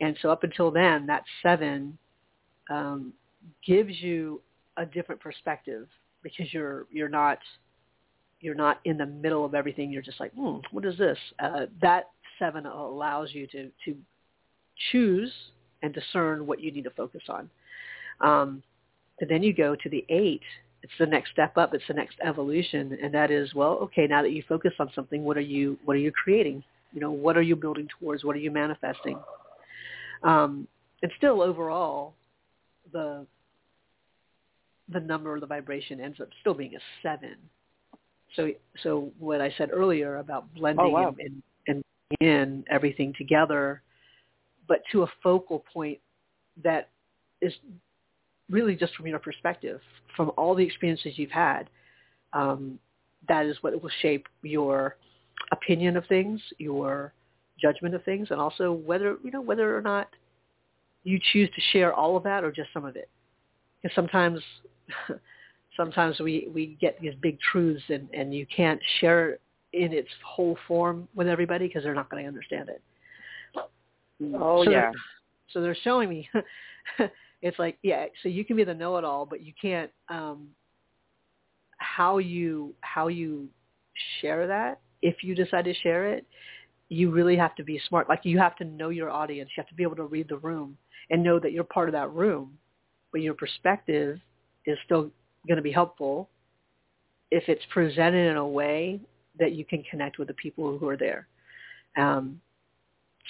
And 0.00 0.16
so 0.22 0.30
up 0.30 0.44
until 0.44 0.70
then, 0.70 1.06
that 1.06 1.24
seven 1.42 1.98
um, 2.70 3.12
gives 3.66 4.00
you 4.00 4.40
a 4.76 4.86
different 4.86 5.20
perspective 5.20 5.88
because 6.22 6.52
you're 6.52 6.86
you're 6.90 7.08
not 7.08 7.38
you're 8.40 8.54
not 8.54 8.80
in 8.84 8.96
the 8.96 9.06
middle 9.06 9.44
of 9.44 9.54
everything. 9.54 9.90
You're 9.90 10.02
just 10.02 10.20
like, 10.20 10.32
hmm, 10.34 10.58
what 10.70 10.84
is 10.84 10.96
this? 10.98 11.18
Uh, 11.40 11.66
that 11.82 12.10
seven 12.38 12.66
allows 12.66 13.30
you 13.32 13.46
to 13.48 13.70
to 13.84 13.96
choose 14.92 15.32
and 15.82 15.92
discern 15.92 16.46
what 16.46 16.60
you 16.60 16.70
need 16.70 16.84
to 16.84 16.90
focus 16.90 17.22
on. 17.28 17.50
Um, 18.20 18.62
and 19.20 19.28
then 19.28 19.42
you 19.42 19.52
go 19.52 19.74
to 19.74 19.88
the 19.88 20.04
eight. 20.08 20.42
It's 20.82 20.92
the 20.98 21.06
next 21.06 21.32
step 21.32 21.56
up. 21.56 21.74
It's 21.74 21.84
the 21.88 21.94
next 21.94 22.16
evolution, 22.24 22.96
and 23.02 23.12
that 23.12 23.32
is 23.32 23.52
well, 23.54 23.72
okay. 23.82 24.06
Now 24.06 24.22
that 24.22 24.30
you 24.30 24.44
focus 24.48 24.72
on 24.78 24.90
something, 24.94 25.24
what 25.24 25.36
are 25.36 25.40
you 25.40 25.76
what 25.84 25.96
are 25.96 26.00
you 26.00 26.12
creating? 26.12 26.62
You 26.92 27.00
know, 27.00 27.10
what 27.10 27.36
are 27.36 27.42
you 27.42 27.56
building 27.56 27.88
towards? 27.98 28.24
What 28.24 28.36
are 28.36 28.40
you 28.40 28.50
manifesting? 28.50 29.18
Um, 30.22 30.66
and 31.02 31.12
still, 31.16 31.40
overall, 31.42 32.14
the 32.92 33.26
the 34.90 35.00
number 35.00 35.34
of 35.34 35.40
the 35.40 35.46
vibration 35.46 36.00
ends 36.00 36.18
up 36.20 36.28
still 36.40 36.54
being 36.54 36.74
a 36.74 36.78
seven. 37.02 37.36
So, 38.36 38.50
so 38.82 39.12
what 39.18 39.40
I 39.40 39.52
said 39.58 39.70
earlier 39.72 40.16
about 40.16 40.52
blending 40.54 40.86
Oh, 40.86 40.90
wow. 40.90 41.14
and, 41.18 41.42
and, 41.66 41.84
and 42.20 42.28
in 42.28 42.64
everything 42.70 43.12
together, 43.18 43.82
but 44.66 44.82
to 44.92 45.02
a 45.02 45.06
focal 45.22 45.64
point 45.72 45.98
that 46.62 46.88
is 47.40 47.52
really 48.50 48.74
just 48.74 48.94
from 48.94 49.06
your 49.06 49.18
perspective, 49.18 49.80
from 50.16 50.32
all 50.36 50.54
the 50.54 50.64
experiences 50.64 51.12
you've 51.16 51.30
had, 51.30 51.68
um, 52.32 52.78
that 53.28 53.46
is 53.46 53.56
what 53.60 53.80
will 53.82 53.90
shape 54.00 54.26
your 54.42 54.96
opinion 55.52 55.96
of 55.96 56.06
things, 56.06 56.40
your 56.58 57.12
judgment 57.60 57.94
of 57.94 58.04
things, 58.04 58.28
and 58.30 58.40
also 58.40 58.72
whether 58.72 59.16
you 59.22 59.30
know 59.30 59.40
whether 59.40 59.76
or 59.76 59.82
not 59.82 60.08
you 61.04 61.18
choose 61.32 61.48
to 61.54 61.60
share 61.72 61.92
all 61.92 62.16
of 62.16 62.22
that 62.24 62.44
or 62.44 62.52
just 62.52 62.70
some 62.72 62.84
of 62.84 62.96
it. 62.96 63.08
Because 63.82 63.94
sometimes, 63.94 64.40
sometimes 65.76 66.18
we 66.20 66.48
we 66.52 66.76
get 66.80 67.00
these 67.00 67.14
big 67.20 67.38
truths 67.40 67.82
and 67.88 68.08
and 68.12 68.34
you 68.34 68.46
can't 68.54 68.80
share 69.00 69.30
it 69.30 69.40
in 69.72 69.92
its 69.92 70.08
whole 70.24 70.56
form 70.66 71.06
with 71.14 71.28
everybody 71.28 71.66
because 71.66 71.82
they're 71.82 71.94
not 71.94 72.10
going 72.10 72.22
to 72.22 72.28
understand 72.28 72.68
it. 72.68 72.82
Oh 74.34 74.64
so 74.64 74.70
yeah. 74.70 74.80
They're, 74.80 74.92
so 75.50 75.60
they're 75.60 75.76
showing 75.82 76.08
me. 76.08 76.28
it's 77.42 77.58
like 77.58 77.78
yeah. 77.82 78.06
So 78.22 78.28
you 78.28 78.44
can 78.44 78.56
be 78.56 78.64
the 78.64 78.74
know-it-all, 78.74 79.26
but 79.26 79.42
you 79.42 79.52
can't. 79.60 79.90
um 80.08 80.48
how 81.78 82.18
you 82.18 82.74
how 82.80 83.08
you 83.08 83.48
share 84.20 84.46
that 84.46 84.80
if 85.02 85.22
you 85.22 85.34
decide 85.34 85.64
to 85.64 85.74
share 85.74 86.12
it 86.12 86.26
you 86.88 87.10
really 87.10 87.36
have 87.36 87.54
to 87.56 87.64
be 87.64 87.80
smart. 87.88 88.08
Like 88.08 88.20
you 88.24 88.38
have 88.38 88.56
to 88.56 88.64
know 88.64 88.88
your 88.88 89.10
audience. 89.10 89.50
You 89.56 89.60
have 89.60 89.68
to 89.68 89.74
be 89.74 89.82
able 89.82 89.96
to 89.96 90.04
read 90.04 90.28
the 90.28 90.38
room 90.38 90.76
and 91.10 91.22
know 91.22 91.38
that 91.38 91.52
you're 91.52 91.64
part 91.64 91.88
of 91.88 91.92
that 91.92 92.12
room. 92.12 92.56
But 93.12 93.22
your 93.22 93.34
perspective 93.34 94.18
is 94.66 94.78
still 94.84 95.10
going 95.46 95.56
to 95.56 95.62
be 95.62 95.72
helpful 95.72 96.28
if 97.30 97.44
it's 97.48 97.64
presented 97.70 98.30
in 98.30 98.36
a 98.36 98.46
way 98.46 99.00
that 99.38 99.52
you 99.52 99.64
can 99.64 99.82
connect 99.90 100.18
with 100.18 100.28
the 100.28 100.34
people 100.34 100.78
who 100.78 100.88
are 100.88 100.96
there. 100.96 101.28
Um, 101.96 102.40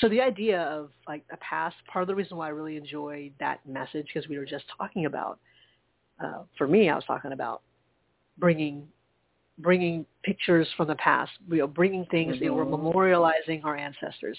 so 0.01 0.09
the 0.09 0.21
idea 0.21 0.63
of 0.63 0.91
like 1.07 1.25
a 1.33 1.37
past 1.39 1.77
part 1.91 2.03
of 2.03 2.07
the 2.07 2.15
reason 2.15 2.37
why 2.37 2.47
i 2.47 2.51
really 2.51 2.77
enjoyed 2.77 3.33
that 3.41 3.61
message 3.67 4.07
because 4.13 4.29
we 4.29 4.39
were 4.39 4.45
just 4.45 4.65
talking 4.77 5.07
about 5.07 5.39
uh, 6.23 6.43
for 6.57 6.67
me 6.67 6.89
i 6.89 6.95
was 6.95 7.05
talking 7.05 7.33
about 7.33 7.63
bringing 8.39 8.87
bringing 9.59 10.07
pictures 10.23 10.69
from 10.77 10.89
the 10.89 10.95
past, 10.97 11.31
you 11.51 11.59
know, 11.59 11.67
bringing 11.67 12.05
things 12.07 12.37
mm-hmm. 12.37 12.55
were 12.55 12.67
memorializing 12.67 13.65
our 13.65 13.77
ancestors, 13.77 14.39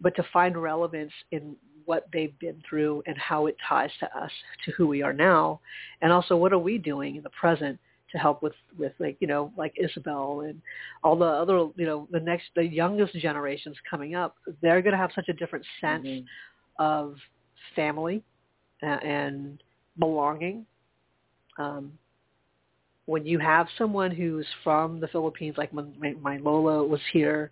but 0.00 0.14
to 0.16 0.24
find 0.32 0.60
relevance 0.60 1.12
in 1.30 1.56
what 1.84 2.08
they've 2.12 2.38
been 2.38 2.62
through 2.68 3.02
and 3.06 3.16
how 3.18 3.46
it 3.46 3.56
ties 3.68 3.90
to 4.00 4.06
us, 4.18 4.30
to 4.64 4.72
who 4.72 4.86
we 4.86 5.02
are 5.02 5.12
now, 5.12 5.60
and 6.00 6.12
also 6.12 6.36
what 6.36 6.52
are 6.52 6.58
we 6.58 6.78
doing 6.78 7.16
in 7.16 7.22
the 7.22 7.30
present 7.30 7.78
to 8.12 8.18
help 8.18 8.42
with 8.42 8.52
with 8.78 8.92
like 8.98 9.16
you 9.20 9.26
know 9.26 9.50
like 9.56 9.74
Isabel 9.76 10.42
and 10.42 10.60
all 11.02 11.16
the 11.16 11.24
other 11.24 11.68
you 11.76 11.86
know 11.86 12.06
the 12.10 12.20
next 12.20 12.44
the 12.54 12.64
youngest 12.64 13.14
generations 13.14 13.76
coming 13.88 14.14
up, 14.14 14.36
they're 14.60 14.82
going 14.82 14.92
to 14.92 14.98
have 14.98 15.10
such 15.14 15.28
a 15.28 15.32
different 15.32 15.64
sense 15.80 16.06
mm-hmm. 16.06 16.82
of 16.82 17.16
family 17.74 18.22
and, 18.82 19.02
and 19.02 19.62
belonging. 19.98 20.66
Um, 21.58 21.92
when 23.12 23.26
you 23.26 23.38
have 23.38 23.66
someone 23.76 24.10
who's 24.10 24.46
from 24.64 24.98
the 24.98 25.06
Philippines, 25.06 25.56
like 25.58 25.70
when 25.70 25.92
my, 26.00 26.14
my 26.14 26.38
Lola 26.38 26.82
was 26.82 27.00
here, 27.12 27.50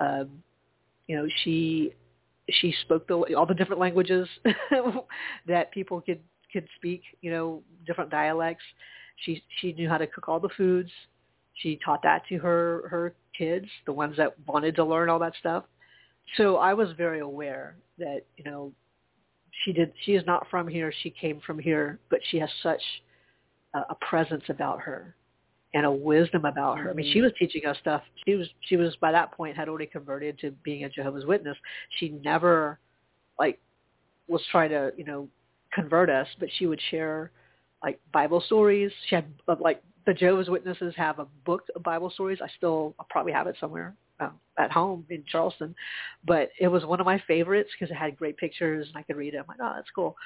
um, 0.00 0.30
you 1.06 1.14
know, 1.14 1.28
she 1.44 1.92
she 2.48 2.74
spoke 2.84 3.06
the, 3.06 3.34
all 3.34 3.44
the 3.44 3.52
different 3.52 3.82
languages 3.82 4.26
that 5.46 5.70
people 5.72 6.00
could 6.00 6.20
could 6.50 6.66
speak, 6.76 7.02
you 7.20 7.30
know, 7.30 7.62
different 7.86 8.10
dialects. 8.10 8.64
She 9.26 9.42
she 9.60 9.74
knew 9.74 9.90
how 9.90 9.98
to 9.98 10.06
cook 10.06 10.26
all 10.26 10.40
the 10.40 10.48
foods. 10.56 10.90
She 11.52 11.78
taught 11.84 12.02
that 12.04 12.22
to 12.30 12.38
her 12.38 12.88
her 12.88 13.14
kids, 13.36 13.66
the 13.84 13.92
ones 13.92 14.16
that 14.16 14.36
wanted 14.46 14.74
to 14.76 14.84
learn 14.86 15.10
all 15.10 15.18
that 15.18 15.34
stuff. 15.38 15.64
So 16.38 16.56
I 16.56 16.72
was 16.72 16.88
very 16.96 17.20
aware 17.20 17.76
that 17.98 18.20
you 18.38 18.44
know 18.44 18.72
she 19.66 19.74
did. 19.74 19.92
She 20.06 20.12
is 20.12 20.24
not 20.24 20.46
from 20.50 20.66
here. 20.66 20.90
She 21.02 21.10
came 21.10 21.42
from 21.46 21.58
here, 21.58 21.98
but 22.08 22.20
she 22.30 22.38
has 22.38 22.48
such 22.62 22.80
a, 23.74 23.94
presence 24.00 24.44
about 24.48 24.80
her 24.80 25.14
and 25.74 25.84
a 25.84 25.90
wisdom 25.90 26.44
about 26.44 26.78
her. 26.78 26.90
I 26.90 26.94
mean, 26.94 27.10
she 27.12 27.18
mm-hmm. 27.18 27.24
was 27.24 27.32
teaching 27.38 27.66
us 27.66 27.76
stuff. 27.80 28.02
She 28.26 28.34
was 28.34 28.48
she 28.60 28.76
was 28.76 28.96
by 28.96 29.12
that 29.12 29.32
point 29.32 29.56
had 29.56 29.68
already 29.68 29.86
converted 29.86 30.38
to 30.40 30.50
being 30.62 30.84
a 30.84 30.88
Jehovah's 30.88 31.26
Witness. 31.26 31.56
She 31.98 32.10
never 32.10 32.78
like 33.38 33.60
was 34.26 34.42
trying 34.50 34.70
to 34.70 34.92
you 34.96 35.04
know 35.04 35.28
convert 35.72 36.10
us, 36.10 36.26
but 36.40 36.48
she 36.58 36.66
would 36.66 36.80
share 36.90 37.30
like 37.82 38.00
Bible 38.12 38.42
stories. 38.46 38.90
She 39.08 39.14
had 39.14 39.26
like 39.60 39.82
the 40.06 40.14
Jehovah's 40.14 40.48
Witnesses 40.48 40.94
have 40.96 41.18
a 41.18 41.26
book 41.44 41.64
of 41.76 41.82
Bible 41.82 42.10
stories. 42.10 42.38
I 42.42 42.48
still 42.56 42.94
I'll 42.98 43.06
probably 43.10 43.32
have 43.32 43.46
it 43.46 43.56
somewhere 43.60 43.94
uh, 44.20 44.30
at 44.58 44.72
home 44.72 45.04
in 45.10 45.22
Charleston, 45.30 45.74
but 46.26 46.50
it 46.58 46.68
was 46.68 46.84
one 46.86 47.00
of 47.00 47.06
my 47.06 47.22
favorites 47.26 47.70
because 47.78 47.90
it 47.90 47.98
had 47.98 48.16
great 48.16 48.36
pictures 48.36 48.88
and 48.88 48.96
I 48.96 49.02
could 49.02 49.16
read 49.16 49.34
it. 49.34 49.38
I'm 49.38 49.44
like, 49.46 49.58
oh, 49.60 49.72
that's 49.74 49.90
cool. 49.94 50.16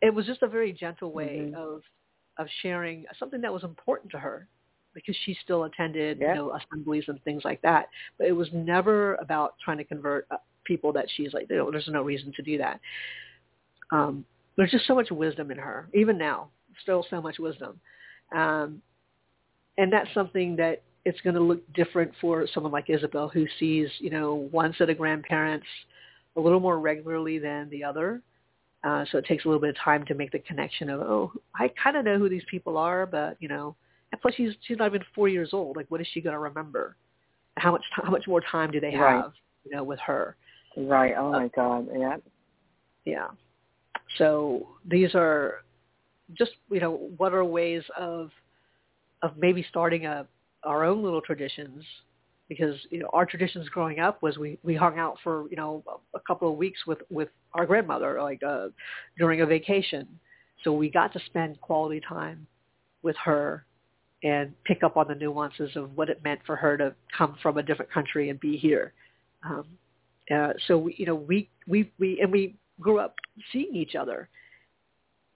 It 0.00 0.14
was 0.14 0.26
just 0.26 0.42
a 0.42 0.48
very 0.48 0.72
gentle 0.72 1.12
way 1.12 1.50
mm-hmm. 1.52 1.54
of 1.56 1.82
of 2.38 2.46
sharing 2.62 3.04
something 3.18 3.40
that 3.40 3.52
was 3.52 3.64
important 3.64 4.10
to 4.12 4.18
her 4.18 4.46
because 4.94 5.16
she 5.24 5.36
still 5.42 5.64
attended 5.64 6.18
yeah. 6.20 6.30
you 6.30 6.34
know 6.34 6.54
assemblies 6.54 7.04
and 7.08 7.22
things 7.24 7.44
like 7.44 7.60
that. 7.62 7.86
But 8.18 8.26
it 8.26 8.32
was 8.32 8.48
never 8.52 9.14
about 9.16 9.54
trying 9.64 9.78
to 9.78 9.84
convert 9.84 10.26
uh, 10.30 10.36
people 10.64 10.92
that 10.92 11.06
she's 11.16 11.32
like 11.32 11.46
you 11.50 11.56
know, 11.56 11.70
there's 11.70 11.88
no 11.88 12.02
reason 12.02 12.32
to 12.36 12.42
do 12.42 12.58
that. 12.58 12.80
Um 13.90 14.24
there's 14.56 14.70
just 14.70 14.86
so 14.86 14.94
much 14.94 15.10
wisdom 15.10 15.50
in 15.50 15.58
her 15.58 15.88
even 15.94 16.18
now 16.18 16.48
still 16.82 17.06
so 17.10 17.20
much 17.20 17.38
wisdom. 17.38 17.80
Um 18.34 18.82
and 19.78 19.92
that's 19.92 20.12
something 20.14 20.56
that 20.56 20.82
it's 21.04 21.20
going 21.22 21.34
to 21.34 21.40
look 21.40 21.60
different 21.72 22.12
for 22.20 22.46
someone 22.52 22.72
like 22.72 22.88
Isabel 22.88 23.28
who 23.28 23.46
sees 23.58 23.88
you 23.98 24.10
know 24.10 24.48
one 24.50 24.74
set 24.78 24.90
of 24.90 24.98
grandparents 24.98 25.66
a 26.36 26.40
little 26.40 26.60
more 26.60 26.78
regularly 26.78 27.38
than 27.38 27.68
the 27.70 27.84
other 27.84 28.22
uh, 28.84 29.04
so 29.10 29.18
it 29.18 29.26
takes 29.26 29.44
a 29.44 29.48
little 29.48 29.60
bit 29.60 29.70
of 29.70 29.76
time 29.76 30.04
to 30.06 30.14
make 30.14 30.32
the 30.32 30.40
connection 30.40 30.90
of, 30.90 31.00
oh, 31.00 31.32
I 31.54 31.70
kind 31.82 31.96
of 31.96 32.04
know 32.04 32.18
who 32.18 32.28
these 32.28 32.42
people 32.50 32.76
are, 32.76 33.06
but 33.06 33.36
you 33.40 33.48
know, 33.48 33.76
and 34.10 34.20
plus 34.20 34.34
she's 34.34 34.52
she's 34.66 34.76
not 34.76 34.88
even 34.88 35.04
four 35.14 35.28
years 35.28 35.50
old. 35.52 35.76
Like, 35.76 35.86
what 35.88 36.00
is 36.00 36.06
she 36.12 36.20
going 36.20 36.34
to 36.34 36.38
remember? 36.38 36.96
How 37.56 37.72
much 37.72 37.84
how 37.92 38.10
much 38.10 38.26
more 38.26 38.42
time 38.50 38.70
do 38.70 38.80
they 38.80 38.92
have, 38.92 39.00
right. 39.00 39.24
you 39.64 39.76
know, 39.76 39.84
with 39.84 40.00
her? 40.00 40.36
Right. 40.76 41.14
Oh 41.16 41.32
my 41.32 41.46
uh, 41.46 41.48
God. 41.54 41.88
Yeah. 41.96 42.16
Yeah. 43.04 43.28
So 44.18 44.68
these 44.84 45.14
are 45.14 45.62
just 46.34 46.52
you 46.70 46.80
know 46.80 47.10
what 47.16 47.32
are 47.32 47.44
ways 47.44 47.82
of 47.96 48.30
of 49.22 49.36
maybe 49.36 49.64
starting 49.68 50.06
a 50.06 50.26
our 50.64 50.84
own 50.84 51.02
little 51.02 51.20
traditions 51.20 51.84
because 52.52 52.76
you 52.90 52.98
know 52.98 53.08
our 53.14 53.24
traditions 53.24 53.66
growing 53.70 53.98
up 53.98 54.22
was 54.22 54.36
we 54.36 54.58
we 54.62 54.74
hung 54.74 54.98
out 54.98 55.16
for 55.24 55.46
you 55.50 55.56
know 55.56 55.82
a 56.14 56.20
couple 56.20 56.50
of 56.50 56.58
weeks 56.58 56.80
with 56.86 56.98
with 57.10 57.28
our 57.54 57.64
grandmother 57.64 58.20
like 58.20 58.42
uh 58.42 58.68
during 59.18 59.40
a 59.40 59.46
vacation. 59.46 60.06
So 60.62 60.72
we 60.72 60.90
got 60.90 61.12
to 61.14 61.20
spend 61.26 61.60
quality 61.60 62.00
time 62.06 62.46
with 63.02 63.16
her 63.24 63.64
and 64.22 64.52
pick 64.64 64.82
up 64.84 64.96
on 64.96 65.08
the 65.08 65.14
nuances 65.14 65.70
of 65.76 65.96
what 65.96 66.08
it 66.08 66.22
meant 66.22 66.40
for 66.46 66.54
her 66.54 66.76
to 66.76 66.94
come 67.16 67.36
from 67.42 67.56
a 67.56 67.62
different 67.62 67.90
country 67.90 68.28
and 68.28 68.38
be 68.38 68.56
here. 68.56 68.92
Um 69.48 69.64
uh 70.30 70.52
so 70.66 70.76
we 70.76 70.94
you 70.98 71.06
know 71.06 71.14
we 71.14 71.48
we 71.66 71.90
we 71.98 72.20
and 72.20 72.30
we 72.30 72.54
grew 72.80 72.98
up 72.98 73.14
seeing 73.50 73.74
each 73.74 73.94
other. 73.94 74.28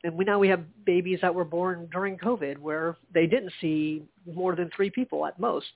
And 0.04 0.14
we 0.14 0.26
now 0.26 0.38
we 0.38 0.48
have 0.48 0.62
babies 0.84 1.20
that 1.22 1.34
were 1.34 1.44
born 1.44 1.88
during 1.90 2.18
covid 2.18 2.58
where 2.58 2.96
they 3.14 3.26
didn't 3.26 3.52
see 3.62 4.02
more 4.30 4.54
than 4.54 4.70
three 4.76 4.90
people 4.90 5.24
at 5.24 5.40
most. 5.40 5.72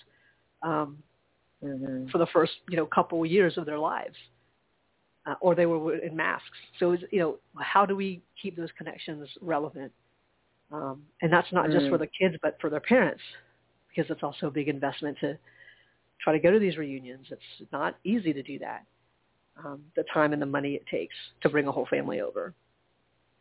Um 0.63 0.99
mm-hmm. 1.63 2.09
for 2.09 2.19
the 2.19 2.27
first 2.33 2.53
you 2.69 2.77
know 2.77 2.87
couple 2.87 3.25
years 3.27 3.57
of 3.59 3.67
their 3.67 3.79
lives, 3.79 4.17
uh, 5.27 5.35
or 5.41 5.55
they 5.55 5.67
were 5.67 5.97
in 5.97 6.17
masks. 6.17 6.47
So 6.79 6.91
was, 6.91 7.01
you 7.11 7.21
know, 7.21 7.37
how 7.59 7.87
do 7.87 7.97
we 7.97 8.23
keep 8.41 8.57
those 8.57 8.71
connections 8.77 9.29
relevant? 9.41 9.93
Um, 10.73 11.03
and 11.21 11.33
that's 11.33 11.53
not 11.53 11.67
mm 11.67 11.73
just 11.73 11.87
for 11.89 11.97
mm. 11.97 12.01
the 12.01 12.07
kids, 12.07 12.37
but 12.43 12.57
for 12.61 12.71
their 12.71 12.81
parents, 12.81 13.23
because 13.89 14.11
it's 14.11 14.23
also 14.23 14.47
a 14.47 14.51
big 14.51 14.69
investment 14.69 15.19
to 15.21 15.37
try 16.21 16.33
to 16.33 16.39
go 16.39 16.51
to 16.51 16.59
these 16.59 16.77
reunions. 16.77 17.27
It's 17.31 17.73
not 17.73 17.97
easy 18.05 18.33
to 18.33 18.43
do 18.43 18.59
that. 18.61 18.85
Um, 19.65 19.83
the 19.97 20.05
time 20.15 20.33
and 20.33 20.41
the 20.41 20.47
money 20.47 20.75
it 20.75 20.85
takes 20.91 21.15
to 21.43 21.49
bring 21.49 21.67
a 21.67 21.73
whole 21.73 21.87
family 21.91 22.21
over. 22.21 22.55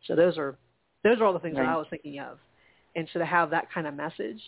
So 0.06 0.16
those 0.16 0.36
are 0.38 0.58
those 1.02 1.18
are 1.20 1.24
all 1.24 1.32
the 1.32 1.38
things 1.38 1.56
right. 1.56 1.64
that 1.64 1.72
I 1.72 1.76
was 1.76 1.86
thinking 1.88 2.18
of. 2.18 2.38
And 2.96 3.08
so 3.12 3.20
to 3.20 3.24
have 3.24 3.50
that 3.50 3.72
kind 3.72 3.86
of 3.86 3.94
message 3.94 4.40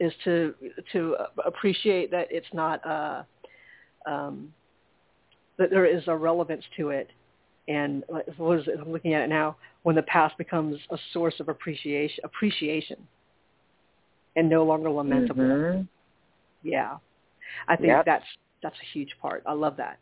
is 0.00 0.12
to 0.24 0.54
to 0.92 1.16
appreciate 1.44 2.10
that 2.10 2.28
it's 2.30 2.46
not 2.52 2.84
a 2.86 3.26
um, 4.06 4.52
that 5.58 5.70
there 5.70 5.86
is 5.86 6.02
a 6.08 6.16
relevance 6.16 6.64
to 6.76 6.90
it, 6.90 7.10
and 7.68 8.04
what 8.08 8.58
is 8.58 8.66
it? 8.66 8.78
I'm 8.80 8.92
looking 8.92 9.14
at 9.14 9.22
it 9.22 9.28
now. 9.28 9.56
When 9.82 9.94
the 9.94 10.02
past 10.02 10.36
becomes 10.38 10.78
a 10.90 10.98
source 11.12 11.34
of 11.40 11.48
appreciation, 11.48 12.24
appreciation, 12.24 12.96
and 14.36 14.48
no 14.48 14.64
longer 14.64 14.90
lamentable. 14.90 15.42
Mm-hmm. 15.42 15.82
Yeah, 16.62 16.96
I 17.68 17.76
think 17.76 17.88
yep. 17.88 18.04
that's 18.06 18.24
that's 18.62 18.76
a 18.76 18.92
huge 18.92 19.14
part. 19.20 19.42
I 19.46 19.52
love 19.52 19.76
that. 19.76 19.98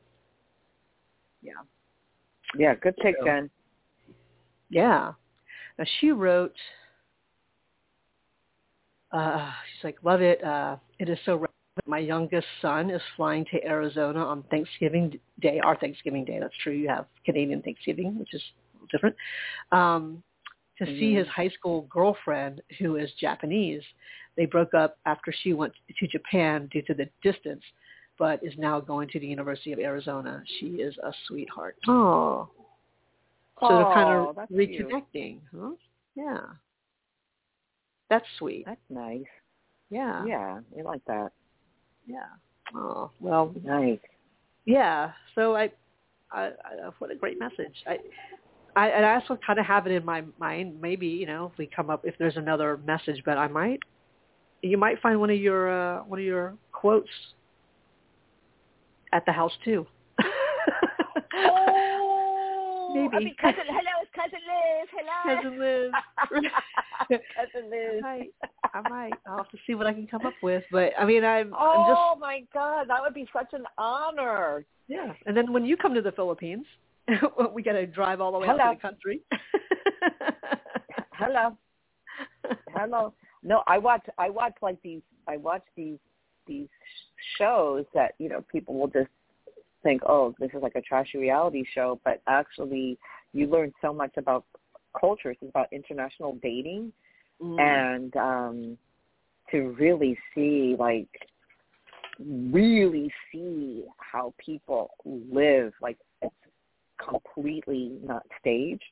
Yeah. 1.42 1.52
Yeah, 2.56 2.74
good 2.74 2.94
take, 3.02 3.16
so, 3.18 3.26
Jen. 3.26 3.50
Yeah. 4.70 5.12
Now 5.78 5.84
she 6.00 6.12
wrote 6.12 6.54
uh, 9.12 9.50
she's 9.72 9.84
like, 9.84 9.96
love 10.02 10.20
it. 10.20 10.42
Uh, 10.42 10.76
it 10.98 11.08
is 11.08 11.18
so 11.24 11.32
relevant. 11.32 11.50
My 11.86 11.98
youngest 11.98 12.46
son 12.60 12.90
is 12.90 13.00
flying 13.16 13.46
to 13.46 13.64
Arizona 13.64 14.20
on 14.20 14.42
Thanksgiving 14.50 15.18
Day, 15.40 15.58
our 15.60 15.76
Thanksgiving 15.76 16.24
Day. 16.24 16.38
That's 16.38 16.54
true. 16.62 16.72
You 16.72 16.88
have 16.88 17.06
Canadian 17.24 17.62
Thanksgiving, 17.62 18.18
which 18.18 18.34
is 18.34 18.42
different. 18.90 19.16
Um, 19.72 20.22
to 20.78 20.84
mm-hmm. 20.84 20.98
see 20.98 21.14
his 21.14 21.26
high 21.28 21.48
school 21.48 21.86
girlfriend, 21.90 22.60
who 22.78 22.96
is 22.96 23.10
Japanese. 23.20 23.82
They 24.36 24.46
broke 24.46 24.74
up 24.74 24.98
after 25.06 25.32
she 25.42 25.52
went 25.52 25.72
to 25.98 26.06
Japan 26.06 26.68
due 26.72 26.82
to 26.82 26.94
the 26.94 27.08
distance, 27.22 27.62
but 28.18 28.42
is 28.42 28.54
now 28.58 28.80
going 28.80 29.08
to 29.10 29.20
the 29.20 29.26
University 29.26 29.72
of 29.72 29.78
Arizona. 29.78 30.42
She 30.58 30.66
is 30.66 30.96
a 30.98 31.12
sweetheart. 31.26 31.76
Oh, 31.88 32.48
So 33.60 33.68
they're 33.68 33.94
kind 33.94 34.28
of 34.28 34.36
that's 34.36 34.50
cute. 34.50 34.88
reconnecting. 34.88 35.38
Huh? 35.58 35.70
Yeah. 36.14 36.40
That's 38.12 38.26
sweet. 38.38 38.66
That's 38.66 38.78
nice. 38.90 39.24
Yeah. 39.88 40.22
Yeah, 40.26 40.60
I 40.78 40.82
like 40.82 41.02
that. 41.06 41.32
Yeah. 42.06 42.26
Oh 42.76 43.10
well. 43.20 43.54
Nice. 43.64 44.00
Yeah. 44.66 45.12
So 45.34 45.56
I, 45.56 45.70
I, 46.30 46.48
I 46.48 46.90
what 46.98 47.10
a 47.10 47.14
great 47.14 47.38
message. 47.38 47.72
I, 47.86 47.96
I, 48.76 48.90
I 48.90 49.14
also 49.14 49.38
kind 49.46 49.58
of 49.58 49.64
have 49.64 49.86
it 49.86 49.92
in 49.92 50.04
my 50.04 50.24
mind. 50.38 50.78
Maybe 50.78 51.06
you 51.06 51.24
know, 51.24 51.50
if 51.50 51.56
we 51.56 51.66
come 51.66 51.88
up, 51.88 52.02
if 52.04 52.14
there's 52.18 52.36
another 52.36 52.78
message, 52.86 53.22
but 53.24 53.38
I 53.38 53.48
might, 53.48 53.80
you 54.60 54.76
might 54.76 55.00
find 55.00 55.18
one 55.18 55.30
of 55.30 55.38
your 55.38 55.70
uh, 55.70 56.02
one 56.02 56.18
of 56.18 56.24
your 56.26 56.52
quotes 56.70 57.08
at 59.14 59.24
the 59.24 59.32
house 59.32 59.52
too. 59.64 59.86
Oh, 61.34 62.90
Maybe. 62.94 63.16
I 63.16 63.20
mean, 63.20 63.34
cousin, 63.40 63.64
hello, 63.68 64.02
it's 64.02 64.10
cousin 64.14 64.38
Liz. 64.44 64.88
Hello, 64.92 65.34
Cousin 65.34 65.58
Liz. 65.58 65.92
I 67.12 68.00
might. 68.00 68.32
I 68.74 68.88
might. 68.88 69.12
I'll 69.26 69.38
have 69.38 69.50
to 69.50 69.58
see 69.66 69.74
what 69.74 69.86
I 69.86 69.92
can 69.92 70.06
come 70.06 70.24
up 70.24 70.34
with. 70.42 70.62
But 70.70 70.92
I 70.98 71.04
mean, 71.04 71.24
I'm, 71.24 71.52
I'm 71.54 71.60
oh, 71.60 71.86
just 71.88 71.98
Oh 71.98 72.16
my 72.18 72.42
God, 72.52 72.88
that 72.88 73.00
would 73.02 73.14
be 73.14 73.28
such 73.32 73.52
an 73.52 73.64
honor. 73.76 74.64
yeah. 74.88 75.12
And 75.26 75.36
then 75.36 75.52
when 75.52 75.64
you 75.64 75.76
come 75.76 75.94
to 75.94 76.02
the 76.02 76.12
Philippines, 76.12 76.64
we 77.54 77.62
got 77.62 77.72
to 77.72 77.86
drive 77.86 78.20
all 78.20 78.32
the 78.32 78.38
way 78.38 78.48
out 78.48 78.58
Hello. 78.58 78.72
to 78.72 78.78
the 78.78 78.80
country. 78.80 79.20
Hello, 81.14 81.56
hello. 82.74 83.14
No, 83.42 83.62
I 83.66 83.78
watch. 83.78 84.04
I 84.18 84.30
watch 84.30 84.54
like 84.62 84.80
these. 84.82 85.02
I 85.28 85.36
watch 85.36 85.62
these 85.76 85.98
these 86.46 86.68
shows 87.38 87.84
that 87.94 88.12
you 88.18 88.28
know 88.28 88.44
people 88.50 88.74
will 88.74 88.88
just 88.88 89.10
think, 89.82 90.02
oh, 90.06 90.34
this 90.38 90.50
is 90.54 90.62
like 90.62 90.74
a 90.74 90.80
trashy 90.80 91.18
reality 91.18 91.64
show, 91.74 92.00
but 92.04 92.22
actually, 92.26 92.98
you 93.32 93.46
learn 93.46 93.72
so 93.80 93.92
much 93.92 94.12
about 94.16 94.44
cultures. 94.98 95.36
It's 95.40 95.50
about 95.50 95.66
international 95.72 96.38
dating, 96.42 96.92
Mm. 97.42 97.58
and 97.58 98.16
um 98.16 98.78
to 99.50 99.74
really 99.78 100.16
see 100.34 100.76
like 100.78 101.08
really 102.20 103.12
see 103.32 103.84
how 103.98 104.32
people 104.38 104.90
live 105.04 105.72
like 105.82 105.98
it's 106.20 106.34
completely 106.98 107.98
not 108.04 108.22
staged 108.40 108.82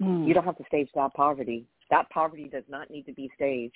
Mm. 0.00 0.28
you 0.28 0.32
don't 0.32 0.44
have 0.44 0.56
to 0.58 0.64
stage 0.68 0.88
that 0.94 1.12
poverty 1.14 1.66
that 1.90 2.08
poverty 2.10 2.48
does 2.48 2.62
not 2.68 2.88
need 2.88 3.04
to 3.06 3.12
be 3.12 3.28
staged 3.34 3.74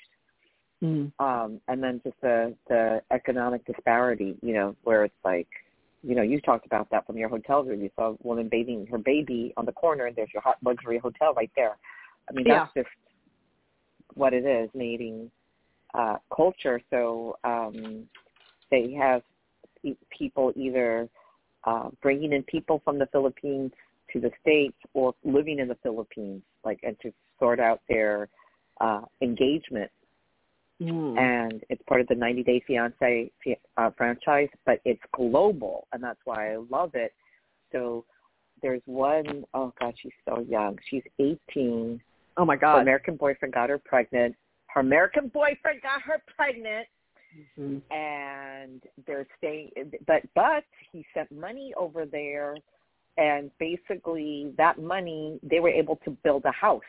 Mm. 0.81 1.13
um 1.19 1.61
and 1.67 1.83
then 1.83 2.01
just 2.05 2.21
the 2.21 2.55
the 2.69 3.03
economic 3.11 3.65
disparity 3.65 4.37
you 4.43 4.55
know 4.55 4.77
where 4.85 5.03
it's 5.05 5.25
like 5.25 5.49
you 6.05 6.15
know 6.15 6.23
you 6.23 6.41
talked 6.41 6.67
about 6.67 6.89
that 6.91 7.05
from 7.07 7.17
your 7.17 7.29
hotel 7.29 7.65
room 7.65 7.83
you 7.83 7.91
saw 7.97 8.11
a 8.11 8.17
woman 8.23 8.49
bathing 8.49 8.87
her 8.87 8.99
baby 8.99 9.53
on 9.57 9.67
the 9.67 9.73
corner 9.73 10.07
and 10.07 10.15
there's 10.15 10.33
your 10.33 10.43
hot 10.43 10.59
luxury 10.65 10.99
hotel 10.99 11.35
right 11.35 11.51
there 11.57 11.77
i 12.29 12.33
mean 12.33 12.47
that's 12.47 12.73
just 12.77 12.89
what 14.15 14.33
it 14.33 14.45
is 14.45 14.69
mating 14.75 15.31
uh 15.95 16.17
culture 16.35 16.81
so 16.91 17.37
um 17.45 18.07
they 18.71 18.93
have 18.93 19.23
people 20.17 20.53
either 20.57 21.09
uh 21.65 21.89
bringing 22.01 22.33
in 22.33 22.43
people 22.45 22.81
from 22.85 22.99
the 22.99 23.07
philippines 23.07 23.73
to 24.13 24.21
the 24.21 24.31
states 24.41 24.77
or 24.95 25.15
living 25.25 25.59
in 25.59 25.69
the 25.69 25.77
philippines 25.83 26.43
like 26.65 26.79
and 26.83 26.97
to 27.01 27.13
sort 27.39 27.61
out 27.61 27.81
their 27.89 28.29
uh 28.81 29.03
engagement 29.21 29.91
Mm. 30.83 31.17
and 31.17 31.65
it's 31.69 31.83
part 31.87 32.01
of 32.01 32.09
the 32.09 32.15
90 32.15 32.43
Day 32.43 32.63
Fiance 32.67 33.31
uh, 33.77 33.91
franchise, 33.97 34.49
but 34.67 34.81
it's 34.85 35.03
global, 35.15 35.87
and 35.93 36.03
that's 36.03 36.19
why 36.25 36.55
I 36.55 36.57
love 36.71 36.93
it. 36.95 37.13
So 37.71 38.05
there's 38.63 38.83
one, 38.87 39.45
oh 39.55 39.73
God, 39.79 39.95
she's 40.03 40.13
so 40.25 40.45
young. 40.49 40.79
She's 40.89 41.03
18. 41.21 42.01
Oh 42.37 42.45
my 42.45 42.57
God. 42.57 42.77
Her. 42.77 42.83
American 42.83 43.17
boyfriend 43.17 43.55
got 43.55 43.69
her 43.71 43.79
pregnant. 43.79 44.35
Her 44.69 44.81
American 44.81 45.29
boyfriend 45.29 45.83
got 45.83 46.03
her 46.03 46.23
pregnant, 46.35 46.87
Mhm. 47.59 47.83
and 47.91 48.83
they're 49.07 49.27
staying. 49.39 49.71
But 50.07 50.23
but 50.35 50.65
he 50.91 51.05
sent 51.15 51.31
money 51.31 51.75
over 51.75 52.07
there, 52.07 52.57
and 53.19 53.51
basically 53.59 54.53
that 54.57 54.79
money 54.79 55.39
they 55.43 55.61
were 55.61 55.69
able 55.71 55.97
to 55.97 56.11
build 56.11 56.45
a 56.45 56.53
house 56.53 56.83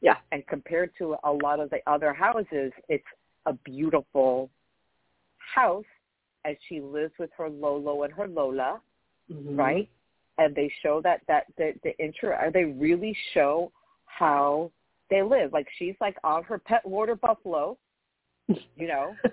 Yeah. 0.00 0.18
and 0.30 0.46
compared 0.46 0.94
to 0.96 1.16
a 1.24 1.32
lot 1.32 1.60
of 1.60 1.70
the 1.70 1.82
other 1.86 2.12
houses, 2.12 2.72
it's 2.88 3.06
a 3.46 3.52
beautiful 3.52 4.50
house. 5.38 5.84
And 6.44 6.56
she 6.68 6.80
lives 6.80 7.16
with 7.18 7.30
her 7.34 7.48
Lolo 7.48 8.02
and 8.02 8.12
her 8.14 8.26
Lola, 8.26 8.80
Mhm. 9.30 9.56
right? 9.56 9.88
And 10.38 10.54
they 10.54 10.68
show 10.68 11.00
that 11.02 11.24
that 11.26 11.46
the 11.56 11.78
the 11.82 11.96
intro. 11.98 12.34
Are 12.34 12.50
they 12.50 12.64
really 12.64 13.12
show 13.32 13.70
how 14.18 14.70
they 15.10 15.22
live? 15.22 15.52
Like 15.52 15.68
she's 15.78 15.94
like 16.00 16.16
on 16.24 16.42
her 16.44 16.58
pet 16.58 16.84
water 16.86 17.14
buffalo, 17.16 17.76
you 18.48 18.86
know. 18.88 19.14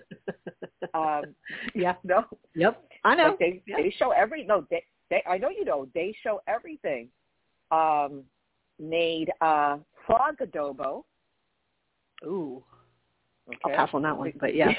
Um, 0.96 1.36
yeah. 1.76 1.96
no, 2.04 2.24
Yep. 2.56 2.84
I 3.04 3.14
know. 3.14 3.28
like 3.30 3.40
they 3.40 3.62
Yeah. 3.68 3.78
they 3.78 3.92
show 3.92 4.10
every 4.10 4.44
no 4.44 4.66
they 4.72 4.84
they 5.12 5.22
I 5.28 5.38
know 5.38 5.50
you 5.50 5.64
know 5.64 5.88
they 5.94 6.16
show 6.24 6.42
everything. 6.48 7.10
Um, 7.70 8.24
made 8.80 9.30
uh 9.42 9.78
frog 10.08 10.38
adobo. 10.42 11.04
Ooh. 12.26 12.64
Okay. 13.48 13.58
I'll 13.66 13.76
pass 13.76 13.90
on 13.94 14.02
that 14.04 14.18
one, 14.18 14.34
but 14.40 14.56
yeah. 14.56 14.72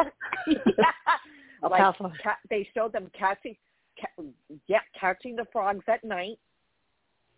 yeah. 0.00 0.06
I'll 1.62 1.70
like 1.70 1.80
pass 1.80 1.94
on. 2.00 2.12
ca- 2.22 2.38
they 2.50 2.66
showed 2.74 2.92
them 2.92 3.08
catching, 3.16 3.54
ca- 4.00 4.24
yeah, 4.66 4.80
catching 4.98 5.36
the 5.36 5.46
frogs 5.52 5.84
at 5.86 6.02
night 6.02 6.38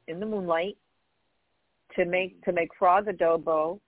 in 0.09 0.19
the 0.21 0.27
moonlight 0.27 0.79
to 1.97 2.05
make 2.05 2.43
to 2.45 2.53
make 2.53 2.71
frog 2.79 3.07
adobo 3.07 3.81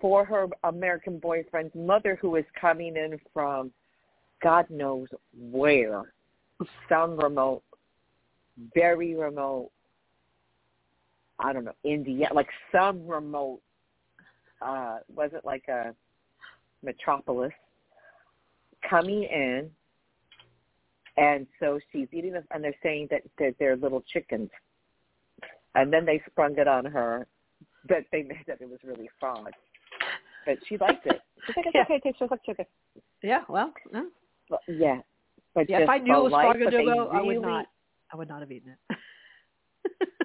for 0.00 0.24
her 0.24 0.46
American 0.64 1.18
boyfriend's 1.18 1.74
mother, 1.74 2.18
who 2.20 2.36
is 2.36 2.44
coming 2.58 2.96
in 2.96 3.18
from 3.32 3.70
God 4.42 4.66
knows 4.70 5.08
where, 5.38 6.14
some 6.88 7.18
remote, 7.18 7.62
very 8.74 9.14
remote. 9.14 9.70
I 11.38 11.52
don't 11.52 11.64
know, 11.64 11.74
India, 11.84 12.28
like 12.32 12.48
some 12.72 13.06
remote. 13.06 13.60
Uh, 14.62 14.98
was 15.14 15.30
it 15.32 15.42
like 15.44 15.64
a 15.68 15.94
metropolis? 16.82 17.52
coming 18.88 19.24
in, 19.24 19.70
and 21.16 21.46
so 21.58 21.78
she's 21.92 22.08
eating 22.12 22.32
this, 22.32 22.44
and 22.52 22.62
they're 22.62 22.74
saying 22.82 23.08
that 23.10 23.22
they're, 23.38 23.52
they're 23.58 23.76
little 23.76 24.02
chickens, 24.12 24.50
and 25.74 25.92
then 25.92 26.04
they 26.04 26.22
sprung 26.30 26.56
it 26.58 26.68
on 26.68 26.84
her 26.84 27.26
that 27.88 28.04
they 28.12 28.22
made 28.22 28.44
that 28.46 28.60
it 28.60 28.68
was 28.68 28.78
really 28.84 29.08
frog, 29.18 29.50
but 30.46 30.58
she 30.68 30.76
liked 30.78 31.06
it. 31.06 31.20
She's 31.46 31.56
like, 31.56 31.66
it's 31.66 31.74
Yeah. 31.74 31.82
okay, 31.82 31.94
it 31.94 32.02
tastes 32.02 32.18
just 32.18 32.30
like 32.30 32.44
chicken. 32.44 32.66
Yeah. 33.22 33.44
Well. 33.48 33.72
Yeah. 33.92 34.02
But, 34.48 34.60
yeah, 34.66 35.00
but 35.54 35.68
Yeah. 35.70 35.80
If 35.80 35.88
I 35.88 35.98
knew 35.98 36.16
it 36.16 36.22
was 36.22 36.32
life, 36.32 36.56
they 36.58 36.66
adobo, 36.66 37.10
I 37.12 37.22
would 37.22 37.40
not. 37.40 37.66
I 38.12 38.16
would 38.16 38.28
not 38.28 38.40
have 38.40 38.52
eaten 38.52 38.72
it. 38.72 38.96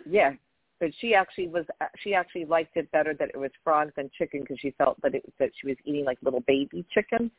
Yeah, 0.07 0.33
but 0.79 0.91
she 0.99 1.15
actually 1.15 1.47
was. 1.47 1.65
She 1.97 2.13
actually 2.13 2.45
liked 2.45 2.77
it 2.77 2.91
better 2.91 3.15
that 3.15 3.29
it 3.29 3.37
was 3.37 3.49
frogs 3.63 3.91
than 3.95 4.11
chicken 4.15 4.41
because 4.41 4.59
she 4.59 4.69
felt 4.77 5.01
that 5.01 5.15
it 5.15 5.23
that 5.39 5.49
she 5.59 5.67
was 5.67 5.77
eating 5.83 6.05
like 6.05 6.19
little 6.21 6.41
baby 6.41 6.85
chickens 6.91 7.31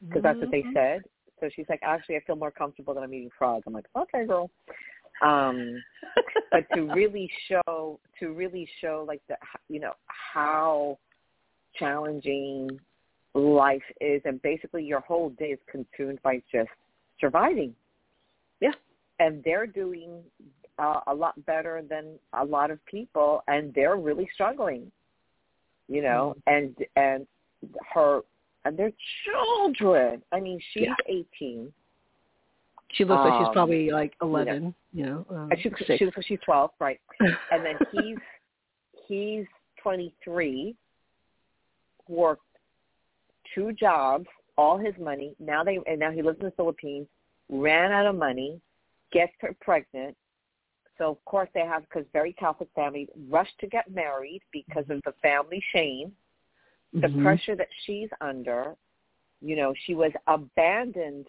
because 0.00 0.22
that's 0.22 0.38
what 0.40 0.50
they 0.50 0.64
Mhm. 0.64 0.74
said. 0.74 1.04
So 1.40 1.48
she's 1.48 1.66
like, 1.70 1.80
actually, 1.82 2.16
I 2.16 2.20
feel 2.20 2.36
more 2.36 2.50
comfortable 2.50 2.92
than 2.92 3.02
I'm 3.04 3.14
eating 3.14 3.30
frog. 3.30 3.62
I'm 3.66 3.72
like, 3.72 3.86
okay, 3.96 4.26
girl. 4.26 4.50
Um, 5.22 5.82
but 6.50 6.64
to 6.74 6.82
really 6.92 7.30
show, 7.48 7.98
to 8.20 8.32
really 8.32 8.68
show, 8.80 9.04
like 9.06 9.22
the, 9.28 9.36
you 9.68 9.80
know, 9.80 9.92
how 10.06 10.98
challenging 11.78 12.68
life 13.34 13.82
is, 14.00 14.22
and 14.24 14.40
basically 14.42 14.84
your 14.84 15.00
whole 15.00 15.30
day 15.30 15.46
is 15.46 15.58
consumed 15.70 16.20
by 16.22 16.42
just 16.52 16.70
surviving. 17.20 17.74
Yeah. 18.60 18.72
And 19.18 19.42
they're 19.44 19.66
doing 19.66 20.22
uh, 20.78 21.00
a 21.06 21.14
lot 21.14 21.44
better 21.46 21.82
than 21.88 22.18
a 22.32 22.44
lot 22.44 22.70
of 22.70 22.84
people, 22.86 23.42
and 23.48 23.72
they're 23.74 23.96
really 23.96 24.28
struggling. 24.32 24.90
You 25.88 26.02
know, 26.02 26.34
and 26.46 26.74
and 26.96 27.26
her 27.92 28.22
and 28.64 28.76
their 28.76 28.92
children. 29.24 30.22
I 30.32 30.40
mean, 30.40 30.58
she's 30.72 30.84
Yeah. 30.84 30.94
18. 31.06 31.72
She 32.94 33.04
looks 33.04 33.24
like 33.24 33.34
she's 33.34 33.48
Um, 33.48 33.52
probably 33.52 33.90
like 33.90 34.14
eleven. 34.22 34.74
You 34.92 35.06
know. 35.06 35.26
Um, 35.30 35.50
And 35.50 35.60
she's, 35.60 35.72
six. 35.86 35.98
she's 35.98 36.24
she's 36.24 36.40
12, 36.40 36.70
right? 36.80 37.00
And 37.50 37.64
then 37.64 37.78
he's 37.90 38.18
he's 39.06 39.46
23, 39.82 40.74
worked 42.08 42.42
two 43.54 43.72
jobs, 43.72 44.26
all 44.56 44.78
his 44.78 44.94
money. 44.98 45.34
Now 45.38 45.62
they 45.64 45.78
and 45.86 45.98
now 45.98 46.10
he 46.10 46.22
lives 46.22 46.38
in 46.40 46.46
the 46.46 46.52
Philippines. 46.52 47.06
Ran 47.50 47.92
out 47.92 48.06
of 48.06 48.16
money, 48.16 48.60
gets 49.12 49.32
her 49.40 49.54
pregnant. 49.60 50.16
So 50.96 51.10
of 51.10 51.24
course 51.24 51.48
they 51.54 51.60
have 51.60 51.82
because 51.82 52.06
very 52.12 52.32
Catholic 52.34 52.68
family 52.74 53.08
rushed 53.28 53.58
to 53.60 53.66
get 53.66 53.90
married 53.90 54.40
because 54.52 54.84
of 54.88 55.00
the 55.04 55.12
family 55.22 55.62
shame. 55.72 56.12
the 56.92 57.08
Mhm. 57.08 57.22
pressure 57.24 57.56
that 57.56 57.66
she's 57.84 58.08
under. 58.20 58.76
You 59.40 59.56
know, 59.56 59.74
she 59.84 59.94
was 59.96 60.12
abandoned 60.28 61.26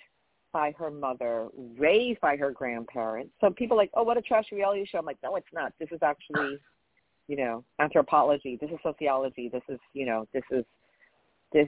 by 0.55 0.73
her 0.79 0.89
mother, 0.89 1.49
raised 1.77 2.21
by 2.21 2.37
her 2.37 2.49
grandparents. 2.49 3.33
So 3.41 3.49
people 3.49 3.75
are 3.75 3.81
like, 3.83 3.91
oh, 3.93 4.03
what 4.03 4.17
a 4.17 4.21
trash 4.21 4.45
reality 4.53 4.85
show. 4.89 4.99
I'm 4.99 5.05
like, 5.05 5.17
no, 5.21 5.35
it's 5.35 5.45
not. 5.51 5.73
This 5.81 5.89
is 5.91 5.99
actually, 6.01 6.57
you 7.27 7.35
know, 7.35 7.65
anthropology. 7.81 8.57
This 8.61 8.69
is 8.69 8.77
sociology. 8.81 9.49
This 9.49 9.63
is, 9.67 9.79
you 9.91 10.05
know, 10.05 10.25
this 10.33 10.45
is 10.51 10.63
this 11.51 11.67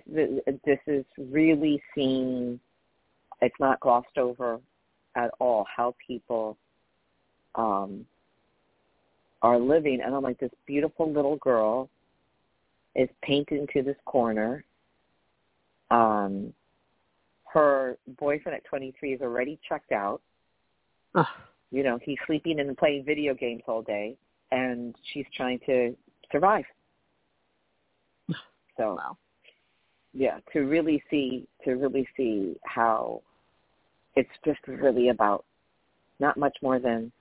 this 0.63 0.79
is 0.87 1.03
really 1.17 1.83
seen. 1.93 2.61
It's 3.41 3.59
not 3.59 3.77
glossed 3.81 4.17
over 4.17 4.61
at 5.17 5.31
all 5.41 5.65
how 5.75 5.93
people 6.07 6.57
um, 7.55 8.05
are 9.41 9.59
living. 9.59 9.99
And 10.01 10.15
I'm 10.15 10.23
like, 10.23 10.39
this 10.39 10.51
beautiful 10.65 11.11
little 11.11 11.35
girl 11.35 11.89
is 12.95 13.09
painted 13.21 13.59
into 13.59 13.83
this 13.83 13.97
corner. 14.05 14.63
Um, 15.91 16.53
her 17.53 17.97
boyfriend 18.19 18.55
at 18.55 18.65
23 18.65 19.13
is 19.13 19.21
already 19.21 19.59
checked 19.67 19.91
out. 19.91 20.21
Ugh. 21.15 21.25
You 21.71 21.83
know, 21.83 21.99
he's 22.01 22.17
sleeping 22.25 22.59
and 22.59 22.77
playing 22.77 23.03
video 23.05 23.33
games 23.33 23.63
all 23.67 23.81
day, 23.81 24.15
and 24.51 24.95
she's 25.11 25.25
trying 25.35 25.59
to 25.65 25.95
survive. 26.31 26.65
So, 28.77 28.95
Wow. 28.95 29.17
yeah, 30.13 30.39
to 30.53 30.61
really 30.61 31.03
see 31.09 31.47
to 31.65 31.73
really 31.73 32.07
see 32.15 32.57
how 32.63 33.23
it's 34.15 34.29
just 34.45 34.59
really 34.67 35.09
about 35.09 35.45
not 36.19 36.37
much 36.37 36.55
more 36.61 36.79
than 36.79 37.11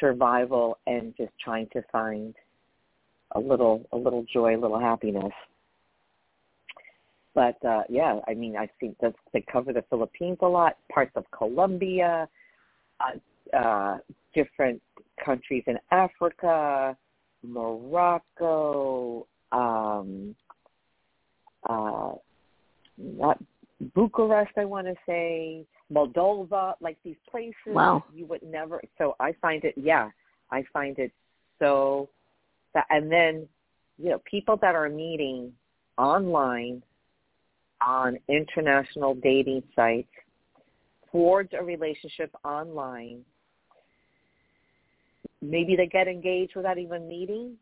survival 0.00 0.78
and 0.86 1.14
just 1.16 1.32
trying 1.38 1.68
to 1.74 1.82
find 1.92 2.34
a 3.32 3.40
little 3.40 3.86
a 3.92 3.96
little 3.96 4.24
joy, 4.32 4.56
a 4.56 4.60
little 4.60 4.78
happiness. 4.80 5.32
But 7.34 7.62
uh 7.64 7.82
yeah, 7.88 8.20
I 8.28 8.34
mean 8.34 8.56
I 8.56 8.68
think 8.78 8.96
that 9.00 9.14
they 9.32 9.44
cover 9.52 9.72
the 9.72 9.84
Philippines 9.88 10.38
a 10.42 10.46
lot, 10.46 10.76
parts 10.92 11.12
of 11.16 11.24
Colombia, 11.30 12.28
uh, 13.00 13.56
uh 13.56 13.98
different 14.34 14.80
countries 15.24 15.64
in 15.66 15.78
Africa, 15.90 16.96
Morocco, 17.42 19.26
um 19.52 20.34
uh 21.68 22.12
not 22.98 23.38
Bucharest 23.94 24.52
I 24.56 24.64
want 24.64 24.86
to 24.86 24.94
say, 25.06 25.64
Moldova, 25.92 26.74
like 26.80 26.96
these 27.04 27.16
places 27.30 27.54
Wow. 27.66 28.04
you 28.14 28.26
would 28.26 28.42
never 28.42 28.82
so 28.98 29.16
I 29.20 29.32
find 29.40 29.64
it 29.64 29.74
yeah, 29.76 30.10
I 30.50 30.64
find 30.72 30.98
it 30.98 31.12
so 31.58 32.10
that 32.74 32.86
and 32.90 33.10
then 33.10 33.48
you 33.98 34.10
know, 34.10 34.20
people 34.24 34.56
that 34.58 34.74
are 34.74 34.88
meeting 34.88 35.52
online 35.98 36.82
on 37.86 38.18
international 38.28 39.14
dating 39.16 39.62
sites 39.74 40.08
forge 41.10 41.50
a 41.52 41.62
relationship 41.62 42.30
online. 42.44 43.24
Maybe 45.40 45.76
they 45.76 45.86
get 45.86 46.08
engaged 46.08 46.54
without 46.56 46.78
even 46.78 47.08
meeting, 47.08 47.56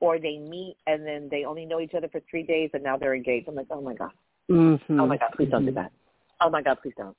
or 0.00 0.18
they 0.18 0.36
meet 0.38 0.76
and 0.86 1.06
then 1.06 1.28
they 1.30 1.44
only 1.44 1.64
know 1.64 1.80
each 1.80 1.94
other 1.94 2.08
for 2.08 2.20
three 2.28 2.42
days 2.42 2.70
and 2.74 2.82
now 2.82 2.96
they're 2.96 3.14
engaged. 3.14 3.48
I'm 3.48 3.54
like, 3.54 3.68
oh 3.70 3.80
my 3.80 3.94
god, 3.94 4.10
Mm-hmm. 4.50 5.00
oh 5.00 5.06
my 5.06 5.16
god, 5.16 5.30
please 5.36 5.48
don't 5.50 5.64
do 5.64 5.70
Mhm. 5.72 5.76
that. 5.76 5.92
Oh 6.40 6.50
my 6.50 6.60
god, 6.60 6.78
please 6.82 6.94
don't. 6.96 7.16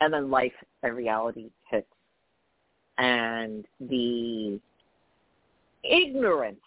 And 0.00 0.12
then 0.14 0.30
life 0.30 0.54
and 0.82 0.96
reality 0.96 1.50
hits, 1.70 1.86
and 2.98 3.66
the 3.80 4.58
ignorance 5.84 6.60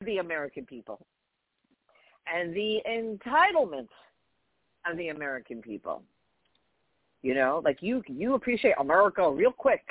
of 0.00 0.06
the 0.06 0.18
American 0.18 0.64
people 0.64 1.04
and 2.32 2.54
the 2.54 2.80
entitlement 2.88 3.88
of 4.86 4.96
the 4.96 5.08
American 5.08 5.62
people. 5.62 6.02
You 7.22 7.34
know, 7.34 7.62
like 7.64 7.78
you 7.80 8.02
you 8.06 8.34
appreciate 8.34 8.74
America 8.78 9.30
real 9.30 9.52
quick. 9.52 9.82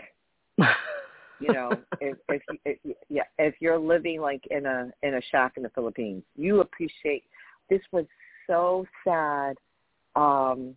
You 1.44 1.52
know, 1.52 1.72
if 2.00 2.18
if, 2.30 2.42
if 2.64 2.96
yeah, 3.10 3.24
if 3.38 3.56
you're 3.60 3.78
living 3.78 4.22
like 4.22 4.46
in 4.50 4.66
a 4.66 4.92
in 5.02 5.16
a 5.16 5.22
shack 5.30 5.54
in 5.58 5.64
the 5.64 5.70
Philippines, 5.70 6.24
you 6.38 6.62
appreciate. 6.62 7.24
This 7.70 7.82
was 7.92 8.06
so 8.48 8.86
sad. 9.04 9.58
Um, 10.16 10.76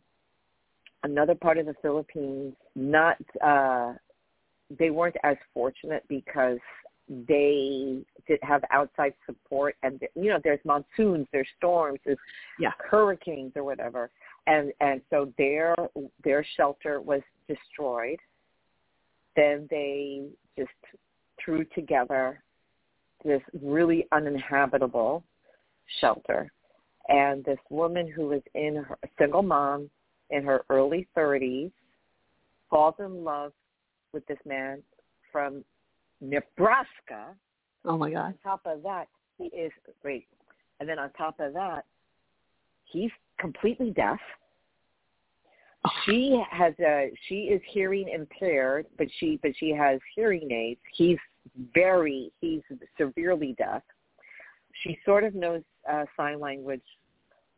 another 1.05 1.37
part 1.37 1.59
of 1.59 1.67
the 1.67 1.75
Philippines, 1.83 2.55
not 2.75 3.17
uh, 3.45 3.93
they 4.77 4.91
weren't 4.91 5.17
as 5.23 5.37
fortunate 5.55 6.03
because 6.09 6.59
they 7.09 7.99
did 8.27 8.41
have 8.43 8.63
outside 8.71 9.15
support 9.27 9.77
and 9.85 10.01
you 10.17 10.29
know 10.29 10.41
there's 10.43 10.59
monsoons 10.65 11.27
there's 11.33 11.47
storms 11.57 12.01
there's 12.05 12.19
Yeah. 12.59 12.73
hurricanes 12.79 13.53
or 13.57 13.65
whatever. 13.65 14.11
And 14.47 14.73
and 14.81 15.01
so 15.11 15.33
their 15.39 15.75
their 16.25 16.45
shelter 16.57 17.01
was 17.01 17.23
destroyed. 17.49 18.19
Then 19.37 19.67
they 19.71 20.29
just 20.59 20.71
threw 21.43 21.65
together 21.65 22.43
this 23.25 23.43
really 23.63 24.07
uninhabitable 24.13 25.23
shelter. 26.01 26.51
And 27.09 27.45
this 27.45 27.59
woman 27.71 28.11
who 28.11 28.29
was 28.29 28.43
in 28.55 28.77
her 28.77 28.99
a 29.05 29.09
single 29.19 29.43
mom 29.43 29.91
in 30.31 30.43
her 30.43 30.65
early 30.71 31.07
30s 31.17 31.71
falls 32.69 32.97
in 32.99 33.23
love 33.23 33.53
with 34.13 34.27
this 34.27 34.39
man 34.45 34.83
from 35.31 35.65
Nebraska. 36.21 37.35
oh 37.85 37.97
my 37.97 38.11
God. 38.11 38.27
On 38.27 38.35
top 38.43 38.63
of 38.67 38.83
that, 38.83 39.09
he 39.39 39.45
is 39.47 39.73
great. 40.03 40.27
And 40.81 40.89
then 40.89 40.99
on 40.99 41.11
top 41.13 41.41
of 41.41 41.53
that, 41.55 41.85
he's 42.85 43.11
completely 43.39 43.91
deaf. 43.91 44.19
She 46.05 46.43
has 46.51 46.75
a 46.81 47.13
she 47.29 47.43
is 47.43 47.61
hearing 47.69 48.09
impaired, 48.09 48.87
but 48.99 49.07
she 49.19 49.39
but 49.41 49.53
she 49.57 49.71
has 49.71 50.01
hearing 50.15 50.51
aids. 50.51 50.81
He's 50.93 51.19
very 51.75 52.33
he's 52.41 52.63
severely 52.99 53.55
deaf. 53.57 53.83
She 54.83 54.99
sort 55.05 55.23
of 55.23 55.35
knows 55.35 55.63
uh, 55.91 56.05
sign 56.17 56.41
language 56.41 56.83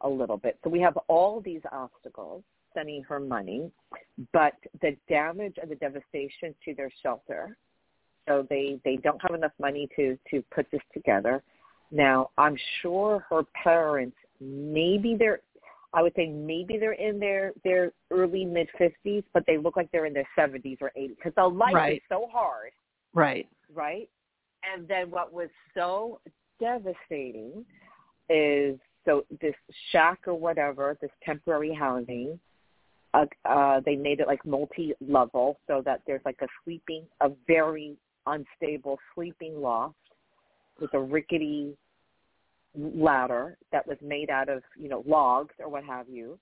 a 0.02 0.08
little 0.08 0.36
bit. 0.36 0.58
So 0.62 0.70
we 0.70 0.80
have 0.80 0.96
all 1.08 1.40
these 1.40 1.62
obstacles 1.72 2.42
sending 2.74 3.02
her 3.04 3.18
money, 3.18 3.70
but 4.32 4.54
the 4.82 4.96
damage 5.08 5.56
and 5.60 5.70
the 5.70 5.76
devastation 5.76 6.54
to 6.64 6.74
their 6.74 6.90
shelter 7.02 7.56
so 8.28 8.46
they 8.48 8.78
they 8.84 8.96
don't 8.96 9.20
have 9.22 9.34
enough 9.34 9.52
money 9.58 9.88
to 9.96 10.18
to 10.30 10.42
put 10.54 10.66
this 10.70 10.80
together. 10.92 11.42
Now 11.90 12.30
i'm 12.36 12.56
sure 12.82 13.24
her 13.30 13.42
parents 13.62 14.16
maybe 14.40 15.16
they're 15.18 15.40
i 15.94 16.02
would 16.02 16.12
say 16.14 16.26
maybe 16.26 16.76
they're 16.78 16.92
in 16.92 17.18
their 17.18 17.52
their 17.64 17.92
early 18.10 18.44
mid 18.44 18.68
fifties 18.76 19.24
but 19.32 19.42
they 19.46 19.56
look 19.56 19.76
like 19.76 19.90
they're 19.90 20.06
in 20.06 20.12
their 20.12 20.28
seventies 20.36 20.78
or 20.80 20.92
eighties 20.96 21.16
because 21.16 21.32
the 21.36 21.46
life 21.46 21.92
is 21.94 22.00
so 22.08 22.28
hard. 22.30 22.72
Right. 23.14 23.48
right? 23.74 24.08
And 24.62 24.86
then 24.86 25.10
what 25.10 25.32
was 25.32 25.48
so 25.74 26.20
devastating 26.60 27.64
is 28.28 28.78
so 29.06 29.24
this 29.40 29.54
shack 29.90 30.20
or 30.26 30.34
whatever 30.34 30.98
this 31.00 31.10
temporary 31.24 31.72
housing 31.72 32.38
uh, 33.14 33.24
uh, 33.44 33.80
they 33.84 33.96
made 33.96 34.20
it 34.20 34.26
like 34.26 34.44
multi-level 34.44 35.58
so 35.66 35.82
that 35.84 36.02
there's 36.06 36.20
like 36.24 36.38
a 36.42 36.46
sleeping, 36.64 37.04
a 37.20 37.30
very 37.46 37.96
unstable 38.32 38.98
sleeping 39.14 39.60
loft 39.60 39.94
with 40.80 40.92
a 40.94 41.00
rickety 41.00 41.76
ladder 42.76 43.56
that 43.72 43.86
was 43.86 43.96
made 44.00 44.30
out 44.30 44.48
of, 44.48 44.62
you 44.76 44.88
know, 44.88 45.02
logs 45.06 45.54
or 45.58 45.68
what 45.68 45.84
have 45.84 46.08
you. 46.08 46.38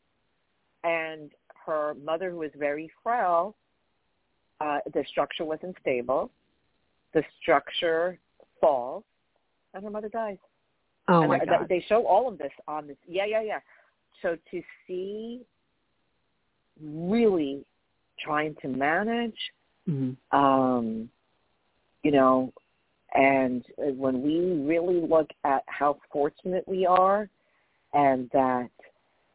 And 0.84 1.30
her 1.64 1.94
mother, 2.04 2.30
who 2.30 2.38
was 2.38 2.50
very 2.56 2.90
frail, 3.02 3.54
uh, 4.60 4.78
the 4.92 5.04
structure 5.08 5.44
wasn't 5.44 5.76
stable. 5.80 6.30
The 7.14 7.22
structure 7.40 8.18
falls, 8.60 9.04
and 9.74 9.82
her 9.84 9.90
mother 9.90 10.08
dies. 10.08 10.38
Oh 11.08 11.20
And 11.20 11.28
my 11.28 11.38
th- 11.38 11.48
God. 11.48 11.68
They 11.68 11.84
show 11.88 12.06
all 12.06 12.28
of 12.28 12.38
this 12.38 12.52
on 12.66 12.86
this. 12.86 12.96
Yeah, 13.06 13.26
yeah, 13.26 13.42
yeah. 13.42 13.60
So 14.22 14.36
to 14.50 14.62
see 14.86 15.40
really 16.80 17.64
trying 18.18 18.54
to 18.62 18.68
manage, 18.68 19.38
Mhm. 19.88 20.16
um, 20.32 21.10
you 22.06 22.12
know, 22.12 22.52
and 23.14 23.64
uh, 23.80 23.90
when 23.90 24.22
we 24.22 24.62
really 24.64 25.00
look 25.00 25.28
at 25.42 25.64
how 25.66 25.98
fortunate 26.12 26.62
we 26.68 26.86
are 26.86 27.28
and 27.94 28.30
that, 28.32 28.70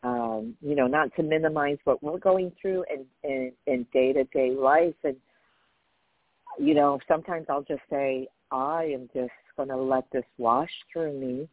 um, 0.04 0.56
you 0.62 0.74
know, 0.74 0.88
not 0.88 1.14
to 1.18 1.24
minimize 1.24 1.80
what 1.84 2.02
we're 2.02 2.18
going 2.18 2.50
through 2.62 2.86
in, 2.90 3.06
in, 3.30 3.52
in 3.68 3.86
day-to-day 3.92 4.52
life. 4.52 4.96
And, 5.04 5.18
you 6.58 6.74
know, 6.74 6.98
sometimes 7.10 7.48
I'll 7.50 7.64
just 7.64 7.82
say, 7.90 8.30
I 8.52 8.86
am 8.86 9.10
just 9.14 9.34
going 9.58 9.68
to 9.68 9.76
let 9.76 10.10
this 10.14 10.24
wash 10.38 10.72
through 10.94 11.20
me 11.20 11.50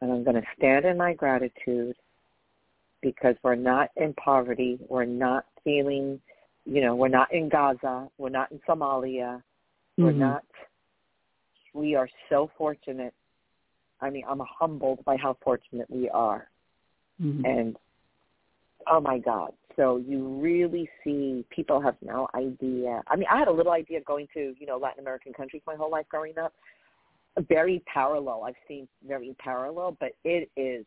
and 0.00 0.12
I'm 0.12 0.22
going 0.22 0.40
to 0.40 0.46
stand 0.56 0.84
in 0.84 0.96
my 0.96 1.12
gratitude 1.12 1.96
because 3.02 3.34
we're 3.42 3.56
not 3.56 3.90
in 3.96 4.14
poverty. 4.14 4.78
We're 4.88 5.06
not 5.06 5.44
feeling, 5.64 6.20
you 6.64 6.82
know, 6.82 6.94
we're 6.94 7.08
not 7.08 7.34
in 7.34 7.48
Gaza. 7.48 8.08
We're 8.16 8.28
not 8.28 8.52
in 8.52 8.60
Somalia. 8.68 9.42
We're 9.96 10.12
Mhm. 10.12 10.18
not. 10.18 10.44
We 11.72 11.94
are 11.94 12.08
so 12.28 12.48
fortunate. 12.56 13.14
I 14.00 14.10
mean, 14.10 14.24
I'm 14.28 14.40
humbled 14.40 15.04
by 15.04 15.16
how 15.16 15.34
fortunate 15.34 15.88
we 15.90 16.08
are. 16.10 16.50
Mhm. 17.20 17.44
And 17.44 17.78
Oh 18.88 19.00
my 19.00 19.18
God. 19.18 19.52
So 19.76 19.98
you 19.98 20.26
really 20.40 20.88
see 21.04 21.44
people 21.50 21.80
have 21.80 21.96
no 22.00 22.28
idea. 22.34 23.02
I 23.08 23.16
mean, 23.16 23.26
I 23.30 23.38
had 23.38 23.48
a 23.48 23.52
little 23.52 23.72
idea 23.72 24.00
going 24.00 24.28
to, 24.34 24.54
you 24.58 24.66
know, 24.66 24.78
Latin 24.78 25.00
American 25.00 25.32
countries 25.32 25.62
my 25.66 25.74
whole 25.74 25.90
life 25.90 26.06
growing 26.08 26.38
up. 26.38 26.54
Very 27.48 27.82
parallel. 27.92 28.44
I've 28.44 28.54
seen 28.66 28.88
very 29.06 29.34
parallel, 29.38 29.96
but 30.00 30.12
it 30.24 30.50
is 30.56 30.86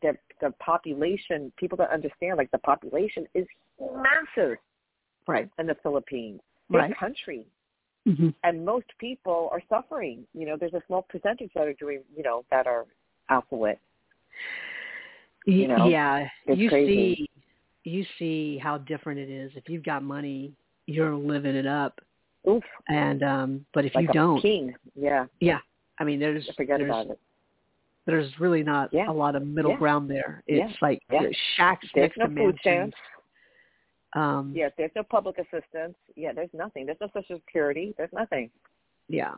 the 0.00 0.16
the 0.40 0.50
population. 0.52 1.52
People 1.58 1.76
don't 1.76 1.90
understand. 1.90 2.38
Like 2.38 2.50
the 2.52 2.58
population 2.58 3.26
is 3.34 3.46
massive, 3.78 4.56
right, 5.26 5.50
in 5.58 5.66
the 5.66 5.76
Philippines. 5.82 6.40
Big 6.70 6.78
right. 6.78 6.96
country, 6.96 7.46
mm-hmm. 8.06 8.28
and 8.44 8.64
most 8.64 8.86
people 8.98 9.48
are 9.52 9.62
suffering. 9.68 10.26
You 10.34 10.46
know, 10.46 10.56
there's 10.58 10.74
a 10.74 10.82
small 10.86 11.02
percentage 11.02 11.50
that 11.54 11.66
are 11.66 11.74
doing, 11.74 12.00
you 12.16 12.22
know, 12.22 12.44
that 12.50 12.66
are 12.66 12.86
affluent. 13.28 13.78
You 15.46 15.68
know, 15.68 15.88
yeah, 15.88 16.28
you 16.46 16.68
crazy. 16.68 17.14
see, 17.14 17.30
you 17.84 18.04
see 18.18 18.58
how 18.58 18.78
different 18.78 19.18
it 19.20 19.30
is. 19.30 19.50
If 19.54 19.68
you've 19.68 19.84
got 19.84 20.02
money, 20.02 20.52
you're 20.86 21.14
living 21.14 21.54
it 21.56 21.66
up. 21.66 22.00
Oof. 22.48 22.62
And 22.88 23.22
um 23.22 23.66
but 23.74 23.84
if 23.84 23.94
like 23.94 24.02
you 24.02 24.12
don't, 24.12 24.40
king. 24.40 24.74
Yeah. 24.94 25.26
yeah, 25.40 25.58
I 25.98 26.04
mean, 26.04 26.18
there's 26.18 26.48
Forget 26.56 26.78
there's, 26.78 26.90
about 26.90 27.06
it. 27.08 27.18
There's 28.06 28.32
really 28.40 28.62
not 28.62 28.92
Yeah. 28.92 29.10
a 29.10 29.12
lot 29.12 29.36
of 29.36 29.46
middle 29.46 29.72
Yeah. 29.72 29.76
ground 29.78 30.10
there. 30.10 30.42
It's 30.46 30.70
Yeah. 30.70 30.76
like 30.80 31.02
shacks 31.56 31.86
There's 31.94 32.08
next 32.08 32.16
no 32.18 32.26
to 32.26 32.34
food 32.34 32.58
mansions. 32.64 32.94
Um, 34.14 34.52
Yeah, 34.54 34.68
there's 34.76 34.90
no 34.96 35.02
public 35.04 35.36
assistance. 35.38 35.96
Yeah, 36.16 36.32
there's 36.32 36.50
nothing. 36.52 36.86
There's 36.86 36.98
no 37.00 37.08
social 37.14 37.36
security. 37.46 37.94
There's 37.96 38.12
nothing. 38.12 38.50
yeah. 39.08 39.34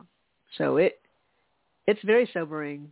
So 0.57 0.77
it 0.77 0.99
it's 1.87 2.01
very 2.03 2.29
sobering. 2.33 2.89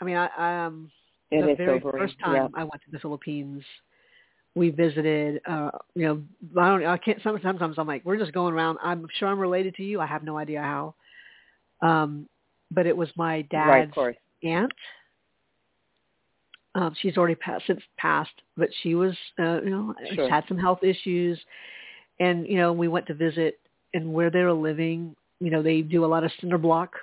I 0.00 0.04
mean, 0.04 0.16
I, 0.16 0.26
I 0.36 0.64
um 0.66 0.90
It 1.30 1.40
the 1.46 1.54
very 1.54 1.78
sobering. 1.80 2.02
first 2.02 2.18
time 2.20 2.34
yeah. 2.34 2.48
I 2.54 2.60
went 2.64 2.82
to 2.84 2.90
the 2.90 2.98
Philippines, 2.98 3.62
we 4.54 4.70
visited. 4.70 5.40
uh 5.46 5.70
You 5.94 6.04
know, 6.06 6.22
I 6.62 6.68
don't. 6.70 6.86
I 6.86 6.96
can't. 6.98 7.20
Sometimes 7.22 7.78
I'm 7.78 7.86
like, 7.86 8.04
we're 8.04 8.18
just 8.18 8.32
going 8.32 8.54
around. 8.54 8.78
I'm 8.82 9.06
sure 9.18 9.28
I'm 9.28 9.38
related 9.38 9.74
to 9.76 9.82
you. 9.82 10.00
I 10.00 10.06
have 10.06 10.22
no 10.24 10.36
idea 10.38 10.60
how. 10.60 10.94
Um, 11.82 12.28
but 12.70 12.86
it 12.86 12.96
was 12.96 13.08
my 13.16 13.42
dad's 13.42 13.92
course. 13.92 14.16
aunt. 14.42 14.72
Um, 16.74 16.94
she's 17.00 17.16
already 17.18 17.34
passed, 17.34 17.66
since 17.66 17.82
passed, 17.98 18.32
but 18.56 18.70
she 18.82 18.94
was, 18.94 19.14
uh, 19.38 19.60
you 19.62 19.70
know, 19.70 19.94
she 20.08 20.14
Sure. 20.16 20.28
had 20.30 20.44
some 20.48 20.56
health 20.56 20.82
issues, 20.82 21.38
and 22.18 22.46
you 22.46 22.56
know, 22.56 22.72
we 22.72 22.88
went 22.88 23.06
to 23.08 23.14
visit, 23.14 23.60
and 23.94 24.12
where 24.12 24.30
they 24.30 24.42
were 24.42 24.52
living, 24.54 25.14
you 25.40 25.50
know, 25.50 25.62
they 25.62 25.82
do 25.82 26.04
a 26.04 26.06
lot 26.06 26.24
of 26.24 26.32
cinder 26.40 26.56
block. 26.58 26.94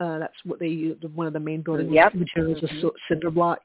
Uh, 0.00 0.18
that's 0.18 0.36
what 0.44 0.58
they 0.58 0.68
use. 0.68 1.00
One 1.14 1.26
of 1.26 1.32
the 1.32 1.40
main 1.40 1.62
building 1.62 1.92
Yep. 1.92 2.14
materials 2.14 2.62
is 2.62 2.70
Mhm. 2.70 2.80
c- 2.82 3.00
cinder 3.08 3.30
block. 3.30 3.62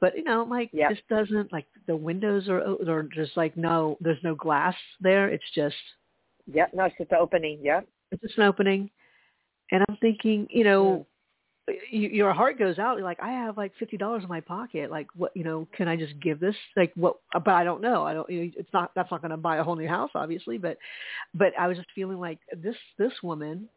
But 0.00 0.16
you 0.16 0.24
know, 0.24 0.42
like 0.42 0.70
Yep. 0.72 0.90
this 0.90 1.00
doesn't 1.08 1.52
like 1.52 1.66
the 1.86 1.94
windows 1.94 2.48
are 2.48 2.60
are 2.88 3.02
just 3.04 3.36
like 3.36 3.56
no, 3.56 3.96
there's 4.00 4.22
no 4.24 4.34
glass 4.34 4.74
there. 5.00 5.28
It's 5.28 5.48
just 5.52 5.76
yeah, 6.46 6.66
No, 6.72 6.84
it's 6.84 6.96
just 6.98 7.12
an 7.12 7.18
opening. 7.18 7.60
Yeah, 7.62 7.82
it's 8.10 8.20
just 8.22 8.36
an 8.38 8.42
opening, 8.44 8.90
and 9.70 9.84
I'm 9.88 9.96
thinking, 9.98 10.46
you 10.50 10.64
know, 10.64 10.84
Mm. 10.84 11.06
You, 11.90 12.08
your 12.08 12.32
heart 12.32 12.58
goes 12.58 12.78
out. 12.78 12.96
You're 12.96 13.06
like, 13.06 13.22
I 13.22 13.30
have 13.30 13.56
like 13.56 13.72
fifty 13.78 13.96
dollars 13.96 14.22
in 14.22 14.28
my 14.28 14.40
pocket. 14.40 14.90
Like, 14.90 15.06
what, 15.16 15.34
you 15.34 15.44
know, 15.44 15.66
can 15.76 15.88
I 15.88 15.96
just 15.96 16.18
give 16.20 16.40
this? 16.40 16.54
Like, 16.76 16.92
what? 16.94 17.16
But 17.32 17.48
I 17.48 17.64
don't 17.64 17.80
know. 17.80 18.04
I 18.04 18.12
don't. 18.14 18.28
You 18.28 18.44
know, 18.44 18.50
it's 18.56 18.72
not. 18.72 18.90
That's 18.94 19.10
not 19.10 19.22
going 19.22 19.30
to 19.30 19.36
buy 19.36 19.56
a 19.56 19.64
whole 19.64 19.76
new 19.76 19.88
house, 19.88 20.10
obviously. 20.14 20.58
But, 20.58 20.78
but 21.34 21.52
I 21.58 21.66
was 21.66 21.76
just 21.76 21.88
feeling 21.94 22.18
like 22.18 22.38
this. 22.62 22.76
This 22.98 23.12
woman. 23.22 23.68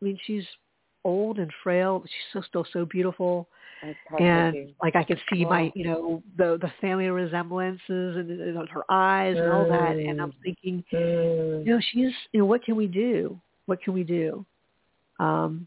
I 0.00 0.04
mean, 0.04 0.18
she's 0.26 0.44
old 1.04 1.38
and 1.38 1.50
frail. 1.62 2.00
but 2.00 2.10
She's 2.10 2.32
so 2.32 2.46
still 2.48 2.66
so 2.72 2.84
beautiful, 2.84 3.48
and 4.18 4.74
like 4.82 4.96
I 4.96 5.04
could 5.04 5.20
see 5.32 5.44
my, 5.44 5.72
you 5.74 5.84
know, 5.86 6.22
the 6.36 6.58
the 6.60 6.72
family 6.80 7.06
resemblances 7.08 8.16
and, 8.16 8.30
and 8.30 8.68
her 8.68 8.82
eyes 8.90 9.36
and 9.38 9.50
all 9.50 9.68
that. 9.68 9.96
And 9.96 10.20
I'm 10.20 10.34
thinking, 10.42 10.84
Mm. 10.92 11.64
you 11.66 11.72
know, 11.72 11.80
she's, 11.92 12.12
you 12.32 12.40
know, 12.40 12.46
what 12.46 12.64
can 12.64 12.74
we 12.74 12.88
do? 12.88 13.40
What 13.66 13.80
can 13.80 13.94
we 13.94 14.02
do? 14.02 14.44
Um, 15.18 15.66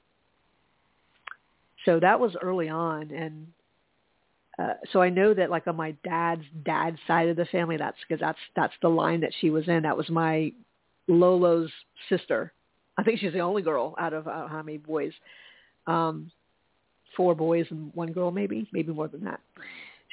so 1.86 2.00
that 2.00 2.20
was 2.20 2.36
early 2.42 2.70
on. 2.70 3.12
And 3.12 3.48
uh, 4.58 4.74
so 4.92 5.02
I 5.02 5.10
know 5.10 5.34
that 5.34 5.50
like 5.50 5.68
on 5.68 5.76
my 5.76 5.92
dad's 6.04 6.44
dad's 6.64 6.98
side 7.08 7.30
of 7.30 7.38
the 7.38 7.46
family, 7.46 7.78
that's 7.78 7.98
because 8.08 8.20
that's, 8.20 8.40
that's 8.56 8.74
the 8.82 8.90
line 8.90 9.22
that 9.22 9.34
she 9.40 9.50
was 9.50 9.68
in. 9.68 9.84
That 9.84 9.98
was 9.98 10.10
my 10.10 10.52
Lolo's 11.08 11.72
sister. 12.10 12.52
I 12.98 13.04
think 13.04 13.20
she's 13.20 13.34
the 13.34 13.40
only 13.40 13.62
girl 13.62 13.96
out 13.98 14.14
of 14.14 14.28
uh, 14.28 14.48
how 14.48 14.62
many 14.62 14.78
boys, 14.78 15.14
um, 15.88 16.32
four 17.16 17.34
boys 17.36 17.66
and 17.70 17.92
one 17.96 18.12
girl, 18.12 18.32
maybe, 18.32 18.68
maybe 18.74 18.92
more 18.92 19.08
than 19.08 19.24
that. 19.24 19.40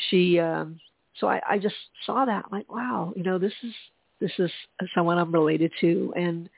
She, 0.08 0.38
um, 0.38 0.78
so 1.18 1.28
I, 1.28 1.40
I 1.48 1.58
just 1.58 1.74
saw 2.04 2.24
that 2.24 2.52
like, 2.52 2.72
wow, 2.72 3.12
you 3.16 3.22
know, 3.22 3.38
this 3.38 3.52
is, 3.62 3.72
this 4.20 4.32
is 4.38 4.50
someone 4.94 5.18
I'm 5.18 5.32
related 5.32 5.72
to 5.80 6.12
and, 6.16 6.48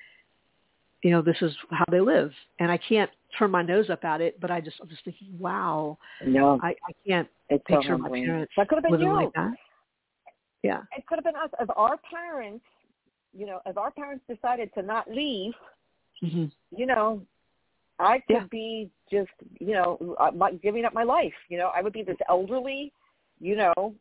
you 1.09 1.15
know, 1.15 1.23
this 1.23 1.39
is 1.41 1.57
how 1.71 1.87
they 1.91 2.03
live. 2.03 2.31
And 2.59 2.71
I 2.71 2.77
can't 2.77 3.11
turn 3.39 3.51
my 3.51 3.63
nose 3.63 3.89
up 3.89 4.05
at 4.05 4.21
it, 4.21 4.39
but 4.43 4.51
I 4.51 4.61
just, 4.61 4.77
I'm 4.83 4.91
just 4.91 5.03
thinking, 5.07 5.29
wow, 5.39 5.97
No, 6.27 6.61
I, 6.63 6.69
I 6.87 6.93
can't 7.07 7.27
it's 7.49 7.65
so 7.67 7.77
picture 7.77 7.97
my 7.97 8.11
parents 8.11 8.53
That 8.59 8.69
could 8.69 8.75
have 8.77 8.83
been 8.83 8.93
living 8.93 9.09
you. 9.09 9.15
like 9.15 9.33
that. 9.33 9.53
Yeah. 10.63 10.83
It 10.95 11.07
could 11.07 11.17
have 11.17 11.25
been 11.25 11.35
us. 11.35 11.49
If 11.59 11.71
our 11.75 11.99
parents, 12.13 12.63
you 13.33 13.47
know, 13.47 13.61
if 13.65 13.79
our 13.79 13.91
parents 13.91 14.23
decided 14.29 14.71
to 14.75 14.83
not 14.83 15.11
leave, 15.11 15.55
hmm 16.21 16.45
you 16.77 16.85
know, 16.85 17.23
I 17.99 18.19
could 18.27 18.35
Yeah. 18.35 18.47
be 18.51 18.91
just, 19.11 19.31
you 19.61 19.73
know, 19.73 20.15
giving 20.63 20.85
up 20.85 20.93
my 20.93 21.05
life. 21.05 21.33
You 21.49 21.57
know, 21.57 21.71
I 21.75 21.81
would 21.81 21.95
be 21.95 22.03
this 22.03 22.19
elderly, 22.29 22.93
you 23.41 23.57
know, 23.57 23.95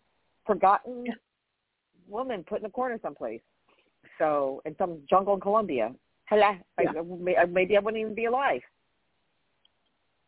forgotten 0.46 1.06
Yeah. 1.06 1.14
woman 2.06 2.44
put 2.44 2.60
in 2.60 2.66
a 2.66 2.70
corner 2.70 3.00
someplace. 3.02 3.40
So 4.18 4.62
in 4.66 4.76
some 4.76 5.00
jungle 5.10 5.36
in 5.36 5.40
Colombia. 5.40 5.96
Hello, 6.30 6.56
Yeah. 6.82 6.92
I, 7.40 7.46
maybe 7.46 7.76
I 7.78 7.80
wouldn't 7.80 8.00
even 8.02 8.14
be 8.14 8.26
alive. 8.26 8.62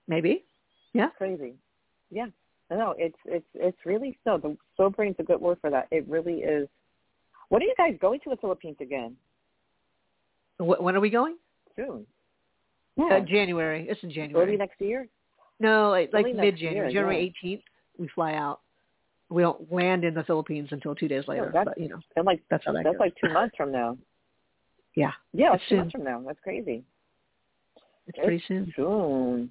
Maybe. 0.08 0.44
Yeah. 0.94 1.10
Crazy. 1.18 1.54
Yeah. 2.10 2.28
No, 2.72 2.94
it's 2.98 3.18
it's 3.26 3.46
it's 3.56 3.78
really 3.86 4.18
so. 4.24 4.38
The 4.38 4.56
sobering 4.78 5.12
is 5.12 5.16
a 5.20 5.24
good 5.24 5.42
word 5.42 5.58
for 5.62 5.70
that. 5.70 5.88
It 5.92 6.08
really 6.08 6.40
is. 6.42 6.68
When 7.50 7.62
are 7.62 7.66
you 7.66 7.74
guys 7.78 7.96
going 8.00 8.20
to 8.22 8.30
the 8.30 8.38
Philippines 8.38 8.78
again? 8.80 9.16
Wh- 10.58 10.82
When 10.82 10.96
are 10.96 11.00
we 11.00 11.10
going? 11.10 11.38
Soon. 11.76 12.06
Uh, 13.00 13.22
January. 13.22 13.88
It's 13.90 14.02
in 14.04 14.12
January. 14.12 14.46
Early 14.50 14.58
next 14.58 14.80
year. 14.82 15.08
No, 15.60 15.90
like, 15.90 16.12
like 16.14 16.26
mid-January. 16.36 16.92
January 16.94 17.34
18th, 17.44 17.62
we 17.98 18.08
fly 18.10 18.34
out. 18.34 18.60
We 19.30 19.42
don't 19.42 19.72
land 19.72 20.04
in 20.06 20.14
the 20.14 20.24
Philippines 20.24 20.70
until 20.72 20.96
two 20.96 21.08
days 21.08 21.28
later, 21.28 21.46
that's- 21.54 21.66
but 21.76 21.78
you 21.82 21.90
know, 21.90 22.00
And 22.16 22.26
like 22.26 22.42
that's 22.50 22.64
how 22.66 22.74
that 22.74 22.84
that's 22.84 22.94
goes. 22.96 23.00
like 23.00 23.16
two 23.24 23.30
months 23.34 23.56
from 23.58 23.72
now. 23.72 23.98
Yeah, 25.00 25.12
Yeah, 25.34 25.54
It's 25.54 25.62
it's 25.64 25.70
two 25.70 25.76
soon. 25.76 25.78
months 25.80 25.92
from 25.94 26.04
now. 26.04 26.22
That's 26.26 26.40
crazy. 26.44 26.84
it's 28.08 28.18
pretty 28.18 28.44
soon. 28.48 28.74
Soon. 28.76 29.50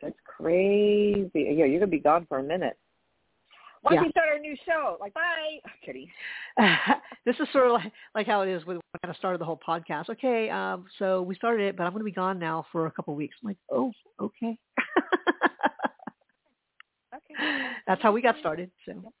That's 0.00 0.18
crazy. 0.24 1.30
Yeah, 1.34 1.64
you're 1.64 1.78
gonna 1.80 1.86
be 1.90 1.98
gone 1.98 2.26
for 2.28 2.38
a 2.38 2.42
minute. 2.42 2.76
Why 3.82 3.94
don't 3.94 4.02
Yeah. 4.02 4.06
we 4.06 4.10
start 4.12 4.28
our 4.32 4.38
new 4.38 4.56
show? 4.64 4.96
Like, 5.00 5.12
bye. 5.14 5.58
I'm 5.64 5.72
kidding. 5.84 6.08
this 7.24 7.34
is 7.40 7.48
sort 7.52 7.66
of 7.66 7.72
like, 7.72 7.92
like 8.14 8.26
how 8.28 8.42
it 8.42 8.48
is 8.48 8.64
with 8.64 8.76
when 8.76 8.82
I 8.94 8.98
kind 8.98 9.10
of 9.10 9.16
started 9.16 9.40
the 9.40 9.44
whole 9.44 9.58
podcast. 9.66 10.08
Okay, 10.10 10.48
um, 10.50 10.86
so 11.00 11.22
we 11.22 11.34
started 11.34 11.66
it, 11.66 11.76
but 11.76 11.82
I'm 11.84 11.90
going 11.92 12.00
to 12.00 12.04
be 12.04 12.12
gone 12.12 12.38
now 12.38 12.64
for 12.70 12.86
a 12.86 12.90
couple 12.92 13.12
of 13.14 13.18
weeks. 13.18 13.34
I'm 13.42 13.48
like, 13.48 13.56
oh, 13.70 13.92
okay. 14.20 14.56
Okay. 17.14 17.34
That's 17.86 18.00
how 18.02 18.10
we 18.12 18.22
got 18.22 18.36
started. 18.40 18.70
So 18.86 19.12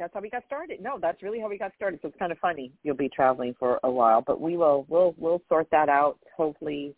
That's 0.00 0.14
how 0.14 0.20
we 0.20 0.30
got 0.30 0.44
started. 0.46 0.80
No, 0.80 0.98
that's 0.98 1.22
really 1.22 1.38
how 1.40 1.48
we 1.50 1.58
got 1.58 1.72
started. 1.76 2.00
So 2.00 2.08
it's 2.08 2.16
kind 2.18 2.32
of 2.32 2.38
funny. 2.38 2.72
You'll 2.82 2.96
be 2.96 3.10
traveling 3.10 3.54
for 3.58 3.78
a 3.84 3.90
while, 3.90 4.22
but 4.26 4.40
we 4.40 4.56
will 4.56 4.86
we'll 4.88 5.14
we'll 5.18 5.42
sort 5.46 5.68
that 5.72 5.90
out. 5.90 6.18
Hopefully, 6.34 6.94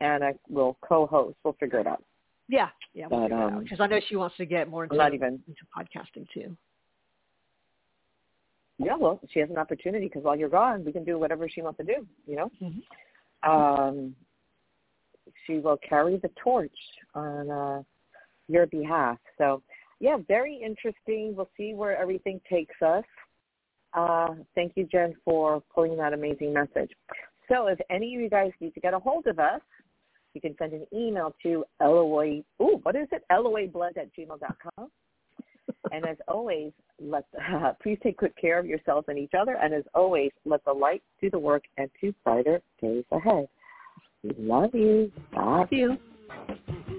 Anna 0.00 0.32
will 0.50 0.76
co-host. 0.86 1.36
We'll 1.42 1.54
figure 1.54 1.78
it 1.80 1.86
out. 1.86 2.04
yeah, 2.48 2.68
yeah, 2.92 3.06
we'll 3.10 3.20
But, 3.20 3.24
figure 3.30 3.38
it 3.38 3.40
out 3.44 3.52
um, 3.54 3.62
because 3.62 3.80
I 3.80 3.86
know 3.86 3.98
she 4.06 4.16
wants 4.16 4.36
to 4.36 4.44
get 4.44 4.68
more 4.68 4.84
into, 4.84 4.94
not 4.94 5.14
even. 5.14 5.42
into 5.48 5.62
podcasting 5.74 6.26
too. 6.34 6.54
Yeah, 8.78 8.96
well, 8.96 9.20
she 9.32 9.38
has 9.40 9.48
an 9.48 9.56
opportunity 9.56 10.06
because 10.06 10.22
while 10.22 10.36
you're 10.36 10.50
gone, 10.50 10.84
we 10.84 10.92
can 10.92 11.04
do 11.04 11.18
whatever 11.18 11.48
she 11.48 11.62
wants 11.62 11.78
to 11.78 11.84
do. 11.84 12.06
You 12.26 12.36
know. 12.36 12.50
Mhm. 12.62 12.82
Um, 13.48 14.14
she 15.46 15.60
will 15.60 15.78
carry 15.78 16.18
the 16.18 16.30
torch 16.36 16.76
on 17.14 17.50
uh, 17.50 17.82
your 18.48 18.66
behalf. 18.66 19.16
So, 19.38 19.62
yeah, 20.00 20.16
very 20.28 20.60
interesting. 20.64 21.34
We'll 21.36 21.50
see 21.56 21.74
where 21.74 21.96
everything 21.96 22.40
takes 22.50 22.74
us. 22.82 23.04
Uh, 23.92 24.34
thank 24.54 24.72
you, 24.74 24.86
Jen, 24.90 25.14
for 25.24 25.62
pulling 25.74 25.96
that 25.98 26.12
amazing 26.12 26.52
message. 26.52 26.90
So 27.48 27.66
if 27.68 27.78
any 27.90 28.14
of 28.14 28.20
you 28.20 28.30
guys 28.30 28.50
need 28.60 28.74
to 28.74 28.80
get 28.80 28.94
a 28.94 28.98
hold 28.98 29.26
of 29.26 29.38
us, 29.38 29.60
you 30.34 30.40
can 30.40 30.56
send 30.58 30.72
an 30.72 30.86
email 30.92 31.34
to 31.42 31.64
LOA, 31.80 32.38
ooh, 32.60 32.80
what 32.82 32.96
is 32.96 33.06
it? 33.12 33.22
LOAblend 33.30 33.96
at 33.96 34.10
gmail.com. 34.16 34.90
and 35.92 36.06
as 36.06 36.16
always, 36.26 36.72
let 37.00 37.24
uh, 37.52 37.72
please 37.82 37.98
take 38.02 38.18
good 38.18 38.34
care 38.36 38.58
of 38.58 38.66
yourselves 38.66 39.06
and 39.08 39.18
each 39.18 39.32
other. 39.38 39.56
And 39.62 39.72
as 39.72 39.84
always, 39.94 40.32
let 40.44 40.64
the 40.64 40.72
light 40.72 41.02
do 41.20 41.30
the 41.30 41.38
work 41.38 41.64
and 41.78 41.88
to 42.00 42.12
brighter 42.24 42.60
days 42.82 43.04
ahead. 43.12 43.48
We 44.24 44.30
love 44.38 44.74
you. 44.74 45.12
Thank 45.32 45.70
you. 45.70 46.93